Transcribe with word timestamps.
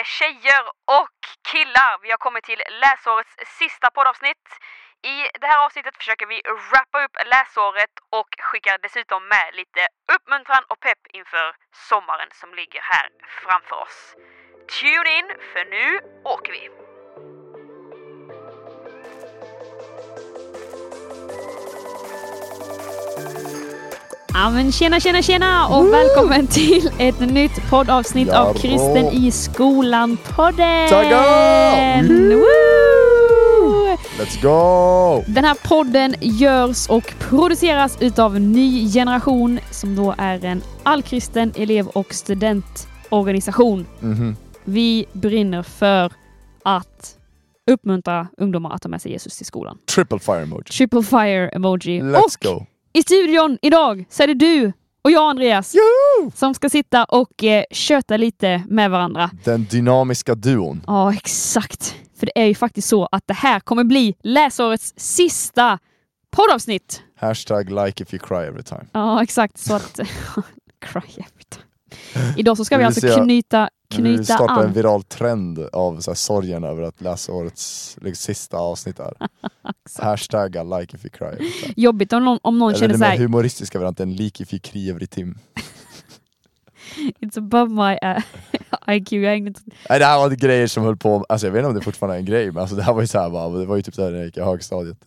Eh, 0.00 0.04
tjejer 0.04 0.62
och 1.00 1.18
killar, 1.52 1.98
vi 2.02 2.10
har 2.10 2.18
kommit 2.18 2.44
till 2.44 2.62
läsårets 2.82 3.34
sista 3.58 3.90
poddavsnitt. 3.90 4.48
I 5.02 5.16
det 5.40 5.46
här 5.46 5.64
avsnittet 5.64 5.96
försöker 5.96 6.26
vi 6.26 6.42
wrappa 6.70 7.04
upp 7.04 7.16
läsåret 7.26 7.94
och 8.10 8.28
skickar 8.38 8.78
dessutom 8.82 9.28
med 9.28 9.54
lite 9.54 9.88
uppmuntran 10.14 10.64
och 10.68 10.80
pepp 10.80 11.02
inför 11.12 11.56
sommaren 11.88 12.28
som 12.32 12.54
ligger 12.54 12.80
här 12.80 13.08
framför 13.42 13.76
oss. 13.76 14.14
Tune 14.80 15.10
in, 15.18 15.28
för 15.52 15.64
nu 15.64 15.86
åker 16.24 16.52
vi! 16.52 16.89
Ja 24.40 24.50
men 24.50 24.72
tjena 24.72 25.00
tjena 25.00 25.22
tjena 25.22 25.66
och 25.66 25.84
Woo! 25.84 25.90
välkommen 25.90 26.46
till 26.46 26.90
ett 26.98 27.20
nytt 27.20 27.70
poddavsnitt 27.70 28.28
av 28.28 28.46
Jarå. 28.46 28.54
Kristen 28.54 29.06
i 29.06 29.30
skolan-podden! 29.30 30.88
Let's 34.18 34.42
go! 34.42 35.24
Den 35.26 35.44
här 35.44 35.68
podden 35.68 36.14
görs 36.20 36.88
och 36.88 37.14
produceras 37.18 38.02
utav 38.02 38.40
Ny 38.40 38.92
Generation 38.92 39.58
som 39.70 39.96
då 39.96 40.14
är 40.18 40.44
en 40.44 40.62
allkristen 40.82 41.52
elev 41.56 41.86
och 41.86 42.14
studentorganisation. 42.14 43.86
Mhm. 44.00 44.36
Vi 44.64 45.06
brinner 45.12 45.62
för 45.62 46.12
att 46.64 47.16
uppmuntra 47.70 48.28
ungdomar 48.36 48.74
att 48.74 48.82
ta 48.82 48.88
med 48.88 49.02
sig 49.02 49.12
Jesus 49.12 49.36
till 49.36 49.46
skolan. 49.46 49.78
Triple 49.94 50.18
fire 50.18 50.42
emoji. 50.42 50.64
Triple 50.64 51.02
fire 51.02 51.48
emoji. 51.48 52.02
Let's 52.02 52.18
och 52.18 52.30
go! 52.42 52.66
I 52.92 53.02
studion 53.02 53.58
idag 53.62 54.04
så 54.10 54.22
är 54.22 54.26
det 54.26 54.34
du 54.34 54.72
och 55.02 55.10
jag 55.10 55.30
Andreas 55.30 55.74
Yoo! 55.74 56.30
som 56.34 56.54
ska 56.54 56.70
sitta 56.70 57.04
och 57.04 57.44
eh, 57.44 57.64
köta 57.70 58.16
lite 58.16 58.62
med 58.68 58.90
varandra. 58.90 59.30
Den 59.44 59.64
dynamiska 59.64 60.34
duon. 60.34 60.84
Ja, 60.86 61.14
exakt. 61.14 61.96
För 62.18 62.26
det 62.26 62.32
är 62.34 62.46
ju 62.46 62.54
faktiskt 62.54 62.88
så 62.88 63.08
att 63.12 63.26
det 63.26 63.34
här 63.34 63.60
kommer 63.60 63.84
bli 63.84 64.14
läsårets 64.22 64.94
sista 64.96 65.78
poddavsnitt. 66.30 67.02
Hashtag 67.16 67.70
like 67.70 68.02
if 68.02 68.14
you 68.14 68.22
cry 68.26 68.36
every 68.36 68.62
time. 68.62 68.84
Ja, 68.92 69.22
exakt. 69.22 69.58
Så 69.58 69.74
att... 69.74 70.00
Cry 70.80 71.00
every 71.16 71.44
time. 71.48 71.64
Idag 72.36 72.56
så 72.56 72.64
ska 72.64 72.78
vi 72.78 72.84
alltså 72.84 73.00
se- 73.00 73.14
knyta, 73.14 73.68
vill 73.96 74.04
vi 74.04 74.14
knyta 74.16 74.34
starta 74.34 74.60
en 74.60 74.66
an. 74.66 74.72
viral 74.72 75.02
trend 75.02 75.58
av 75.72 76.00
så 76.00 76.10
här, 76.10 76.16
sorgen 76.16 76.64
över 76.64 76.82
att 76.82 77.00
läsårets 77.00 77.96
liksom, 78.00 78.34
sista 78.34 78.56
avsnitt 78.56 78.98
är. 78.98 79.12
Hashtag 80.02 80.80
like 80.80 80.96
if 80.96 81.04
you 81.04 81.10
cry. 81.10 81.50
Jobbigt 81.76 82.12
om 82.12 82.24
någon, 82.24 82.38
om 82.42 82.58
någon 82.58 82.68
Eller 82.68 82.78
känner 82.78 82.88
den 82.88 82.98
så 82.98 83.04
mer 83.04 83.10
här, 83.10 83.18
humoristiska 83.18 83.78
varianten, 83.78 84.16
like 84.16 84.42
if 84.42 84.52
you 84.52 84.60
cry 84.60 84.90
every 84.90 85.06
tim. 85.06 85.38
it's 87.20 87.38
above 87.38 87.70
my 87.74 87.98
uh, 88.08 88.22
IQ. 88.96 89.12
Jag. 89.12 89.42
Nej 89.88 89.98
det 89.98 90.04
här 90.04 90.18
var 90.18 90.30
grejer 90.30 90.66
som 90.66 90.84
höll 90.84 90.96
på, 90.96 91.24
alltså 91.28 91.46
jag 91.46 91.52
vet 91.52 91.58
inte 91.60 91.68
om 91.68 91.74
det 91.74 91.80
fortfarande 91.84 92.16
är 92.16 92.18
en 92.18 92.24
grej, 92.24 92.46
men 92.46 92.58
alltså, 92.58 92.76
det 92.76 92.82
här 92.82 92.92
var 92.92 93.00
ju 93.00 93.06
så 93.06 93.18
här, 93.18 93.30
bara, 93.30 93.48
det 93.48 93.66
var 93.66 93.76
ju 93.76 93.82
typ 93.82 93.94
så 93.94 94.04
här 94.04 94.10
när 94.10 94.18
jag 94.18 94.26
gick 94.26 94.36
i 94.36 94.40
högstadiet. 94.40 94.98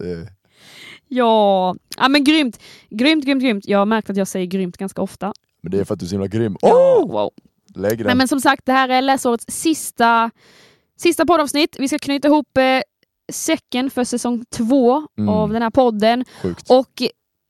Ja, 1.08 1.76
ja 1.98 2.08
men 2.10 2.24
grymt. 2.24 2.60
Grymt, 2.90 3.26
grymt, 3.26 3.44
grymt. 3.44 3.68
Jag 3.68 3.80
har 3.80 3.86
märkt 3.86 4.10
att 4.10 4.18
jag 4.18 4.28
säger 4.28 4.46
grymt 4.46 4.78
ganska 4.78 5.02
ofta. 5.02 5.34
Men 5.64 5.72
det 5.72 5.80
är 5.80 5.84
för 5.86 5.94
att 5.94 6.00
du 6.00 6.06
är 6.06 6.08
så 6.08 6.14
himla 6.14 6.28
grym. 6.28 6.58
Oh! 6.62 7.12
wow. 7.12 7.32
Lägg 7.76 7.98
den. 7.98 8.08
Nej, 8.08 8.16
men 8.16 8.28
som 8.28 8.42
sagt, 8.42 8.66
det 8.66 8.72
här 8.72 8.90
är 8.90 9.02
läsårets 9.02 9.46
sista, 9.48 10.32
sista 11.00 11.26
poddavsnitt. 11.26 11.76
Vi 11.80 11.88
ska 11.88 12.00
knyta 12.00 12.28
ihop 12.28 12.58
eh, 12.58 12.82
säcken 13.32 13.90
för 13.90 14.04
säsong 14.04 14.46
två 14.56 15.08
Mm. 15.18 15.30
av 15.30 15.54
den 15.54 15.62
här 15.62 15.70
podden. 15.70 16.26
Sjukt. 16.42 16.70
Och 16.70 17.02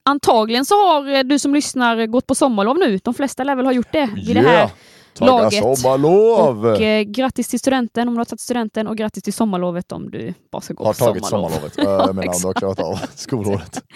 antagligen 0.06 0.66
så 0.66 0.75
har 0.75 1.09
eh, 1.16 1.23
du 1.23 1.39
som 1.39 1.53
lyssnar 1.53 2.06
gått 2.06 2.28
på 2.28 2.36
sommarlov 2.36 2.78
nu. 2.78 2.97
De 3.03 3.14
flesta 3.14 3.44
lär 3.44 3.56
väl 3.56 3.66
ha 3.66 3.73
gjort 3.73 3.91
det 3.91 4.09
vid 4.28 4.36
det 4.36 4.41
här. 4.41 4.69
Tagga 5.14 5.31
laget. 5.31 5.64
sommarlov! 5.78 6.66
Och 6.66 6.81
eh, 6.81 7.03
grattis 7.03 7.47
till 7.47 7.59
studenten 7.59 8.08
om 8.08 8.14
du 8.14 8.19
har 8.19 8.25
tagit 8.25 8.42
studenten 8.42 8.88
och 8.88 8.97
grattis 8.97 9.23
till 9.23 9.33
sommarlovet 9.33 9.92
om 9.92 10.11
du 10.11 10.33
bara 10.52 10.61
ska 10.61 10.73
gå 10.73 10.83
har 10.86 10.94
på 10.94 11.00
tagit 11.00 11.25
sommarlov. 11.25 11.50
sommarlovet. 11.50 11.78
Jag 12.08 12.16
menar 12.16 12.33
om 12.33 12.42
du 12.42 12.47
har 12.47 12.53
klarat 12.53 12.80
av 12.80 13.00
skolåret. 13.16 13.84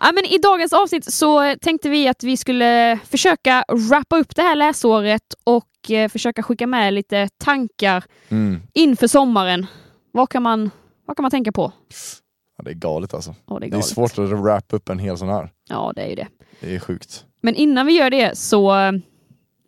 Ja, 0.00 0.12
men 0.14 0.24
I 0.24 0.38
dagens 0.38 0.72
avsnitt 0.72 1.12
så 1.12 1.54
tänkte 1.60 1.88
vi 1.88 2.08
att 2.08 2.22
vi 2.22 2.36
skulle 2.36 2.98
försöka 3.04 3.64
wrappa 3.88 4.16
upp 4.18 4.36
det 4.36 4.42
här 4.42 4.56
läsåret 4.56 5.22
och 5.44 5.90
eh, 5.90 6.08
försöka 6.08 6.42
skicka 6.42 6.66
med 6.66 6.94
lite 6.94 7.28
tankar 7.44 8.04
Mm. 8.28 8.62
inför 8.74 9.06
sommaren. 9.06 9.66
Vad 10.12 10.28
kan 10.28 10.42
man, 10.42 10.70
vad 11.06 11.16
kan 11.16 11.22
man 11.22 11.30
tänka 11.30 11.52
på? 11.52 11.72
Ja, 12.58 12.64
det 12.64 12.70
är 12.70 12.74
galet 12.74 13.14
alltså. 13.14 13.34
Ja, 13.46 13.54
det 13.54 13.56
är, 13.56 13.60
Det 13.60 13.66
är 13.66 13.70
galet. 13.70 13.86
svårt 13.86 14.18
att 14.18 14.28
wrap 14.30 14.64
upp 14.72 14.88
en 14.88 14.98
hel 14.98 15.18
sån 15.18 15.28
här. 15.28 15.50
Ja, 15.68 15.92
det 15.96 16.02
är 16.02 16.08
ju 16.08 16.14
det. 16.14 16.28
Det 16.60 16.74
är 16.74 16.78
sjukt. 16.78 17.24
Men 17.42 17.54
innan 17.54 17.86
vi 17.86 17.92
gör 17.92 18.10
det 18.10 18.38
så 18.38 18.72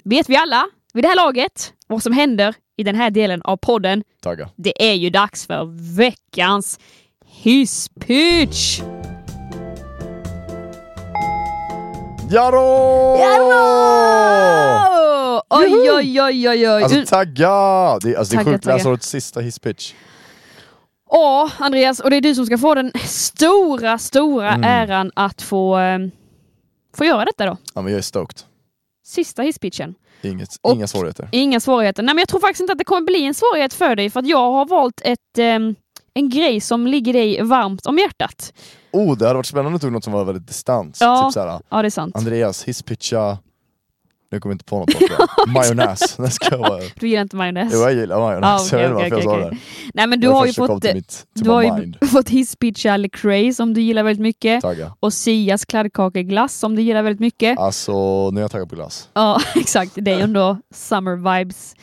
vet 0.09 0.29
vi 0.29 0.37
alla 0.37 0.67
vid 0.95 1.05
det 1.05 1.09
här 1.09 1.17
laget 1.17 1.73
vad 1.87 2.03
som 2.03 2.13
händer 2.13 2.55
i 2.77 2.83
den 2.83 2.95
här 2.95 3.11
delen 3.11 3.43
av 3.43 3.57
podden. 3.57 4.03
Tagga. 4.23 4.49
Det 4.57 4.91
är 4.91 4.95
ju 4.95 5.11
dags 5.11 5.47
för 5.47 5.95
veckans 5.97 6.79
hisspitch! 7.27 8.81
Jarå! 12.31 13.17
Oh! 14.87 15.41
Oj, 15.51 15.91
oj, 15.91 16.23
oj, 16.23 16.49
oj, 16.49 16.69
oj. 16.71 16.83
Alltså 16.83 17.05
tagga! 17.07 17.99
Det 18.03 18.15
är, 18.15 18.19
alltså, 18.19 18.37
det 18.37 18.41
är 18.41 18.45
Tagga, 18.45 18.53
sjukt 18.53 18.65
tagga. 18.65 18.77
läsårets 18.77 19.09
sista 19.09 19.41
hisspitch. 19.41 19.93
Ja, 21.11 21.51
Andreas, 21.59 22.01
och 22.01 22.11
det 22.11 22.17
är 22.17 22.21
du 22.21 22.35
som 22.35 22.47
ska 22.47 22.59
få 22.59 22.75
den 22.75 22.93
stora, 23.05 23.99
stora 23.99 24.51
Mm. 24.53 24.65
äran 24.65 25.11
att 25.15 25.43
få, 25.43 25.79
eh, 25.79 25.99
få 26.97 27.05
göra 27.05 27.25
detta 27.25 27.47
då. 27.47 27.57
Ja 27.75 27.83
men 27.83 27.93
jag 27.93 27.99
är 27.99 28.03
stoked. 28.03 28.39
Sista 29.07 29.43
hisspitchen. 29.43 29.95
Inget, 30.23 30.49
Och- 30.63 30.75
inga 30.75 30.87
svårigheter. 30.87 31.29
Inga 31.33 31.61
svårigheter. 31.61 32.03
Nej, 32.03 32.15
men 32.15 32.21
jag 32.23 32.29
tror 32.29 32.41
faktiskt 32.41 32.61
inte 32.61 32.73
att 32.73 32.79
det 32.79 32.85
kommer 32.85 33.03
bli 33.07 33.25
en 33.25 33.35
svårighet 33.35 33.75
för 33.75 33.97
dig 33.97 34.11
för 34.11 34.21
att 34.21 34.27
jag 34.29 34.53
har 34.53 34.67
valt 34.67 35.01
ett, 35.05 35.39
ehm, 35.39 35.75
en 36.15 36.29
grej 36.31 36.61
som 36.61 36.87
ligger 36.87 37.13
dig 37.13 37.43
varmt 37.43 37.87
om 37.87 37.99
hjärtat. 37.99 38.53
Oh, 38.93 39.17
det 39.19 39.25
hade 39.25 39.37
varit 39.37 39.47
spännande 39.47 39.77
att 39.77 39.93
något 39.93 40.05
som 40.05 40.13
var 40.13 40.25
väldigt 40.25 40.47
distans. 40.47 40.99
Ja. 41.01 41.25
Typ 41.25 41.33
såhär, 41.33 41.61
Ja, 41.71 41.83
det 41.83 41.89
är 41.89 41.91
sant. 41.91 42.17
Andreas 42.17 42.65
hisspitcha... 42.65 43.39
Nu 44.31 44.41
kommer 44.41 44.53
jag 44.53 44.55
inte 44.55 44.65
på 44.65 44.79
något. 44.79 44.89
Majonnäs. 45.49 46.19
Nej, 46.19 46.31
ska 46.31 46.47
jag 46.51 46.61
bara... 46.61 46.81
Du 47.01 47.09
gillar 47.09 47.23
inte 47.23 47.37
majonnäs? 47.37 47.73
Jo, 47.75 47.81
jag 47.81 47.95
gillar 47.95 48.19
majonnäs. 48.21 48.73
Ja, 48.73 48.79
jag 48.81 48.93
okej, 48.97 49.11
vet 49.11 49.13
inte 49.13 49.27
varför 49.27 49.29
okej, 49.31 49.41
jag 49.41 49.51
sa 49.51 49.51
det. 49.51 49.91
Nej, 49.95 50.07
men 50.07 50.21
du 50.21 50.29
har 50.29 50.47
ju 50.47 50.53
fått, 50.53 50.83
till 50.83 50.95
mitt, 50.95 51.27
du 51.35 51.41
till 51.43 51.51
har 51.51 51.79
my 51.79 51.85
ju 52.01 52.07
fått 52.13 52.29
hisspitcha 52.29 52.97
Lecrae 52.97 53.53
som 53.55 53.75
du 53.75 53.81
gillar 53.81 54.03
väldigt 54.03 54.23
mycket 54.23 54.63
Tagga. 54.63 54.93
och 55.01 55.13
Sias 55.13 55.65
kladdkakeglass 55.65 56.55
som 56.59 56.77
du 56.77 56.83
gillar 56.83 57.03
väldigt 57.03 57.21
mycket. 57.21 57.59
Alltså, 57.59 58.31
nu 58.31 58.41
är 58.41 58.43
jag 58.45 58.51
taggad 58.51 58.69
på 58.71 58.75
glass. 58.77 59.09
Ja, 59.15 59.41
exakt. 59.55 59.93
Det 59.95 60.11
är 60.11 60.17
ju 60.17 60.23
ändå 60.23 60.59
summer 60.75 61.17
vibes 61.39 61.75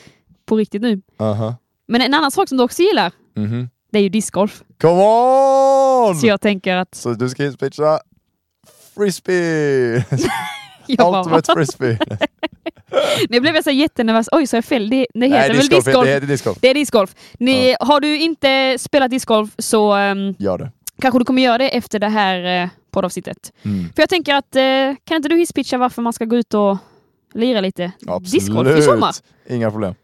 på 0.46 0.56
riktigt 0.58 0.82
nu. 0.82 1.02
Aha. 1.20 1.56
Men 1.88 2.02
en 2.02 2.14
annan 2.14 2.32
sak 2.32 2.50
som 2.50 2.58
du 2.58 2.64
också 2.64 2.82
gillar, 2.82 3.12
Mhm. 3.36 3.70
det 3.92 4.00
är 4.00 4.04
ju 4.04 4.10
discgolf. 4.10 4.64
Come 4.82 5.02
on! 6.10 6.16
Så 6.16 6.28
jag 6.28 6.42
tänker 6.42 6.76
att 6.76 6.96
Så 6.96 7.14
du 7.14 7.30
ska 7.30 7.44
hisspitcha 7.44 8.00
frisbee! 8.96 10.06
Jag 10.88 11.18
Ultimate 11.18 11.54
frisbee! 11.54 11.98
nu 13.30 13.40
blev 13.40 13.56
jag 13.56 13.64
så 13.64 13.72
jättenervös. 13.72 14.30
Oj, 14.32 14.48
så 14.48 14.56
jag 14.56 14.66
fel? 14.66 14.90
Det, 14.90 15.08
det 15.14 15.28
heter 15.28 15.54
väl 15.54 15.58
discgolf, 15.58 15.86
discgolf? 15.86 16.06
Det 16.06 16.14
heter 16.14 16.28
discgolf. 16.28 16.58
Det 16.62 16.70
är 16.70 16.74
discgolf. 16.74 17.16
Ni, 17.40 17.76
Har 17.80 18.00
du 18.00 18.20
inte 18.20 18.78
spelat 18.80 19.12
discgolf 19.12 19.50
så 19.58 19.94
ehm, 19.94 20.36
Gör 20.40 20.58
det. 20.58 20.72
kanske 21.02 21.20
du 21.20 21.26
kommer 21.26 21.42
göra 21.42 21.58
det 21.58 21.70
efter 21.70 22.00
det 22.00 22.10
här 22.10 22.64
eh, 22.64 22.70
poddavsnittet. 22.92 23.54
Mm. 23.64 23.86
För 23.96 24.02
jag 24.02 24.10
tänker 24.10 24.36
att, 24.36 24.56
eh, 24.56 24.62
kan 25.04 25.16
inte 25.16 25.30
du 25.30 25.38
hisspitcha 25.38 25.78
varför 25.78 26.02
man 26.02 26.14
ska 26.14 26.26
gå 26.26 26.36
ut 26.36 26.54
och 26.54 26.78
lira 27.34 27.62
lite 27.62 27.92
discgolf 28.22 28.78
i 28.80 28.82
sommar? 28.82 29.14
Inga 29.50 29.72
problem. 29.72 29.96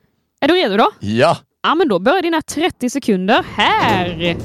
Är 0.41 0.47
du 0.47 0.53
redo 0.53 0.77
då? 0.77 0.91
Ja! 0.99 1.37
Ja, 1.61 1.75
men 1.75 1.87
då 1.87 1.99
börjar 1.99 2.21
dina 2.21 2.41
30 2.41 2.89
sekunder 2.89 3.45
här. 3.55 4.37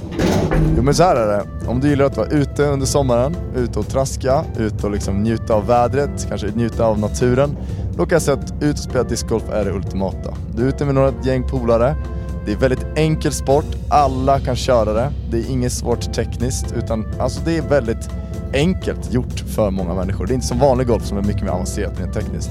Men 0.84 0.95
så 0.95 1.03
här 1.03 1.17
är 1.17 1.27
det. 1.27 1.69
Om 1.69 1.81
du 1.81 1.89
gillar 1.89 2.05
att 2.05 2.17
vara 2.17 2.28
ute 2.28 2.65
under 2.65 2.87
sommaren, 2.87 3.37
ute 3.56 3.78
och 3.78 3.89
traska, 3.89 4.45
ute 4.59 4.87
och 4.87 4.93
liksom 4.93 5.22
njuta 5.22 5.55
av 5.55 5.67
vädret, 5.67 6.27
kanske 6.28 6.47
njuta 6.47 6.84
av 6.84 6.99
naturen. 6.99 7.56
Då 7.97 8.06
kan 8.06 8.17
jag 8.17 8.22
säga 8.22 8.37
att 8.37 8.62
ut 8.62 8.72
och 8.72 8.78
spela 8.78 9.05
discgolf 9.05 9.44
är 9.53 9.65
det 9.65 9.71
ultimata. 9.71 10.34
Du 10.56 10.62
är 10.62 10.69
ute 10.69 10.84
med 10.84 10.94
några 10.94 11.12
gäng 11.23 11.49
polare. 11.49 11.97
Det 12.47 12.53
är 12.53 12.56
väldigt 12.56 12.87
enkel 12.97 13.32
sport, 13.32 13.64
alla 13.88 14.41
kan 14.41 14.56
köra 14.56 14.93
det. 14.93 15.12
Det 15.31 15.38
är 15.38 15.50
inget 15.50 15.73
svårt 15.73 16.12
tekniskt 16.12 16.75
utan 16.76 17.06
alltså 17.19 17.41
det 17.44 17.56
är 17.56 17.62
väldigt 17.62 18.11
enkelt 18.53 19.12
gjort 19.12 19.41
för 19.41 19.70
många 19.70 19.94
människor. 19.94 20.26
Det 20.26 20.32
är 20.32 20.35
inte 20.35 20.47
som 20.47 20.58
vanlig 20.58 20.87
golf 20.87 21.05
som 21.05 21.19
är 21.19 21.23
mycket 21.23 21.43
mer 21.43 21.50
avancerat 21.50 22.00
rent 22.00 22.14
tekniskt. 22.14 22.50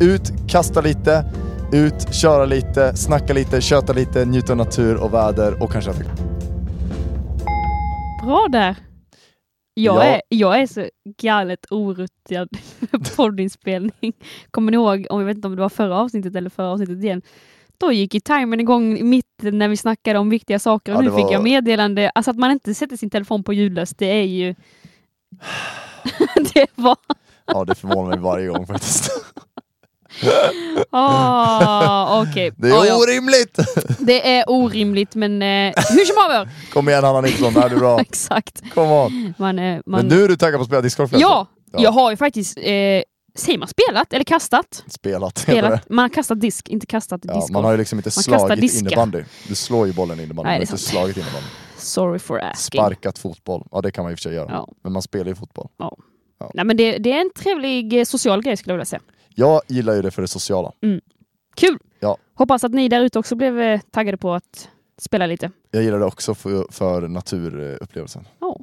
Ut, 0.00 0.32
kasta 0.48 0.80
lite, 0.80 1.24
ut, 1.72 2.14
köra 2.14 2.44
lite, 2.44 2.96
snacka 2.96 3.32
lite, 3.32 3.60
köta 3.60 3.92
lite, 3.92 4.24
njuta 4.24 4.52
av 4.52 4.56
natur 4.56 4.96
och 4.96 5.14
väder 5.14 5.62
och 5.62 5.72
kanske 5.72 5.90
att 5.90 6.29
Bra 8.30 8.46
där. 8.48 8.76
Jag, 9.74 9.96
Ja. 9.96 10.02
är, 10.02 10.22
jag 10.28 10.60
är 10.60 10.66
så 10.66 10.88
galet 11.22 11.66
oruttad 11.70 12.48
poddinspelning. 13.16 14.12
Kommer 14.50 14.70
ni 14.72 14.74
ihåg, 14.74 15.06
om 15.10 15.20
jag 15.20 15.26
vet 15.26 15.36
inte 15.36 15.48
om 15.48 15.56
det 15.56 15.62
var 15.62 15.68
förra 15.68 15.96
avsnittet 15.98 16.36
eller 16.36 16.50
förra 16.50 16.68
avsnittet 16.68 17.04
igen, 17.04 17.22
då 17.78 17.92
gick 17.92 18.14
ju 18.14 18.20
timern 18.20 18.60
igång 18.60 19.08
mitt 19.10 19.26
när 19.42 19.68
vi 19.68 19.76
snackade 19.76 20.18
om 20.18 20.30
viktiga 20.30 20.58
saker 20.58 20.92
och 20.92 20.96
Ja, 20.98 21.00
nu 21.02 21.10
det 21.10 21.16
fick 21.16 21.24
var- 21.24 21.32
jag 21.32 21.42
meddelande. 21.42 22.10
Alltså 22.14 22.30
att 22.30 22.36
man 22.38 22.50
inte 22.50 22.74
sätter 22.74 22.96
sin 22.96 23.10
telefon 23.10 23.44
på 23.44 23.52
ljudlöst, 23.52 23.98
det 23.98 24.06
är 24.06 24.24
ju... 24.24 24.54
det 26.54 26.66
var... 26.74 26.96
Ja, 27.46 27.64
det 27.64 27.74
förvånar 27.74 28.10
mig 28.10 28.18
varje 28.18 28.48
gång 28.48 28.66
faktiskt. 28.66 29.10
Ah, 30.90 32.22
okej. 32.22 32.52
Det 32.56 32.68
är 32.68 32.72
Ah, 32.80 32.84
ja. 32.86 32.96
orimligt! 32.96 33.58
det 33.98 34.36
är 34.36 34.44
orimligt 34.50 35.14
men 35.14 35.42
eh, 35.42 35.72
hur 35.90 36.04
som 36.04 36.16
haver. 36.16 36.48
Kom 36.72 36.88
igen 36.88 37.04
Hanna 37.04 37.20
Nilsson, 37.20 37.54
det 37.54 37.60
här 37.60 37.70
är 37.70 37.76
bra. 37.76 38.00
Exakt. 38.00 38.62
Come 38.74 38.92
on. 38.92 39.34
Man, 39.38 39.58
eh, 39.58 39.80
man... 39.86 40.06
Men 40.06 40.08
nu 40.08 40.24
är 40.24 40.28
du 40.28 40.36
taggad 40.36 40.58
på 40.58 40.62
att 40.62 40.66
spela 40.66 40.82
discgolf? 40.82 41.10
ja, 41.12 41.46
Ja. 41.72 41.82
jag 41.82 41.90
har 41.92 42.10
ju 42.10 42.16
faktiskt, 42.16 42.58
eh, 42.58 42.62
säger 43.38 43.58
man 43.58 43.68
spelat 43.68 44.12
eller 44.12 44.24
kastat? 44.24 44.84
Spelat. 44.86 45.38
spelat. 45.38 45.90
Man 45.90 46.02
har 46.02 46.08
kastat 46.08 46.40
disk, 46.40 46.68
inte 46.68 46.86
kastat 46.86 47.20
Ja, 47.24 47.46
man 47.52 47.64
har 47.64 47.70
ju 47.72 47.78
liksom 47.78 47.98
inte 47.98 48.10
Man 48.16 48.22
slagit 48.40 48.74
innebandy. 48.74 49.24
Du 49.48 49.54
slår 49.54 49.86
ju 49.86 49.92
bollen 49.92 50.20
innebandy, 50.20 50.48
Nej, 50.48 50.58
men 50.58 50.62
inte 50.68 50.78
slagit 50.78 51.16
innebandy. 51.16 51.46
Sorry 51.76 52.18
for 52.18 52.40
asking. 52.40 52.78
Sparkat 52.80 53.18
fotboll, 53.18 53.66
ja 53.72 53.80
det 53.80 53.90
kan 53.90 54.04
man 54.04 54.12
i 54.12 54.14
och 54.14 54.18
för 54.18 54.22
sig 54.22 54.34
göra. 54.34 54.46
Ja. 54.50 54.68
Men 54.84 54.92
man 54.92 55.02
spelar 55.02 55.26
ju 55.26 55.34
fotboll. 55.34 55.68
Nej, 56.54 56.64
men 56.64 56.76
det, 56.76 56.98
det 56.98 57.12
är 57.12 57.20
en 57.20 57.30
trevlig 57.38 57.98
eh, 58.00 58.04
social 58.04 58.42
grej 58.42 58.56
skulle 58.56 58.72
jag 58.72 58.76
vilja 58.76 58.84
säga. 58.84 59.00
Jag 59.40 59.60
gillar 59.66 59.94
ju 59.94 60.02
det 60.02 60.10
för 60.10 60.22
det 60.22 60.28
sociala. 60.28 60.72
Kul! 61.54 61.78
Ja. 62.00 62.16
Hoppas 62.34 62.64
att 62.64 62.72
ni 62.72 62.88
där 62.88 63.00
ute 63.00 63.18
också 63.18 63.36
blev 63.36 63.60
eh, 63.60 63.80
taggade 63.90 64.16
på 64.16 64.34
att 64.34 64.68
spela 64.98 65.26
lite. 65.26 65.50
Jag 65.70 65.82
gillar 65.82 65.98
det 65.98 66.04
också 66.04 66.34
för, 66.34 66.66
för 66.72 67.08
naturupplevelsen. 67.08 68.28
Ja, 68.40 68.60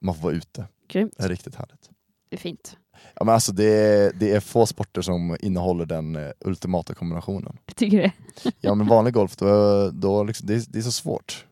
Man 0.00 0.14
får 0.14 0.22
vara 0.22 0.32
ute. 0.34 0.68
grymt. 0.88 1.12
Det 1.16 1.24
är 1.24 1.28
riktigt 1.28 1.54
härligt. 1.54 1.90
Det 2.30 2.36
är 2.36 2.40
fint. 2.40 2.76
Ja, 3.14 3.24
men 3.24 3.34
alltså 3.34 3.52
det, 3.52 3.64
är, 3.64 4.12
det 4.12 4.32
är 4.32 4.40
få 4.40 4.66
sporter 4.66 5.02
som 5.02 5.36
innehåller 5.40 5.86
den 5.86 6.16
eh, 6.16 6.30
ultimata 6.44 6.94
kombinationen. 6.94 7.58
Jag 7.66 7.76
tycker 7.76 7.98
det. 8.02 8.12
Ja 8.60 8.74
men 8.74 8.86
vanlig 8.86 9.14
golf, 9.14 9.36
då, 9.36 9.90
då 9.90 10.24
liksom, 10.24 10.46
det, 10.46 10.54
är, 10.54 10.62
det 10.68 10.78
är 10.78 10.82
så 10.82 10.92
svårt. 10.92 11.46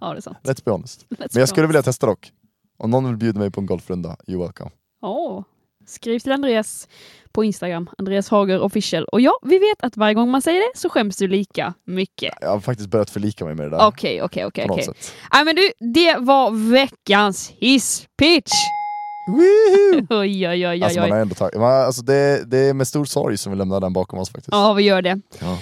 Ja, 0.00 0.10
det 0.12 0.16
är 0.18 0.20
sant. 0.20 0.38
Let's 0.42 0.62
be 0.64 0.70
honest. 0.70 1.06
Let's 1.08 1.16
Men 1.18 1.28
jag 1.40 1.48
skulle 1.48 1.62
honest. 1.62 1.70
vilja 1.70 1.82
testa 1.82 2.06
dock. 2.06 2.32
Om 2.78 2.90
någon 2.90 3.06
vill 3.06 3.16
bjuda 3.16 3.38
mig 3.38 3.50
på 3.50 3.60
en 3.60 3.66
golfrunda, 3.66 4.16
you're 4.26 4.38
welcome. 4.38 4.70
Ja. 5.00 5.44
Skriv 5.86 6.18
till 6.18 6.32
Andreas 6.32 6.88
på 7.32 7.44
Instagram, 7.44 7.90
Andreas 7.98 8.28
Hager 8.28 8.60
official. 8.60 9.04
Och 9.04 9.20
ja, 9.20 9.32
vi 9.42 9.58
vet 9.58 9.82
att 9.82 9.96
varje 9.96 10.14
gång 10.14 10.30
man 10.30 10.42
säger 10.42 10.60
det 10.60 10.78
så 10.78 10.88
skäms 10.88 11.16
du 11.16 11.28
lika 11.28 11.74
mycket. 11.84 12.34
Jag 12.40 12.48
har 12.50 12.60
faktiskt 12.60 12.90
börjat 12.90 13.10
förlika 13.10 13.44
mig 13.44 13.54
med 13.54 13.66
det 13.66 13.70
där. 13.76 13.86
Okej, 13.86 14.22
okej, 14.22 14.44
okej. 14.46 14.86
Nej 15.32 15.44
men 15.44 15.56
du, 15.56 15.72
det 15.94 16.16
var 16.18 16.70
veckans 16.70 17.50
hisspitch! 17.58 18.52
Woohoo! 19.28 20.06
Oj, 20.20 20.48
oj, 20.48 20.68
oj, 20.68 20.82
Alltså 20.82 21.00
oj. 21.00 21.08
man 21.08 21.18
är 21.18 21.22
ändå 21.22 21.34
taggad. 21.34 21.60
Man- 21.60 21.84
Alltså 21.86 22.02
det, 22.02 22.44
det 22.50 22.58
är 22.58 22.74
med 22.74 22.88
stor 22.88 23.04
sorg 23.04 23.38
som 23.38 23.52
vi 23.52 23.58
lämnar 23.58 23.80
den 23.80 23.92
bakom 23.92 24.18
oss 24.18 24.28
faktiskt. 24.30 24.48
Ja, 24.52 24.72
vi 24.72 24.82
gör 24.82 25.02
det. 25.02 25.20
Ja. 25.40 25.58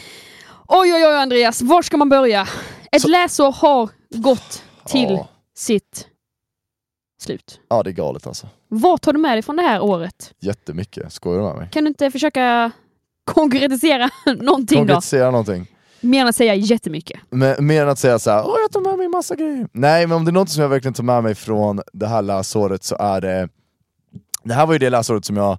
Oj, 0.69 0.94
oj, 0.94 1.06
oj 1.06 1.15
Andreas, 1.17 1.62
var 1.62 1.82
ska 1.82 1.97
man 1.97 2.09
börja? 2.09 2.49
Ett 2.93 3.03
Så- 3.03 3.09
läsår 3.09 3.53
har 3.53 3.88
gått 4.11 4.62
till 4.87 5.11
Ja. 5.11 5.29
sitt 5.56 6.09
slut. 7.23 7.61
ja, 7.69 7.82
det 7.82 7.91
är 7.91 7.93
galet 7.93 8.26
alltså. 8.26 8.49
Vad 8.75 9.00
tar 9.00 9.12
du 9.12 9.19
med 9.19 9.35
dig 9.35 9.43
från 9.43 9.56
det 9.56 9.62
här 9.62 9.81
året? 9.81 10.35
Jättemycket. 10.41 11.12
Skojar 11.12 11.38
du 11.38 11.44
med 11.47 11.56
mig? 11.56 11.69
Kan 11.73 11.85
du 11.85 11.88
inte 11.88 12.11
försöka 12.11 12.71
konkretisera 13.25 14.11
någonting 14.26 14.76
då? 14.79 14.93
Konkretisera 14.93 15.31
någonting. 15.31 15.67
Mer 16.00 16.21
än 16.21 16.29
att 16.29 16.37
säga 16.37 16.55
jättemycket. 16.55 17.21
Men, 17.31 17.67
mer 17.67 17.82
än 17.82 17.88
att 17.88 17.99
säga 17.99 18.19
så 18.19 18.31
här, 18.31 18.47
åh 18.47 18.56
jag 18.62 18.73
tar 18.73 18.81
med 18.91 18.99
mig 18.99 19.09
massa 19.09 19.35
grejer. 19.37 19.69
Nej 19.73 20.06
men 20.06 20.17
om 20.17 20.25
det 20.25 20.31
är 20.31 20.32
något 20.32 20.49
som 20.49 20.62
jag 20.62 20.69
verkligen 20.69 20.94
tar 20.94 21.05
med 21.05 21.23
mig 21.23 21.35
från 21.35 21.81
det 21.93 22.06
här 22.06 22.23
läsåret 22.23 22.85
så 22.85 22.97
är 22.97 23.21
det 23.21 23.49
Det 24.44 24.55
här 24.55 24.67
var 24.67 24.73
ju 24.73 24.79
det 24.79 24.91
läsåret 24.91 25.25
som 25.25 25.37
jag 25.37 25.59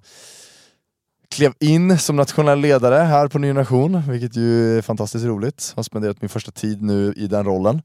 klev 1.28 1.52
in 1.60 1.98
som 1.98 2.16
nationell 2.16 2.60
ledare 2.60 2.94
här 2.94 3.28
på 3.28 3.38
Ny 3.38 3.52
Nation, 3.52 4.02
vilket 4.10 4.36
ju 4.36 4.78
är 4.78 4.82
fantastiskt 4.82 5.24
roligt. 5.24 5.72
Har 5.76 5.82
spenderat 5.82 6.22
min 6.22 6.28
första 6.28 6.50
tid 6.50 6.82
nu 6.82 7.14
i 7.16 7.26
den 7.26 7.44
rollen. 7.44 7.82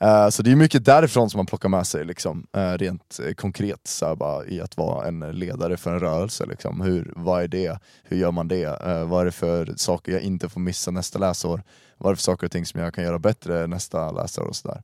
Eh, 0.00 0.28
så 0.28 0.42
det 0.42 0.52
är 0.52 0.56
mycket 0.56 0.84
därifrån 0.84 1.30
som 1.30 1.38
man 1.38 1.46
plockar 1.46 1.68
med 1.68 1.86
sig, 1.86 2.04
liksom, 2.04 2.46
eh, 2.56 2.72
rent 2.72 3.20
eh, 3.26 3.34
konkret, 3.34 3.80
så 3.84 4.06
här, 4.06 4.14
bara, 4.14 4.46
i 4.46 4.60
att 4.60 4.76
vara 4.76 5.08
en 5.08 5.20
ledare 5.20 5.76
för 5.76 5.92
en 5.92 6.00
rörelse. 6.00 6.46
Liksom. 6.46 6.80
Hur, 6.80 7.12
vad 7.16 7.42
är 7.42 7.48
det? 7.48 7.78
Hur 8.02 8.16
gör 8.16 8.30
man 8.30 8.48
det? 8.48 8.66
Vad 9.06 9.20
är 9.20 9.24
det 9.24 9.32
för 9.32 9.72
saker 9.76 10.12
jag 10.12 10.22
inte 10.22 10.48
får 10.48 10.60
missa 10.60 10.90
nästa 10.90 11.18
läsår? 11.18 11.62
Vad 11.98 12.10
är 12.10 12.12
det 12.12 12.16
för 12.16 12.22
saker 12.22 12.46
och 12.46 12.52
ting 12.52 12.66
som 12.66 12.80
jag 12.80 12.94
kan 12.94 13.04
göra 13.04 13.18
bättre 13.18 13.66
nästa 13.66 14.10
läsår 14.10 14.44
och 14.44 14.56
sådär. 14.56 14.82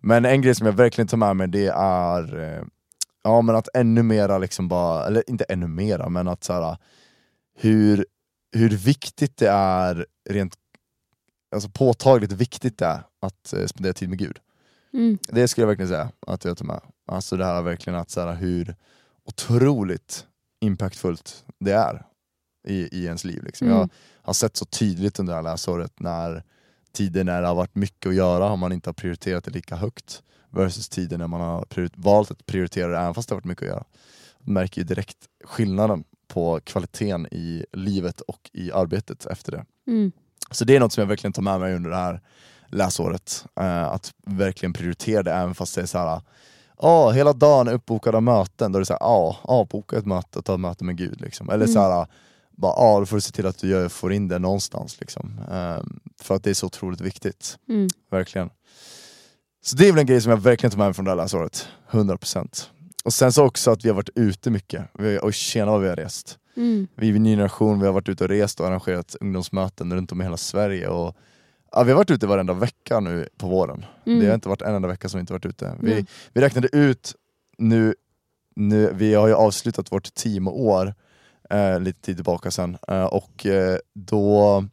Men 0.00 0.24
en 0.24 0.42
grej 0.42 0.54
som 0.54 0.66
jag 0.66 0.74
verkligen 0.74 1.08
tar 1.08 1.16
med 1.16 1.36
mig 1.36 1.48
det 1.48 1.66
är 1.76 2.64
ja, 3.22 3.42
men 3.42 3.56
att 3.56 3.68
ännu 3.74 4.02
mera, 4.02 4.38
liksom 4.38 4.68
bara, 4.68 5.06
eller 5.06 5.30
inte 5.30 5.44
ännu 5.44 5.66
mera, 5.66 6.08
men 6.08 6.28
att 6.28 6.44
så 6.44 6.52
här, 6.52 6.76
hur, 7.58 8.06
hur 8.52 8.68
viktigt 8.68 9.36
det 9.36 9.48
är, 9.48 10.06
rent 10.30 10.54
alltså 11.52 11.68
påtagligt 11.68 12.32
viktigt 12.32 12.78
det 12.78 12.86
är 12.86 13.02
att 13.20 13.52
eh, 13.52 13.66
spendera 13.66 13.92
tid 13.92 14.08
med 14.08 14.18
Gud. 14.18 14.38
Mm. 14.92 15.18
Det 15.28 15.48
skulle 15.48 15.62
jag 15.62 15.68
verkligen 15.68 15.88
säga 15.88 16.10
att 16.26 16.44
jag 16.44 16.56
tar 16.56 16.64
med. 16.64 16.80
Alltså 17.06 17.36
det 17.36 17.44
här 17.44 17.62
verkligen 17.62 17.98
att 17.98 18.10
så 18.10 18.20
här, 18.20 18.34
hur 18.34 18.76
otroligt 19.24 20.26
impactfullt 20.60 21.44
det 21.58 21.72
är 21.72 22.06
i, 22.68 22.98
i 22.98 23.04
ens 23.04 23.24
liv. 23.24 23.42
Liksom. 23.44 23.66
Mm. 23.66 23.78
Jag 23.78 23.88
har 24.22 24.32
sett 24.32 24.56
så 24.56 24.64
tydligt 24.64 25.18
under 25.18 25.32
det 25.32 25.36
här 25.36 25.42
läsåret 25.42 26.00
när 26.00 26.42
tider 26.92 27.24
när 27.24 27.42
det 27.42 27.48
har 27.48 27.54
varit 27.54 27.74
mycket 27.74 28.08
att 28.08 28.14
göra 28.14 28.48
har 28.48 28.56
man 28.56 28.72
inte 28.72 28.88
har 28.88 28.94
prioriterat 28.94 29.44
det 29.44 29.50
lika 29.50 29.76
högt 29.76 30.22
versus 30.50 30.88
tider 30.88 31.18
när 31.18 31.26
man 31.26 31.40
har 31.40 31.90
valt 31.94 32.30
att 32.30 32.46
prioritera 32.46 32.88
det 32.88 32.98
även 32.98 33.14
fast 33.14 33.28
det 33.28 33.34
har 33.34 33.36
varit 33.36 33.44
mycket 33.44 33.62
att 33.62 33.68
göra. 33.68 33.84
Man 34.38 34.54
märker 34.54 34.80
ju 34.80 34.84
direkt 34.84 35.18
skillnaden 35.44 36.04
på 36.28 36.60
kvaliteten 36.64 37.26
i 37.26 37.66
livet 37.72 38.20
och 38.20 38.50
i 38.52 38.72
arbetet 38.72 39.26
efter 39.26 39.52
det. 39.52 39.64
Mm. 39.86 40.12
Så 40.52 40.64
det 40.64 40.76
är 40.76 40.80
något 40.80 40.92
som 40.92 41.00
jag 41.00 41.08
verkligen 41.08 41.32
tar 41.32 41.42
med 41.42 41.60
mig 41.60 41.74
under 41.74 41.90
det 41.90 41.96
här 41.96 42.20
läsåret. 42.66 43.44
Eh, 43.60 43.84
att 43.84 44.12
verkligen 44.26 44.72
prioritera 44.72 45.22
det 45.22 45.32
även 45.32 45.54
fast 45.54 45.74
det 45.74 45.82
är 45.82 45.86
så 45.86 45.98
här. 45.98 46.20
Ja, 46.78 47.10
hela 47.10 47.32
dagen 47.32 47.68
uppbokad 47.68 48.14
av 48.14 48.22
möten. 48.22 48.72
Då 48.72 48.76
är 48.76 48.80
det 48.80 48.86
så 48.86 48.92
här, 48.92 49.00
ja, 49.00 49.36
avboka 49.42 49.98
ett 49.98 50.06
möte 50.06 50.38
och 50.38 50.44
ta 50.44 50.54
ett 50.54 50.60
möte 50.60 50.84
med 50.84 50.96
Gud. 50.96 51.20
Liksom. 51.20 51.50
Eller 51.50 51.66
så 51.66 51.80
här, 51.80 52.06
bara, 52.50 52.74
ja, 52.76 53.00
då 53.00 53.06
får 53.06 53.16
du 53.16 53.20
se 53.20 53.32
till 53.32 53.46
att 53.46 53.58
du 53.58 53.68
gör, 53.68 53.88
får 53.88 54.12
in 54.12 54.28
det 54.28 54.38
någonstans. 54.38 55.00
Liksom. 55.00 55.40
Eh, 55.50 55.82
för 56.20 56.34
att 56.34 56.44
det 56.44 56.50
är 56.50 56.54
så 56.54 56.66
otroligt 56.66 57.00
viktigt. 57.00 57.58
Mm. 57.68 57.88
Verkligen. 58.10 58.50
Så 59.64 59.76
det 59.76 59.88
är 59.88 59.92
väl 59.92 60.00
en 60.00 60.06
grej 60.06 60.20
som 60.20 60.30
jag 60.30 60.36
verkligen 60.36 60.70
tar 60.70 60.78
med 60.78 60.86
mig 60.86 60.94
från 60.94 61.04
det 61.04 61.10
här 61.10 61.16
läsåret. 61.16 61.68
100%. 61.90 62.66
Och 63.04 63.14
sen 63.14 63.32
så 63.32 63.44
också 63.44 63.70
att 63.70 63.84
vi 63.84 63.88
har 63.88 63.96
varit 63.96 64.10
ute 64.14 64.50
mycket. 64.50 64.86
Vi 64.98 65.18
och 65.18 65.34
tjena 65.34 65.70
vad 65.70 65.80
vi 65.80 65.88
har 65.88 65.96
rest. 65.96 66.38
Mm. 66.56 66.86
Vi 66.94 67.10
är 67.10 67.16
en 67.16 67.22
ny 67.22 67.30
generation, 67.32 67.80
vi 67.80 67.86
har 67.86 67.92
varit 67.92 68.08
ute 68.08 68.24
och 68.24 68.30
rest 68.30 68.60
och 68.60 68.66
arrangerat 68.66 69.16
ungdomsmöten 69.20 69.94
runt 69.94 70.12
om 70.12 70.20
i 70.20 70.24
hela 70.24 70.36
Sverige. 70.36 70.88
Och, 70.88 71.16
ja, 71.72 71.82
vi 71.82 71.90
har 71.90 71.96
varit 71.96 72.10
ute 72.10 72.26
varenda 72.26 72.52
vecka 72.52 73.00
nu 73.00 73.28
på 73.36 73.46
våren. 73.46 73.84
Mm. 74.06 74.20
Det 74.20 74.26
har 74.26 74.34
inte 74.34 74.48
varit 74.48 74.62
en 74.62 74.74
enda 74.74 74.88
vecka 74.88 75.08
som 75.08 75.18
vi 75.18 75.20
inte 75.20 75.32
varit 75.32 75.46
ute. 75.46 75.76
Vi, 75.80 75.94
Nej. 75.94 76.06
vi 76.32 76.40
räknade 76.40 76.68
ut 76.72 77.14
nu, 77.58 77.94
nu, 78.56 78.92
vi 78.94 79.14
har 79.14 79.28
ju 79.28 79.34
avslutat 79.34 79.92
vårt 79.92 80.14
teamår 80.14 80.94
eh, 81.50 81.80
lite 81.80 82.00
tid 82.00 82.16
tillbaka 82.16 82.50
sen 82.50 82.78
eh, 82.88 83.04
och 83.04 83.46
eh, 83.46 83.78
då 83.94 84.64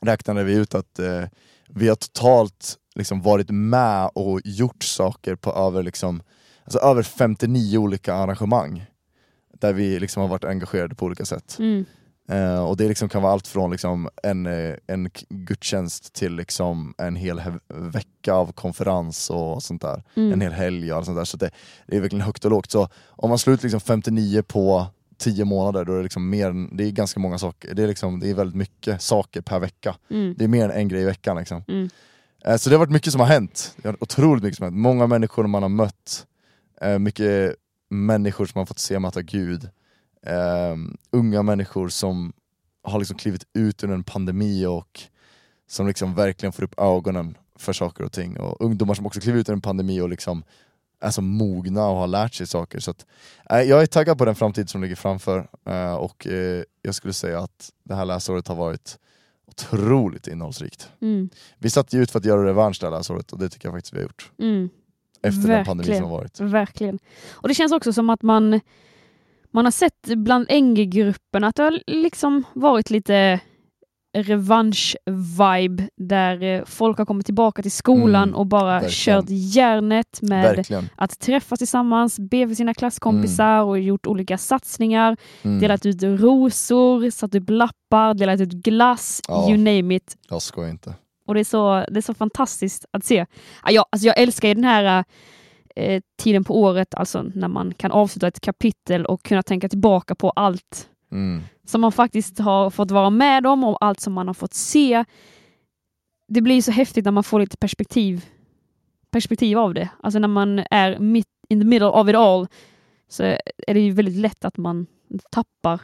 räknade 0.00 0.44
vi 0.44 0.54
ut 0.54 0.74
att 0.74 0.98
eh, 0.98 1.24
vi 1.68 1.88
har 1.88 1.96
totalt 1.96 2.78
liksom 2.94 3.22
varit 3.22 3.50
med 3.50 4.10
och 4.14 4.40
gjort 4.44 4.82
saker 4.82 5.34
på 5.34 5.52
över, 5.52 5.82
liksom, 5.82 6.22
alltså 6.64 6.78
över 6.78 7.02
59 7.02 7.78
olika 7.78 8.14
arrangemang. 8.14 8.86
Där 9.60 9.72
vi 9.72 10.00
liksom 10.00 10.20
har 10.20 10.28
varit 10.28 10.44
engagerade 10.44 10.94
på 10.94 11.06
olika 11.06 11.24
sätt. 11.24 11.56
Mm. 11.58 11.84
Eh, 12.28 12.64
och 12.64 12.76
det 12.76 12.88
liksom 12.88 13.08
kan 13.08 13.22
vara 13.22 13.32
allt 13.32 13.46
från 13.46 13.70
liksom 13.70 14.08
en, 14.22 14.46
eh, 14.46 14.74
en 14.86 15.10
gudstjänst 15.28 16.12
till 16.14 16.34
liksom 16.36 16.94
en 16.98 17.16
hel 17.16 17.38
he- 17.40 17.60
vecka 17.90 18.34
av 18.34 18.52
konferens 18.52 19.30
och 19.30 19.62
sånt 19.62 19.82
där. 19.82 20.02
Mm. 20.16 20.32
En 20.32 20.40
hel 20.40 20.52
helg 20.52 20.92
och 20.92 20.96
allt 20.98 21.06
sånt 21.06 21.18
där. 21.18 21.24
Så 21.24 21.36
det, 21.36 21.50
det 21.86 21.96
är 21.96 22.00
verkligen 22.00 22.24
högt 22.24 22.44
och 22.44 22.50
lågt. 22.50 22.70
Så 22.70 22.88
om 23.08 23.28
man 23.28 23.38
slår 23.38 23.54
ut 23.54 23.62
liksom 23.62 23.80
59 23.80 24.42
på 24.42 24.86
10 25.18 25.44
månader, 25.44 25.84
då 25.84 25.92
är 25.92 25.96
det 25.96 26.02
liksom 26.02 26.30
mer 26.30 26.76
det 26.76 26.84
är 26.84 26.90
ganska 26.90 27.20
många 27.20 27.38
saker. 27.38 27.74
Det 27.74 27.82
är, 27.82 27.88
liksom, 27.88 28.20
det 28.20 28.30
är 28.30 28.34
väldigt 28.34 28.56
mycket 28.56 29.02
saker 29.02 29.40
per 29.40 29.58
vecka. 29.58 29.96
Mm. 30.10 30.34
Det 30.38 30.44
är 30.44 30.48
mer 30.48 30.64
än 30.64 30.70
en 30.70 30.88
grej 30.88 31.02
i 31.02 31.04
veckan. 31.04 31.36
Liksom. 31.36 31.64
Mm. 31.68 31.88
Eh, 32.44 32.56
Så 32.56 32.70
det 32.70 32.76
har 32.76 32.78
varit 32.78 32.92
mycket 32.92 33.12
som 33.12 33.20
har 33.20 33.28
hänt. 33.28 33.74
Det 33.76 33.88
har 33.88 33.92
varit 33.92 34.02
otroligt 34.02 34.42
mycket 34.44 34.56
som 34.56 34.64
har 34.64 34.70
hänt. 34.70 34.80
Många 34.80 35.06
människor 35.06 35.46
man 35.46 35.62
har 35.62 35.68
mött. 35.70 36.26
Eh, 36.80 36.98
Mycket 36.98 37.54
människor 37.94 38.46
som 38.46 38.58
har 38.58 38.66
fått 38.66 38.78
se 38.78 38.98
möta 38.98 39.22
Gud. 39.22 39.64
Eh, 40.26 40.76
unga 41.10 41.42
människor 41.42 41.88
som 41.88 42.32
har 42.82 42.98
liksom 42.98 43.16
klivit 43.16 43.46
ut 43.52 43.84
ur 43.84 43.90
en 43.90 44.04
pandemi 44.04 44.66
och 44.66 45.00
som 45.66 45.86
liksom 45.86 46.14
verkligen 46.14 46.52
får 46.52 46.62
upp 46.62 46.80
ögonen 46.80 47.36
för 47.56 47.72
saker 47.72 48.04
och 48.04 48.12
ting. 48.12 48.40
Och 48.40 48.60
ungdomar 48.60 48.94
som 48.94 49.06
också 49.06 49.20
kliver 49.20 49.38
ut 49.38 49.48
ur 49.48 49.52
en 49.52 49.60
pandemi 49.60 50.00
och 50.00 50.08
liksom 50.08 50.44
är 51.00 51.10
så 51.10 51.22
mogna 51.22 51.86
och 51.86 51.96
har 51.96 52.06
lärt 52.06 52.34
sig 52.34 52.46
saker. 52.46 52.80
Så 52.80 52.90
att, 52.90 53.06
eh, 53.50 53.60
jag 53.60 53.82
är 53.82 53.86
taggad 53.86 54.18
på 54.18 54.24
den 54.24 54.34
framtid 54.34 54.70
som 54.70 54.82
ligger 54.82 54.96
framför 54.96 55.48
eh, 55.64 55.94
och 55.94 56.26
eh, 56.26 56.62
jag 56.82 56.94
skulle 56.94 57.12
säga 57.12 57.38
att 57.38 57.70
det 57.84 57.94
här 57.94 58.04
läsåret 58.04 58.48
har 58.48 58.56
varit 58.56 58.98
otroligt 59.46 60.26
innehållsrikt. 60.26 60.90
Mm. 61.00 61.28
Vi 61.58 61.70
satte 61.70 61.96
ju 61.96 62.02
ut 62.02 62.10
för 62.10 62.18
att 62.18 62.24
göra 62.24 62.46
revansch 62.46 62.78
det 62.80 62.86
här 62.86 62.96
läsåret 62.96 63.32
och 63.32 63.38
det 63.38 63.48
tycker 63.48 63.68
jag 63.68 63.74
faktiskt 63.74 63.92
vi 63.92 63.98
har 63.98 64.02
gjort. 64.02 64.30
Mm. 64.38 64.68
Efter 65.24 65.48
den 65.48 65.64
pandemin 65.64 65.76
Verkligen. 65.76 66.02
som 66.02 66.10
varit. 66.10 66.40
Verkligen. 66.40 66.98
Och 67.32 67.48
det 67.48 67.54
känns 67.54 67.72
också 67.72 67.92
som 67.92 68.10
att 68.10 68.22
man, 68.22 68.60
man 69.50 69.64
har 69.64 69.72
sett 69.72 70.02
bland 70.16 70.46
NG-grupperna 70.50 71.46
att 71.46 71.56
det 71.56 71.62
har 71.62 71.80
liksom 71.86 72.44
varit 72.52 72.90
lite 72.90 73.40
revansch-vibe 74.16 75.88
där 75.96 76.42
eh, 76.42 76.64
folk 76.64 76.98
har 76.98 77.04
kommit 77.04 77.26
tillbaka 77.26 77.62
till 77.62 77.72
skolan 77.72 78.22
Mm, 78.28 78.34
och 78.34 78.46
bara 78.46 78.64
verkligen. 78.80 78.90
kört 79.22 79.24
järnet 79.28 80.22
med 80.22 80.42
Verkligen. 80.56 80.88
att 80.96 81.18
träffas 81.20 81.58
tillsammans, 81.58 82.18
be 82.18 82.48
för 82.48 82.54
sina 82.54 82.74
klasskompisar 82.74 83.62
och 83.62 83.80
gjort 83.80 84.06
olika 84.06 84.38
satsningar, 84.38 85.16
Mm. 85.42 85.60
delat 85.60 85.86
ut 85.86 86.02
rosor, 86.02 87.10
satt 87.10 87.34
upp 87.34 87.50
lappar, 87.50 88.14
delat 88.14 88.40
ut 88.40 88.52
glass, 88.52 89.20
Ja. 89.28 89.48
you 89.48 89.56
name 89.58 89.94
it. 89.94 90.16
Jag 90.30 90.42
skojar 90.42 90.70
inte. 90.70 90.94
Och 91.26 91.34
det 91.34 91.40
är 91.40 91.44
så, 91.44 91.84
det 91.90 91.96
är 91.98 92.02
så 92.02 92.14
fantastiskt 92.14 92.84
att 92.90 93.04
se. 93.04 93.26
Ja, 93.64 93.70
jag, 93.70 93.84
alltså 93.90 94.06
jag 94.06 94.18
älskar 94.18 94.48
ju 94.48 94.54
den 94.54 94.64
här 94.64 95.04
eh, 95.76 96.02
tiden 96.22 96.44
på 96.44 96.60
året, 96.60 96.94
alltså 96.94 97.22
när 97.34 97.48
man 97.48 97.74
kan 97.74 97.92
avsluta 97.92 98.28
ett 98.28 98.40
kapitel 98.40 99.06
och 99.06 99.22
kunna 99.22 99.42
tänka 99.42 99.68
tillbaka 99.68 100.14
på 100.14 100.30
allt 100.30 100.88
Mm. 101.12 101.42
som 101.64 101.80
man 101.80 101.92
faktiskt 101.92 102.38
har 102.38 102.70
fått 102.70 102.90
vara 102.90 103.10
med 103.10 103.46
om 103.46 103.64
och 103.64 103.78
allt 103.80 104.00
som 104.00 104.12
man 104.12 104.26
har 104.26 104.34
fått 104.34 104.54
se. 104.54 105.04
Det 106.28 106.40
blir 106.40 106.62
så 106.62 106.70
häftigt 106.70 107.04
när 107.04 107.12
man 107.12 107.24
får 107.24 107.40
lite 107.40 107.56
perspektiv, 107.56 108.24
perspektiv 109.10 109.58
av 109.58 109.74
det. 109.74 109.88
Alltså 110.02 110.18
när 110.18 110.28
man 110.28 110.62
är 110.70 110.98
mitt 110.98 111.26
in 111.48 111.60
the 111.60 111.66
middle 111.66 111.88
of 111.88 112.08
it 112.08 112.14
all 112.16 112.46
så 113.08 113.22
är 113.66 113.74
det 113.74 113.80
ju 113.80 113.90
väldigt 113.90 114.16
lätt 114.16 114.44
att 114.44 114.56
man 114.56 114.86
tappar 115.30 115.80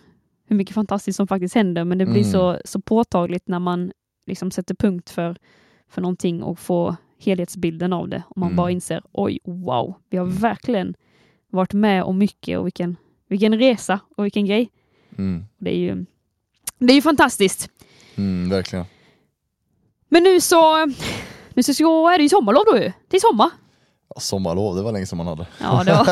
hur 0.46 0.56
mycket 0.56 0.74
fantastiskt 0.74 1.16
som 1.16 1.26
faktiskt 1.26 1.54
händer. 1.54 1.84
Men 1.84 1.98
det 1.98 2.06
blir 2.06 2.20
Mm. 2.20 2.32
så, 2.32 2.58
så 2.64 2.80
påtagligt 2.80 3.48
när 3.48 3.58
man 3.58 3.92
liksom 4.30 4.50
sätter 4.50 4.74
punkt 4.74 5.10
för, 5.10 5.36
för 5.88 6.00
någonting 6.02 6.42
och 6.42 6.58
får 6.58 6.96
helhetsbilden 7.18 7.92
av 7.92 8.08
det. 8.08 8.22
Och 8.28 8.36
man 8.38 8.46
Mm. 8.48 8.56
bara 8.56 8.70
inser, 8.70 9.02
oj, 9.12 9.38
wow, 9.44 9.94
vi 10.10 10.16
har 10.16 10.26
verkligen 10.26 10.94
varit 11.50 11.72
med 11.72 12.02
om 12.04 12.18
mycket 12.18 12.58
och 12.58 12.66
vilken, 12.66 12.96
vilken 13.28 13.58
resa 13.58 14.00
och 14.16 14.24
vilken 14.24 14.46
grej. 14.46 14.70
Mm. 15.18 15.44
Det 15.58 15.70
är 15.70 15.78
ju, 15.78 16.04
det 16.78 16.92
är 16.92 16.94
ju 16.94 17.02
fantastiskt. 17.02 17.70
Mm, 18.16 18.50
verkligen. 18.50 18.84
Men 20.08 20.22
nu 20.22 20.40
så, 20.40 20.86
nu 21.54 21.62
så, 21.62 21.74
så 21.74 22.08
är 22.08 22.18
det 22.18 22.22
ju 22.22 22.28
sommarlov 22.28 22.62
då 22.66 22.76
ju. 22.78 22.92
Det 23.08 23.16
är 23.16 23.20
sommar. 23.20 23.50
Sommarlov, 24.16 24.76
det 24.76 24.82
var 24.82 24.92
länge 24.92 25.06
som 25.06 25.18
man 25.18 25.26
hade. 25.26 25.46
Ja, 25.60 25.82
det 25.86 25.92
var... 25.92 26.06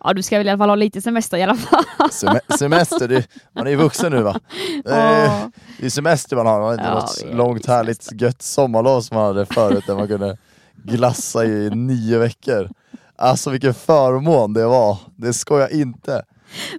ja, 0.04 0.12
du 0.14 0.22
ska 0.22 0.38
väl 0.38 0.46
i 0.46 0.50
alla 0.50 0.58
fall 0.58 0.68
ha 0.68 0.76
lite 0.76 1.02
semester 1.02 1.36
i 1.38 1.42
alla 1.42 1.54
fall. 1.54 1.84
Sem- 2.10 2.56
semester, 2.58 3.08
det, 3.08 3.26
man 3.52 3.66
är 3.66 3.70
ju 3.70 3.76
vuxen 3.76 4.12
nu 4.12 4.22
va? 4.22 4.40
Det 4.84 4.90
är, 4.90 5.24
Ja. 5.24 5.50
det 5.78 5.86
är 5.86 5.90
semester 5.90 6.36
man 6.36 6.46
har, 6.46 6.52
man 6.60 6.62
har 6.66 6.72
inte 6.72 6.84
Ja, 6.84 6.94
något 7.26 7.34
långt 7.36 7.66
härligt 7.66 8.20
gött 8.20 8.42
sommarlov 8.42 9.00
som 9.00 9.16
man 9.16 9.26
hade 9.26 9.46
förut 9.46 9.84
där 9.86 9.94
man 9.94 10.08
kunde 10.08 10.36
glassa 10.74 11.44
i 11.44 11.70
nio 11.70 12.18
veckor. 12.18 12.70
Alltså 13.16 13.50
vilken 13.50 13.74
förmån 13.74 14.52
det 14.52 14.66
var, 14.66 14.98
det 15.16 15.32
skojar 15.32 15.72
inte. 15.74 16.22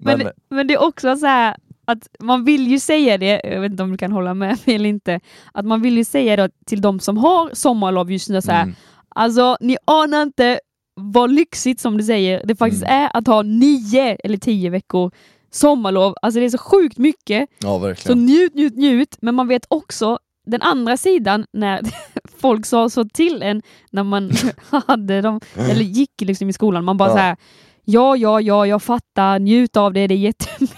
Men, 0.01 0.18
Men, 0.18 0.32
men 0.50 0.68
det 0.68 0.74
är 0.74 0.84
också 0.84 1.15
så 1.15 1.25
här 1.25 1.56
att 1.88 2.08
man 2.20 2.46
vill 2.46 2.68
ju 2.68 2.80
säga 2.80 3.18
det, 3.18 3.42
jag 3.44 3.62
vet 3.62 3.72
inte 3.72 3.84
om 3.84 3.92
du 3.92 3.98
kan 3.98 4.12
hålla 4.12 4.34
med 4.34 4.58
mig 4.65 4.75
eller 4.75 4.89
inte, 4.89 5.20
att 5.54 5.65
man 5.65 5.82
vill 5.82 5.98
ju 5.98 6.06
säga 6.06 6.36
det 6.36 6.50
till 6.65 6.82
de 6.82 7.00
som 7.00 7.18
har 7.18 7.50
sommarlov 7.54 8.12
just 8.12 8.30
nu 8.30 8.42
så 8.42 8.51
här, 8.51 8.63
mm, 8.63 8.75
alltså 9.16 9.58
ni 9.60 9.78
anar 9.86 10.22
inte 10.24 10.60
vad 10.96 11.32
lyxigt 11.32 11.80
som 11.82 11.98
du 11.98 12.04
säger 12.04 12.42
det 12.46 12.56
faktiskt 12.56 12.84
Mm. 12.84 13.02
är 13.04 13.10
att 13.18 13.28
ha 13.28 13.42
nio 13.42 14.16
eller 14.24 14.38
tio 14.38 14.70
veckor 14.70 15.12
sommarlov. 15.52 16.16
Alltså 16.22 16.40
det 16.40 16.46
är 16.46 16.50
så 16.50 16.58
sjukt 16.58 16.98
mycket. 16.98 17.50
ja 17.60 17.68
Så 17.68 17.78
verkligen. 17.78 18.26
njut, 18.26 18.56
njut, 18.56 18.76
njut. 18.78 19.18
Men 19.22 19.36
man 19.36 19.48
vet 19.48 19.66
också 19.68 20.20
den 20.46 20.62
andra 20.62 20.98
sidan 20.98 21.46
när 21.54 21.82
folk 22.42 22.66
sa 22.66 22.90
så 22.90 23.06
till 23.06 23.42
en 23.44 23.62
när 23.92 24.04
man 24.04 24.32
hade 24.88 25.22
dem, 25.22 25.40
eller 25.56 25.84
gick 25.84 26.22
liksom 26.22 26.50
i 26.50 26.54
skolan. 26.54 26.84
Man 26.84 26.98
bara 26.98 27.10
Ja. 27.10 27.14
så 27.16 27.20
här, 27.20 27.38
ja, 27.86 28.16
ja, 28.18 28.42
ja, 28.42 28.66
jag 28.68 28.84
fattar, 28.84 29.40
njut 29.40 29.78
av 29.78 29.94
det, 29.94 30.08
det 30.08 30.14
är 30.14 30.18
jättemycket. 30.18 30.76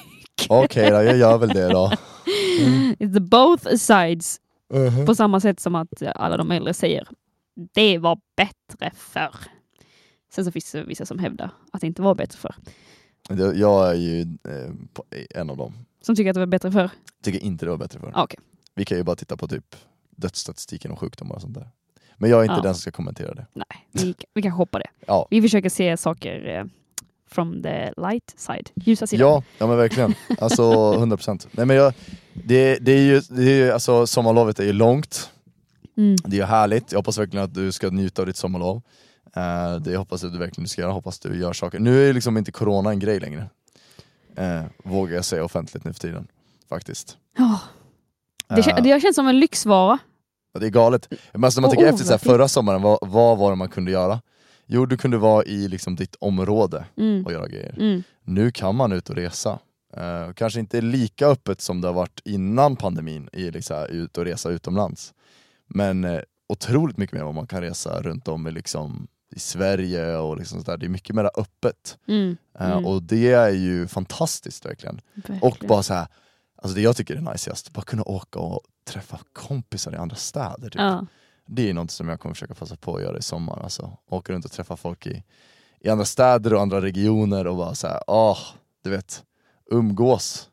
Okej 0.50 0.90
då, 0.92 0.96
jag 1.04 1.18
gör 1.18 1.38
väl 1.38 1.50
det 1.50 1.68
då. 1.70 1.92
It's 3.00 3.14
the 3.14 3.20
both 3.20 3.68
sides. 3.76 4.38
Mhm. 4.74 5.06
På 5.06 5.16
samma 5.16 5.40
sätt 5.40 5.60
som 5.60 5.76
att 5.76 5.88
alla 6.16 6.38
de 6.38 6.52
äldre 6.52 6.74
säger, 6.74 7.08
det 7.74 7.98
var 7.98 8.20
bättre 8.36 8.92
förr. 8.96 9.36
Sen 10.32 10.46
så 10.46 10.52
finns 10.52 10.72
det 10.72 10.84
vissa 10.84 11.06
som 11.06 11.20
hävdar 11.20 11.52
att 11.72 11.82
det 11.82 11.88
inte 11.88 12.02
var 12.02 12.16
bättre 12.16 12.38
förr. 12.38 12.56
Jag- 13.56 13.90
är 13.90 13.94
ju 13.94 14.22
eh, 14.22 15.40
en 15.42 15.50
av 15.50 15.58
dem. 15.58 15.74
Som 16.02 16.16
tycker 16.16 16.30
att 16.30 16.34
det 16.34 16.40
var 16.40 16.46
bättre 16.48 16.72
förr. 16.72 16.90
Tycker 17.24 17.40
inte 17.44 17.66
det 17.66 17.70
var 17.70 17.78
bättre 17.78 18.00
för. 18.00 18.12
Ah, 18.16 18.24
Okej. 18.24 18.40
Vi 18.76 18.86
kan 18.86 18.98
ju 18.98 19.04
bara 19.04 19.16
titta 19.16 19.38
på 19.38 19.48
typ 19.48 19.76
dödsstatistiken 20.10 20.92
och 20.92 21.00
sjukdomar 21.00 21.36
och 21.36 21.42
sånt 21.42 21.54
där. 21.54 21.68
Men 22.18 22.30
jag 22.30 22.40
är 22.40 22.44
inte 22.44 22.54
Ja. 22.56 22.62
den 22.62 22.74
som 22.76 22.82
ska 22.82 22.92
kommentera 22.92 23.34
det. 23.34 23.46
Nej, 23.54 23.88
vi, 23.92 24.16
vi 24.34 24.42
kan 24.42 24.52
hoppa 24.52 24.80
det. 24.80 24.88
Ja, 25.08 25.28
Vi 25.30 25.42
försöker 25.42 25.70
se 25.70 25.98
saker 25.98 26.58
eh, 26.58 26.66
from 27.30 27.64
the 27.64 27.92
light 27.98 28.34
side, 28.38 28.70
ljusa 28.76 29.08
sidan. 29.08 29.28
Ja, 29.30 29.44
ja 29.58 29.68
men 29.68 29.78
verkligen. 29.78 30.14
Alltså 30.40 30.64
100%. 30.94 31.48
Nej 31.52 31.66
men 31.66 31.76
jag, 31.76 31.94
det, 32.34 32.78
det 32.82 32.92
är 32.92 33.02
ju, 33.02 33.20
det 33.30 33.42
är 33.44 33.56
ju 33.66 33.72
alltså 33.72 34.08
sommarlovet 34.08 34.60
är 34.60 34.64
ju 34.64 34.74
långt, 34.74 35.32
Mm. 35.98 36.16
det 36.26 36.40
är 36.40 36.46
härligt, 36.46 36.92
jag 36.92 37.00
hoppas 37.00 37.18
verkligen 37.18 37.44
att 37.44 37.54
du 37.54 37.72
ska 37.72 37.90
njuta 37.90 38.22
av 38.22 38.26
ditt 38.26 38.38
sommarlov. 38.38 38.82
Eh, 39.36 39.76
det 39.76 39.98
hoppas 39.98 40.22
jag 40.24 40.28
att 40.30 40.34
du 40.34 40.40
verkligen 40.40 40.68
ska 40.68 40.82
göra, 40.82 40.92
hoppas 40.92 41.20
du 41.20 41.40
gör 41.40 41.54
saker. 41.54 41.80
Nu 41.80 42.02
är 42.02 42.06
ju 42.08 42.14
liksom 42.14 42.38
inte 42.38 42.52
corona 42.52 42.90
en 42.90 43.00
grej 43.00 43.20
längre. 43.20 43.50
Uh, 44.40 44.64
vågar 44.84 45.16
jag 45.16 45.26
säga 45.26 45.44
offentligt 45.44 45.84
nu 45.84 45.94
för 45.94 46.00
tiden. 46.00 46.28
Faktiskt. 46.70 47.18
Ja, 47.38 47.60
det, 48.48 48.62
kän- 48.62 48.78
Eh, 48.78 48.84
det 48.84 48.92
har 48.92 49.00
känts 49.00 49.16
som 49.16 49.28
en 49.28 49.40
lyxvara. 49.40 50.00
Ja, 50.54 50.60
Det 50.60 50.66
är 50.66 50.70
galet. 50.70 51.08
Men 51.34 51.44
alltså, 51.44 51.62
när 51.62 51.62
man 51.62 51.70
Och 51.70 51.74
tänker 51.76 51.90
efter 51.94 52.06
så 52.06 52.12
här, 52.12 52.18
förra 52.18 52.48
sommaren, 52.48 52.82
vad, 52.82 53.00
vad 53.02 53.38
var 53.38 53.50
det 53.50 53.56
man 53.56 53.70
kunde 53.70 53.92
göra? 53.92 54.22
Jo, 54.66 54.86
du 54.86 54.98
kunde 54.98 55.18
vara 55.18 55.44
i 55.44 55.68
liksom 55.68 55.96
ditt 55.96 56.16
område 56.20 56.86
Mm. 56.98 57.26
och 57.26 57.32
göra 57.32 57.48
grejer. 57.48 57.76
Mm. 57.80 58.04
Nu 58.24 58.52
kan 58.52 58.76
man 58.76 58.92
ut 58.92 59.10
och 59.10 59.16
resa. 59.16 59.60
Eh, 59.98 60.34
kanske 60.36 60.60
inte 60.60 60.82
lika 60.82 61.28
öppet 61.28 61.62
som 61.62 61.82
det 61.82 61.88
har 61.88 61.94
varit 61.94 62.22
innan 62.26 62.76
pandemin, 62.76 63.30
i 63.34 63.52
liksom, 63.52 63.86
ut 63.90 64.18
och 64.18 64.26
resa 64.26 64.50
utomlands. 64.50 65.14
Men 65.68 66.04
eh, 66.04 66.22
otroligt 66.50 66.98
mycket 66.98 67.16
mer 67.16 67.24
vad 67.24 67.36
man 67.36 67.48
kan 67.48 67.62
resa 67.62 68.02
runt 68.02 68.28
om 68.28 68.48
i, 68.48 68.52
liksom, 68.52 69.08
i 69.36 69.40
Sverige 69.40 70.18
och 70.18 70.38
liksom 70.38 70.64
sådär. 70.64 70.78
Det 70.78 70.86
är 70.86 70.90
mycket 70.90 71.16
mer 71.16 71.30
öppet. 71.38 71.98
Mm. 72.08 72.38
Eh, 72.60 72.72
Mm. 72.72 72.86
Och 72.86 73.04
det 73.04 73.32
är 73.34 73.50
ju 73.50 73.88
fantastiskt 73.88 74.66
verkligen. 74.66 75.02
Och 75.16 75.30
Verkligen. 75.30 75.68
bara 75.68 75.84
så 75.84 75.94
här, 75.94 76.08
alltså 76.56 76.76
det 76.76 76.82
jag 76.82 76.96
tycker 76.96 77.16
är 77.16 77.22
najsigast, 77.22 77.74
bara 77.74 77.82
kunna 77.82 78.04
åka 78.04 78.40
och 78.40 78.62
träffa 78.88 79.20
kompisar 79.34 79.94
i 79.94 79.96
andra 79.96 80.16
städer. 80.16 80.70
Typ. 80.70 80.82
Ja. 80.82 81.06
Det 81.46 81.70
är 81.70 81.74
något 81.74 81.92
som 81.92 82.10
jag 82.10 82.20
kommer 82.20 82.36
försöka 82.36 82.54
passa 82.56 82.76
på 82.76 82.96
att 82.96 83.02
göra 83.02 83.18
i 83.18 83.22
sommar. 83.22 83.60
Alltså, 83.64 83.98
åka 84.10 84.34
runt 84.34 84.46
och 84.46 84.52
träffa 84.52 84.78
folk 84.78 85.08
i, 85.08 85.24
i 85.80 85.90
andra 85.90 86.06
städer 86.06 86.54
och 86.54 86.62
andra 86.62 86.82
regioner 86.82 87.48
och 87.48 87.58
bara 87.58 87.76
såhär, 87.76 88.00
åh, 88.08 88.40
du 88.84 88.90
vet, 88.90 89.24
umgås. 89.72 90.50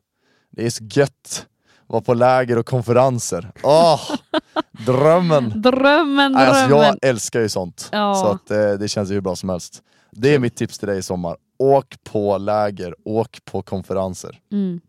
Det 0.50 0.66
är 0.66 0.71
så 0.71 0.85
gött. 0.85 1.47
Vara 1.87 2.00
på 2.03 2.14
läger 2.14 2.59
och 2.59 2.67
konferenser. 2.67 3.53
Åh, 3.62 4.00
drömmen! 4.87 5.62
Drömmen, 5.62 6.33
Nej, 6.33 6.47
Alltså, 6.47 6.67
drömmen. 6.69 6.87
jag 6.87 7.09
älskar 7.11 7.41
ju 7.41 7.49
sånt. 7.49 7.88
Ja. 7.93 8.14
Så 8.14 8.26
att, 8.26 8.50
eh, 8.50 8.73
det 8.73 8.88
känns 8.88 9.11
ju 9.11 9.14
hur 9.14 9.21
bra 9.21 9.37
som 9.37 9.49
helst. 9.49 9.83
Det 10.11 10.35
är 10.35 10.38
mitt 10.38 10.57
tips 10.57 10.79
till 10.79 10.88
dig 10.88 10.99
i 10.99 11.03
sommar. 11.03 11.37
Åk 11.59 11.97
på 12.05 12.38
läger, 12.38 12.95
åk 13.05 13.45
på 13.45 13.62
konferenser. 13.62 14.41
Mm. 14.53 14.81